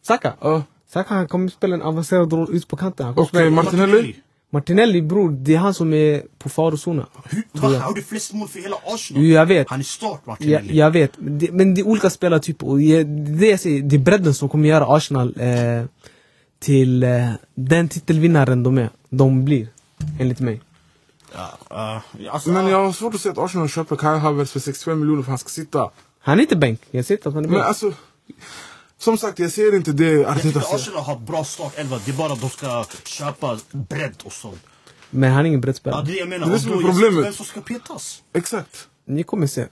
Saka? 0.07 0.33
Ja. 0.41 0.63
Saka 0.93 1.13
han 1.13 1.27
kommer 1.27 1.49
spela 1.49 1.75
en 1.75 1.81
avancerad 1.81 2.33
roll 2.33 2.55
ut 2.55 2.67
på 2.67 2.75
kanten. 2.77 3.07
Okej, 3.09 3.25
spela- 3.27 3.49
Martinelli? 3.49 4.15
Martinelli 4.53 5.01
bror, 5.01 5.31
det 5.31 5.53
är 5.53 5.57
han 5.57 5.73
som 5.73 5.93
är 5.93 6.23
på 6.37 6.49
farozonen. 6.49 7.05
Hur- 7.29 7.43
Han 7.61 7.73
gjorde 7.89 8.01
flest 8.01 8.33
mål 8.33 8.47
för 8.47 8.59
hela 8.59 8.75
Arsenal. 8.85 9.23
Jag 9.25 9.45
vet. 9.45 9.69
Han 9.69 9.79
är 9.79 9.83
start 9.83 10.21
Ja, 10.25 10.31
Martinelli. 10.31 10.77
jag 10.77 10.91
vet, 10.91 11.11
men 11.17 11.39
det, 11.39 11.51
men 11.51 11.73
det 11.73 11.81
är 11.81 11.87
olika 11.87 12.09
spelartyper 12.09 12.67
och 12.67 12.81
jag- 12.81 13.07
det 13.39 13.47
jag 13.49 13.59
säger, 13.59 13.81
det 13.81 13.95
är 13.95 13.99
bredden 13.99 14.33
som 14.33 14.49
kommer 14.49 14.69
göra 14.69 14.95
Arsenal 14.95 15.35
eh, 15.39 15.85
till 16.59 17.03
eh, 17.03 17.29
den 17.55 17.89
titelvinnaren 17.89 18.63
de 18.63 18.77
är. 18.77 18.89
De 19.09 19.45
blir, 19.45 19.67
enligt 20.19 20.39
mig. 20.39 20.61
Ja, 21.33 21.57
uh, 21.71 22.33
alltså, 22.33 22.49
Men 22.49 22.67
jag 22.67 22.85
har 22.85 22.93
svårt 22.93 23.15
att 23.15 23.21
se 23.21 23.29
att 23.29 23.37
Arsenal 23.37 23.69
köper 23.69 23.95
Kai 23.95 24.19
Havertz 24.19 24.51
för 24.51 24.59
65 24.59 24.99
miljoner 24.99 25.21
för 25.23 25.27
att 25.27 25.29
han 25.29 25.37
ska 25.37 25.49
sitta. 25.49 25.89
Han 26.19 26.37
är 26.37 26.41
inte 26.41 26.55
bänk, 26.55 26.81
jag 26.91 27.05
ser 27.05 27.13
inte 27.15 27.29
att 27.29 27.35
han 27.35 27.43
är 27.45 27.49
Men 27.49 27.57
bänk. 27.57 27.67
alltså, 27.67 27.93
som 28.97 29.17
sagt 29.17 29.39
jag 29.39 29.51
ser 29.51 29.75
inte 29.75 29.91
det 29.91 30.25
Arteta 30.25 30.61
säger. 30.61 30.75
Arsenal 30.75 31.03
har 31.03 31.15
bra 31.19 31.43
startelva. 31.43 31.99
Det 32.05 32.11
är 32.11 32.15
bara 32.15 32.33
att 32.33 32.41
de 32.41 32.49
ska 32.49 32.85
köpa 33.05 33.59
bredd 33.71 34.15
och 34.23 34.31
sånt. 34.33 34.59
Men 35.09 35.31
han 35.31 35.39
är 35.39 35.47
ingen 35.47 35.59
Ja, 35.59 35.61
breddspelare. 35.61 36.05
det 36.05 36.11
är 36.11 36.13
det 36.13 36.19
jag 36.19 36.29
menar. 36.29 36.47
Det 36.47 36.51
är 36.51 36.55
det 36.55 36.59
som 36.59 36.71
är 36.73 36.77
ser 36.77 36.83
problemet. 36.91 37.25
Vem 37.25 37.33
som 37.33 37.45
ska 37.45 37.61
petas? 37.61 38.23
Exakt. 38.33 38.87
Ni 39.07 39.23
kommer 39.23 39.47
se 39.47 39.65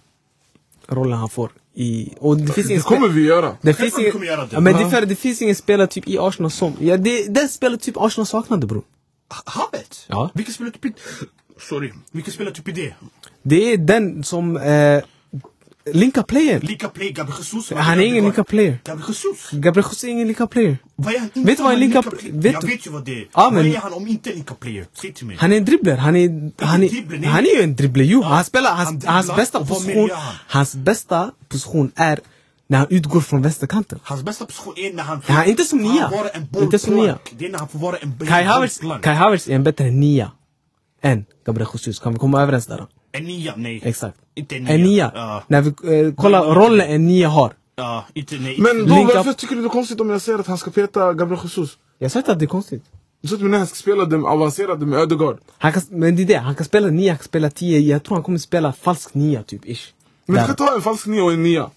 rollen 0.88 1.18
han 1.18 1.30
får 1.30 1.50
i... 1.74 2.14
Och 2.20 2.38
det 2.38 2.54
finns 2.54 2.68
Det 2.68 2.82
kommer 2.82 3.08
vi 3.08 3.22
göra. 3.26 3.58
Det 3.62 3.74
finns 3.74 4.00
ingen, 4.00 4.24
göra 4.24 4.42
det. 4.42 4.48
ja, 4.52 4.60
men 4.60 4.74
det, 4.74 4.82
Ja. 4.82 4.90
för, 4.90 5.06
det 5.06 5.16
finns 5.16 5.42
ingen 5.42 5.56
spelartyp 5.56 6.08
i 6.08 6.18
Arsenal 6.20 6.52
som... 6.52 6.74
Ja, 6.80 6.98
det, 6.98 7.28
den 7.28 7.50
spelartyp 7.50 7.98
Arsenal 7.98 8.26
saknade 8.28 8.68
bror. 8.68 8.84
Ha- 9.30 9.44
Havertz? 9.46 10.06
Ja. 10.08 10.30
Vilken 10.34 10.54
spelar 10.54 10.72
typ 10.72 10.86
i... 10.86 10.94
Sorry. 11.70 11.92
Vilken 12.12 12.34
spelar 12.34 12.52
typ 12.52 12.68
i 12.68 12.72
det? 12.72 12.94
Det 13.44 13.74
är 13.74 13.78
den 13.78 14.24
som 14.24 14.58
eh, 14.58 15.02
linkar 15.94 16.24
player. 16.24 16.60
Lika 16.60 16.90
play, 16.90 17.12
Gabriel 17.12 17.38
Jesus. 17.40 17.72
Han 17.72 18.00
är 18.00 18.04
ingen 18.04 18.26
lika 18.26 18.44
player. 18.44 18.78
Gabriel 18.86 19.08
Jesus? 19.08 19.52
Gabriel 19.52 19.86
Jesus 19.86 20.04
är 20.04 20.08
ingen 20.08 20.28
lika 20.28 20.48
player. 20.48 20.78
Vad 20.96 21.14
är 21.14 21.20
han 21.20 21.30
Vet 21.34 21.58
du 21.58 21.64
vad 21.64 21.74
en 21.74 21.92
player? 21.92 22.32
vet 22.34 22.54
Jag 22.54 22.66
vet 22.68 22.88
ju 22.88 22.92
vad 22.92 23.06
det 23.06 23.12
är. 23.22 23.28
Ja, 23.34 23.50
men- 23.54 23.56
Vad 23.66 23.76
är 23.76 23.80
han 23.80 23.94
om 23.94 24.08
inte 24.08 24.30
en 24.32 24.38
lika 24.38 24.54
player? 24.54 24.86
Säg 24.94 25.14
till 25.14 25.26
mig. 25.26 25.38
Han 25.40 25.52
är 25.54 25.58
en 25.58 25.66
dribbler. 25.66 25.98
Han 25.98 26.16
är, 26.16 26.30
han 26.66 26.84
är, 26.84 27.26
han 27.28 27.46
är 27.46 27.56
ju 27.58 27.62
en 27.64 27.76
dribbler. 27.76 28.04
Ja, 28.06 28.24
han 28.24 28.46
spelar, 28.46 28.76
hans, 28.76 29.06
hans 29.06 29.36
bästa 29.36 29.66
position, 29.66 30.10
hans 30.48 30.76
bästa 30.76 31.32
position 31.48 31.92
är 31.96 32.20
när 32.70 32.78
han 32.78 32.88
utgår 32.90 33.22
från 33.22 33.42
vänsterkanten. 33.42 34.00
Hans 34.04 34.24
bästa 34.24 34.46
position 34.46 34.74
är 34.78 34.94
när 34.94 35.04
han... 35.04 35.22
Ja, 35.28 35.46
inte 35.46 35.64
som 35.64 35.84
han 35.84 35.96
nia. 35.96 36.10
vara 36.10 36.30
en 36.30 36.48
Inte 36.64 36.80
som 36.80 36.96
nia. 36.96 37.18
Det 37.38 37.46
är 37.46 37.50
när 37.52 37.60
han 37.60 37.68
får 37.68 37.80
vara 37.80 37.98
en 37.98 38.18
Kai 38.28 38.44
Havertz. 38.44 38.80
Kai 39.02 39.16
Havertz 39.16 39.48
är 39.48 39.56
en 39.56 39.64
bättre 39.64 39.92
nia 39.92 40.32
än 41.02 41.26
Gabriel 41.46 41.70
Jesus. 41.74 42.00
Kan 42.00 42.14
vi 42.14 42.20
komma 42.20 42.42
överens 42.42 42.68
där? 42.68 42.86
En 43.12 43.24
nia, 43.24 43.54
nej. 43.58 43.82
Exakt. 43.84 44.18
Inte 44.36 44.56
en 44.56 44.68
En 44.68 44.82
nia. 44.84 45.12
Ja, 45.16 45.44
När 45.48 45.62
vi 45.62 45.70
eh, 46.08 46.14
kollar 46.16 46.56
rollen 46.56 46.90
en 46.90 47.06
nia 47.08 47.30
har. 47.30 47.54
ja, 47.76 48.06
inte 48.14 48.36
nej. 48.36 48.56
Men 48.60 48.78
då, 48.88 48.96
Link 48.96 49.10
up. 49.10 49.16
varför 49.16 49.34
tycker 49.34 49.56
du 49.56 49.62
det 49.62 49.68
är 49.68 49.70
konstigt 49.70 50.00
om 50.02 50.10
jag 50.10 50.22
säger 50.22 50.40
att 50.40 50.48
han 50.48 50.58
ska 50.58 50.72
peta 50.72 51.14
Gabriel 51.14 51.44
Jesus? 51.44 51.78
Jag 52.00 52.12
sa 52.12 52.20
inte 52.20 52.32
att 52.32 52.40
det 52.40 52.46
är 52.46 52.48
konstigt. 52.48 52.84
Du 53.22 53.28
sa 53.28 53.36
när 53.36 53.58
han 53.58 53.68
ska 53.68 53.76
spela 53.76 54.06
den 54.06 54.26
avancerade 54.26 54.86
med 54.86 55.00
Ödegaard. 55.00 55.38
Han 55.58 55.74
kan, 55.74 55.82
men 55.90 56.16
det 56.16 56.22
är 56.24 56.26
det, 56.26 56.38
han 56.38 56.56
kan 56.56 56.66
spela 56.66 56.88
nia, 56.88 57.12
han 57.12 57.18
kan 57.18 57.26
spela 57.26 57.50
tio. 57.50 57.80
Jag 57.80 58.04
tror 58.04 58.16
han 58.16 58.24
kommer 58.24 58.38
spela 58.38 58.74
falsk 58.74 59.14
nia 59.14 59.44
typ, 59.44 59.66
ish. 59.66 59.94
Men 60.26 60.36
du 60.36 60.46
kan 60.46 60.56
ta 60.56 60.76
en 60.76 60.82
falsk 60.82 61.06
nia 61.06 61.24
och 61.24 61.32
en 61.34 61.44
nia. 61.44 61.70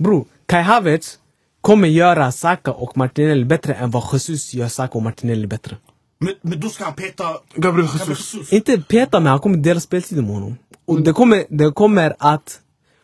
Bro, 0.00 0.26
Kai 0.46 0.62
Havertz 0.62 1.18
kommer 1.60 1.88
göra 1.88 2.32
Saka 2.32 2.72
och 2.72 2.96
Martinelli 2.96 3.44
bättre 3.44 3.74
än 3.74 3.90
vad 3.90 4.04
Jesus 4.12 4.54
gör 4.54 4.68
Saka 4.68 4.98
och 4.98 5.02
Martinelli 5.02 5.46
bättre. 5.46 5.76
Men, 6.18 6.34
men 6.42 6.60
då 6.60 6.68
ska 6.68 6.84
han 6.84 6.94
peta 6.94 7.24
Gabriel 7.54 7.88
Gabriel 7.88 8.18
Jesus. 8.18 8.52
Inte 8.52 8.78
peta 8.78 9.20
men 9.20 9.26
han 9.26 9.40
kommer 9.40 9.56
dela 9.56 9.80
speltiden 9.80 10.24
med 10.24 10.34
honom. 10.34 10.56
Och 10.84 11.02
det 11.02 11.12
kommer, 11.12 11.44
det 11.48 11.72
kommer 11.72 12.16
att... 12.18 12.60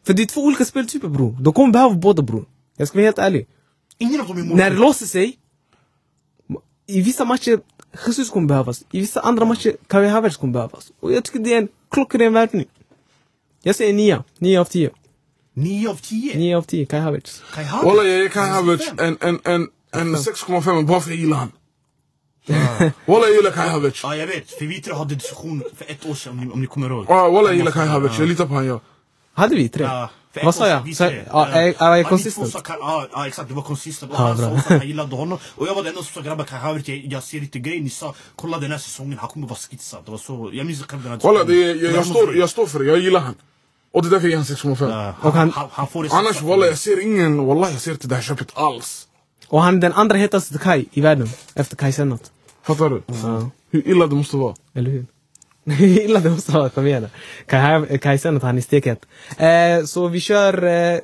För 0.06 0.14
det 0.14 0.22
är 0.22 0.26
två 0.26 0.40
olika 0.40 0.64
speltyper 0.64 1.08
bror. 1.08 1.36
De 1.40 1.52
kommer 1.52 1.72
behöva 1.72 1.94
båda 1.94 2.22
bror. 2.22 2.44
Jag 2.76 2.88
ska 2.88 2.98
vara 2.98 3.04
helt 3.04 3.18
ärlig. 3.18 3.46
Ingen 3.98 4.20
av 4.20 4.26
dem 4.26 4.38
är 4.38 4.54
När 4.54 4.70
det 4.70 4.76
låser 4.76 5.06
sig, 5.06 5.36
i 6.86 7.00
vissa 7.00 7.24
matcher 7.24 7.60
Jesus 8.06 8.30
kommer 8.30 8.48
behövas. 8.48 8.84
I 8.90 9.00
vissa 9.00 9.20
andra 9.20 9.44
matcher 9.44 9.76
Kai 9.86 10.08
Havertz 10.08 10.36
kommer 10.36 10.52
behövas. 10.52 10.92
Och 11.00 11.12
jag 11.12 11.24
tycker 11.24 11.38
det 11.38 11.54
är 11.54 11.58
en 11.58 11.68
klockren 11.90 12.32
värvning. 12.32 12.66
Jag 13.62 13.76
säger 13.76 13.92
nia. 13.92 14.24
Nio 14.38 14.60
av 14.60 14.64
tio. 14.64 14.90
Nio 15.56 15.88
av 15.90 15.94
tio. 15.96 16.36
Nio 16.38 16.56
av 16.56 16.62
tio, 16.62 16.86
Kai 16.86 17.00
Havertz. 17.00 17.42
Kai 17.54 17.64
Havertz. 17.64 17.86
Walla 17.96 18.08
jag 18.08 18.18
ger 18.22 18.28
Kai 18.28 18.48
Havertz 18.48 18.90
en, 18.98 19.16
en, 19.20 19.40
en, 19.44 19.68
en 19.92 20.16
6,5 20.16 20.86
bara 20.86 21.00
för 21.00 21.10
jag 21.10 21.18
gillar 21.18 21.36
han. 21.36 21.52
Walla 23.06 23.26
jag 23.26 23.36
gillar 23.36 23.50
Kai 23.50 23.68
Havertz. 23.68 24.00
Ja, 24.02 24.16
jag 24.16 24.26
vet. 24.26 24.50
För 24.50 24.64
vi 24.64 24.80
tre 24.82 24.94
hade 24.94 25.14
diskussion 25.14 25.62
för 25.76 25.90
ett 25.90 26.06
år 26.06 26.14
sedan, 26.14 26.32
om 26.32 26.44
ni, 26.44 26.52
om 26.52 26.60
ni 26.60 26.66
kommer 26.66 26.90
ihåg. 26.90 27.04
Ah, 27.10 27.28
Walla 27.28 27.48
jag 27.48 27.56
gillar 27.56 27.72
Kai 27.72 27.86
Havertz, 27.86 28.18
jag 28.18 28.28
litar 28.28 28.46
på 28.46 28.54
han 28.54 28.66
ja. 28.66 28.80
Hade 29.34 29.54
vi 29.56 29.68
tre? 29.68 29.84
Ja, 29.84 30.10
Vad 30.44 30.54
sa 30.54 30.68
jag? 30.68 30.88
ja, 30.88 31.06
är- 31.06 31.14
jag 31.14 31.98
ja, 31.98 32.08
Ka- 32.10 32.76
Ja, 32.80 33.06
ja, 33.12 33.26
exakt. 33.26 33.48
Du 33.48 33.54
var 33.54 33.62
konsistent. 33.62 34.12
Och 34.12 34.18
Ja, 34.18 34.22
han 34.26 34.36
sa 34.36 34.42
bra. 34.48 34.52
också 34.58 34.72
att 34.74 34.78
han 34.78 34.88
gillade 34.88 35.16
honom. 35.16 35.38
Och 35.54 35.66
jag 35.66 35.74
var 35.74 35.82
den 35.82 35.90
enda 35.92 36.02
som 36.02 36.14
sa 36.22 36.28
grabbar, 36.28 36.44
Kai 36.44 36.58
Havertz, 36.58 36.88
jag, 36.88 36.98
jag 36.98 37.22
ser 37.22 37.40
lite 37.40 37.58
grejer. 37.58 37.80
Ni 37.80 37.90
sa, 37.90 38.14
kolla 38.36 38.58
den 38.58 38.70
här 38.70 38.78
säsongen, 38.78 39.18
han 39.18 39.28
kommer 39.28 39.46
vara 39.48 39.58
skitsad. 39.58 40.00
Det 40.04 40.10
var 40.10 40.18
så, 40.18 40.50
jag 40.52 40.66
minns 40.66 40.82
själv 40.82 41.02
den 41.02 41.10
här 41.10 41.18
diskussionen. 41.18 41.60
jag, 41.82 41.92
jag, 41.92 42.08
något- 42.08 42.36
jag 42.36 42.50
står 42.50 42.66
för 42.66 42.78
det, 42.78 42.84
jag 42.84 42.98
gillar 42.98 43.20
han. 43.20 43.34
Och 43.96 44.02
det 44.02 44.08
är 44.08 44.10
därför 44.10 44.26
jag 44.28 44.30
ger 44.30 44.36
han 44.36 44.44
6,5. 44.76 44.90
Ja, 44.90 45.14
Och 45.22 45.32
han- 45.32 45.34
han, 45.34 45.50
han, 45.50 45.68
han 45.72 45.86
får 45.86 46.02
det 46.04 46.10
Annars 46.12 46.28
sista 46.28 46.44
walla, 46.46 46.62
för- 46.62 46.68
jag 46.70 46.78
ser 46.78 47.02
ingen, 47.02 47.46
wallah 47.46 47.70
jag 47.72 47.80
ser 47.80 47.90
inte 47.90 48.08
det 48.08 48.14
här 48.14 48.22
köpet 48.22 48.48
alls. 48.54 49.08
Och 49.48 49.62
han 49.62 49.76
är 49.76 49.80
den 49.80 49.92
andra 49.92 50.16
hetaste 50.16 50.58
Kai 50.58 50.84
i 50.92 51.00
världen. 51.00 51.28
Efter 51.54 51.76
Kai 51.76 51.92
Sennat. 51.92 52.30
Fattar 52.62 52.90
du? 52.90 53.02
Ja. 53.06 53.50
Hur 53.70 53.88
illa 53.88 54.06
det 54.06 54.14
måste 54.14 54.36
vara. 54.36 54.54
Eller 54.74 54.90
hur? 54.90 55.06
Hur 55.64 56.00
illa 56.00 56.20
det 56.20 56.30
måste 56.30 56.52
vara, 56.52 56.68
kom 56.68 56.86
igen. 56.86 57.06
Kai, 57.46 57.98
Kai 57.98 58.18
Sennat, 58.18 58.42
han 58.42 58.56
är 58.58 58.62
stekhet. 58.62 59.00
Eh, 59.38 59.84
så 59.86 60.08
vi 60.08 60.20
kör... 60.20 60.64
Eh, 60.64 61.00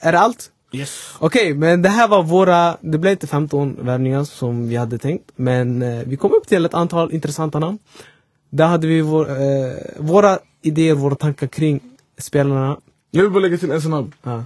är 0.00 0.12
det 0.12 0.18
allt? 0.18 0.50
Yes. 0.72 1.10
Okej, 1.18 1.54
men 1.54 1.82
det 1.82 1.88
här 1.88 2.08
var 2.08 2.22
våra... 2.22 2.76
Det 2.80 2.98
blev 2.98 3.12
inte 3.12 3.26
15 3.26 3.76
värvningar 3.80 4.24
som 4.24 4.68
vi 4.68 4.76
hade 4.76 4.98
tänkt. 4.98 5.30
Men 5.36 5.82
eh, 5.82 6.02
vi 6.06 6.16
kom 6.16 6.32
upp 6.32 6.46
till 6.48 6.64
ett 6.66 6.74
antal 6.74 7.12
intressanta 7.12 7.58
namn. 7.58 7.78
Där 8.50 8.66
hade 8.66 8.86
vi 8.86 9.00
vår, 9.00 9.30
eh, 9.30 9.76
våra 9.98 10.38
idéer, 10.62 10.94
våra 10.94 11.14
tankar 11.14 11.46
kring 11.46 11.80
spelarna. 12.18 12.80
Jag 13.10 13.22
vill 13.22 13.30
bara 13.30 13.40
lägga 13.40 13.58
till 13.58 13.70
en 13.70 13.82
snabb. 13.82 14.14
Ja. 14.22 14.44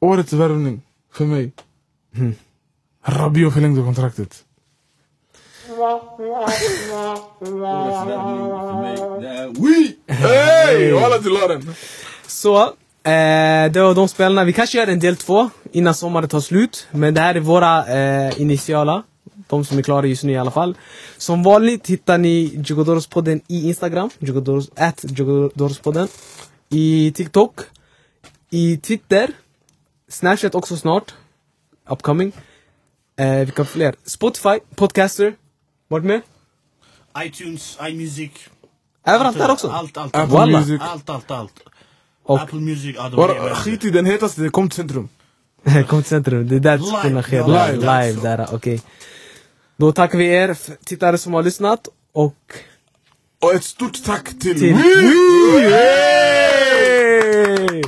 Årets 0.00 0.32
värvning, 0.32 0.82
för 1.12 1.24
mig. 1.24 1.52
Rabiot 3.04 3.52
förlängde 3.52 3.82
kontraktet. 3.82 4.44
Hey! 10.06 10.92
Walla 10.92 11.18
till 11.18 11.30
Loren! 11.32 11.74
Så, 12.26 12.62
eh, 12.62 13.72
det 13.72 13.76
var 13.76 13.94
de 13.94 14.08
spelarna. 14.08 14.44
Vi 14.44 14.52
kanske 14.52 14.78
gör 14.78 14.86
en 14.86 15.00
del 15.00 15.16
två 15.16 15.50
innan 15.72 15.94
sommaren 15.94 16.28
tar 16.28 16.40
slut. 16.40 16.86
Men 16.90 17.14
det 17.14 17.20
här 17.20 17.34
är 17.34 17.40
våra 17.40 17.86
eh, 17.86 18.40
initiala. 18.40 19.02
De 19.48 19.64
som 19.64 19.78
är 19.78 19.82
klara 19.82 20.06
just 20.06 20.24
nu 20.24 20.32
i 20.32 20.38
alla 20.38 20.50
fall. 20.50 20.76
Som 21.16 21.42
vanligt 21.42 21.86
hittar 21.86 22.18
ni 22.18 22.62
Jugodorospodden 22.66 23.40
i 23.48 23.68
Instagram. 23.68 24.10
Jugodoros, 24.18 24.70
at 24.76 25.04
Jugodorospodden. 25.18 26.08
I 26.72 27.12
TikTok. 27.12 27.60
I 28.50 28.76
Twitter. 28.76 29.30
Snapchat 30.08 30.54
också 30.54 30.76
snart. 30.76 31.14
Upcoming. 31.88 32.32
Eh, 33.16 33.38
vilka 33.38 33.64
fler? 33.64 33.94
Spotify, 34.04 34.58
Podcaster. 34.74 35.34
Vart 35.88 36.04
med? 36.04 36.20
iTunes, 37.24 37.78
iMusic. 37.88 38.30
Överallt 39.06 39.38
där 39.38 39.50
också. 39.50 39.68
Allt, 39.68 39.96
allt. 39.96 40.16
Apple 40.16 40.34
Walla. 40.36 40.58
Music. 40.60 40.80
Allt, 40.84 41.10
allt, 41.10 41.30
allt. 41.30 41.52
Och- 42.24 42.40
Apple 42.40 42.60
Music, 42.60 42.96
ja 42.96 43.10
Bara, 43.10 43.54
skit 43.54 43.84
i 43.84 43.90
den 43.90 44.06
hetaste, 44.06 44.40
det 44.42 44.48
kom 44.48 44.68
till 44.68 44.76
centrum. 44.76 45.08
Kom 45.88 46.02
till 46.02 46.08
centrum, 46.10 46.48
det 46.48 46.56
är 46.56 46.60
där 46.60 46.78
diskussionerna 46.78 47.22
sker. 47.22 47.46
Live, 47.46 47.72
Live, 47.76 48.02
live, 48.06 48.14
så. 48.14 48.20
där, 48.22 48.46
okej. 48.52 48.80
Då 49.76 49.92
tackar 49.92 50.18
vi 50.18 50.26
er 50.26 50.56
tittare 50.84 51.18
som 51.18 51.34
har 51.34 51.42
lyssnat 51.42 51.88
och 52.12 52.36
Och 53.42 53.54
ett 53.54 53.64
stort 53.64 54.04
tack 54.04 54.28
till... 54.28 54.38
till... 54.38 54.74
Wii! 54.74 55.70
Yay! 57.70 57.82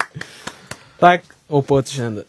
Tack 0.99 1.25
och 1.47 1.67
på 1.67 1.75
återseende. 1.75 2.25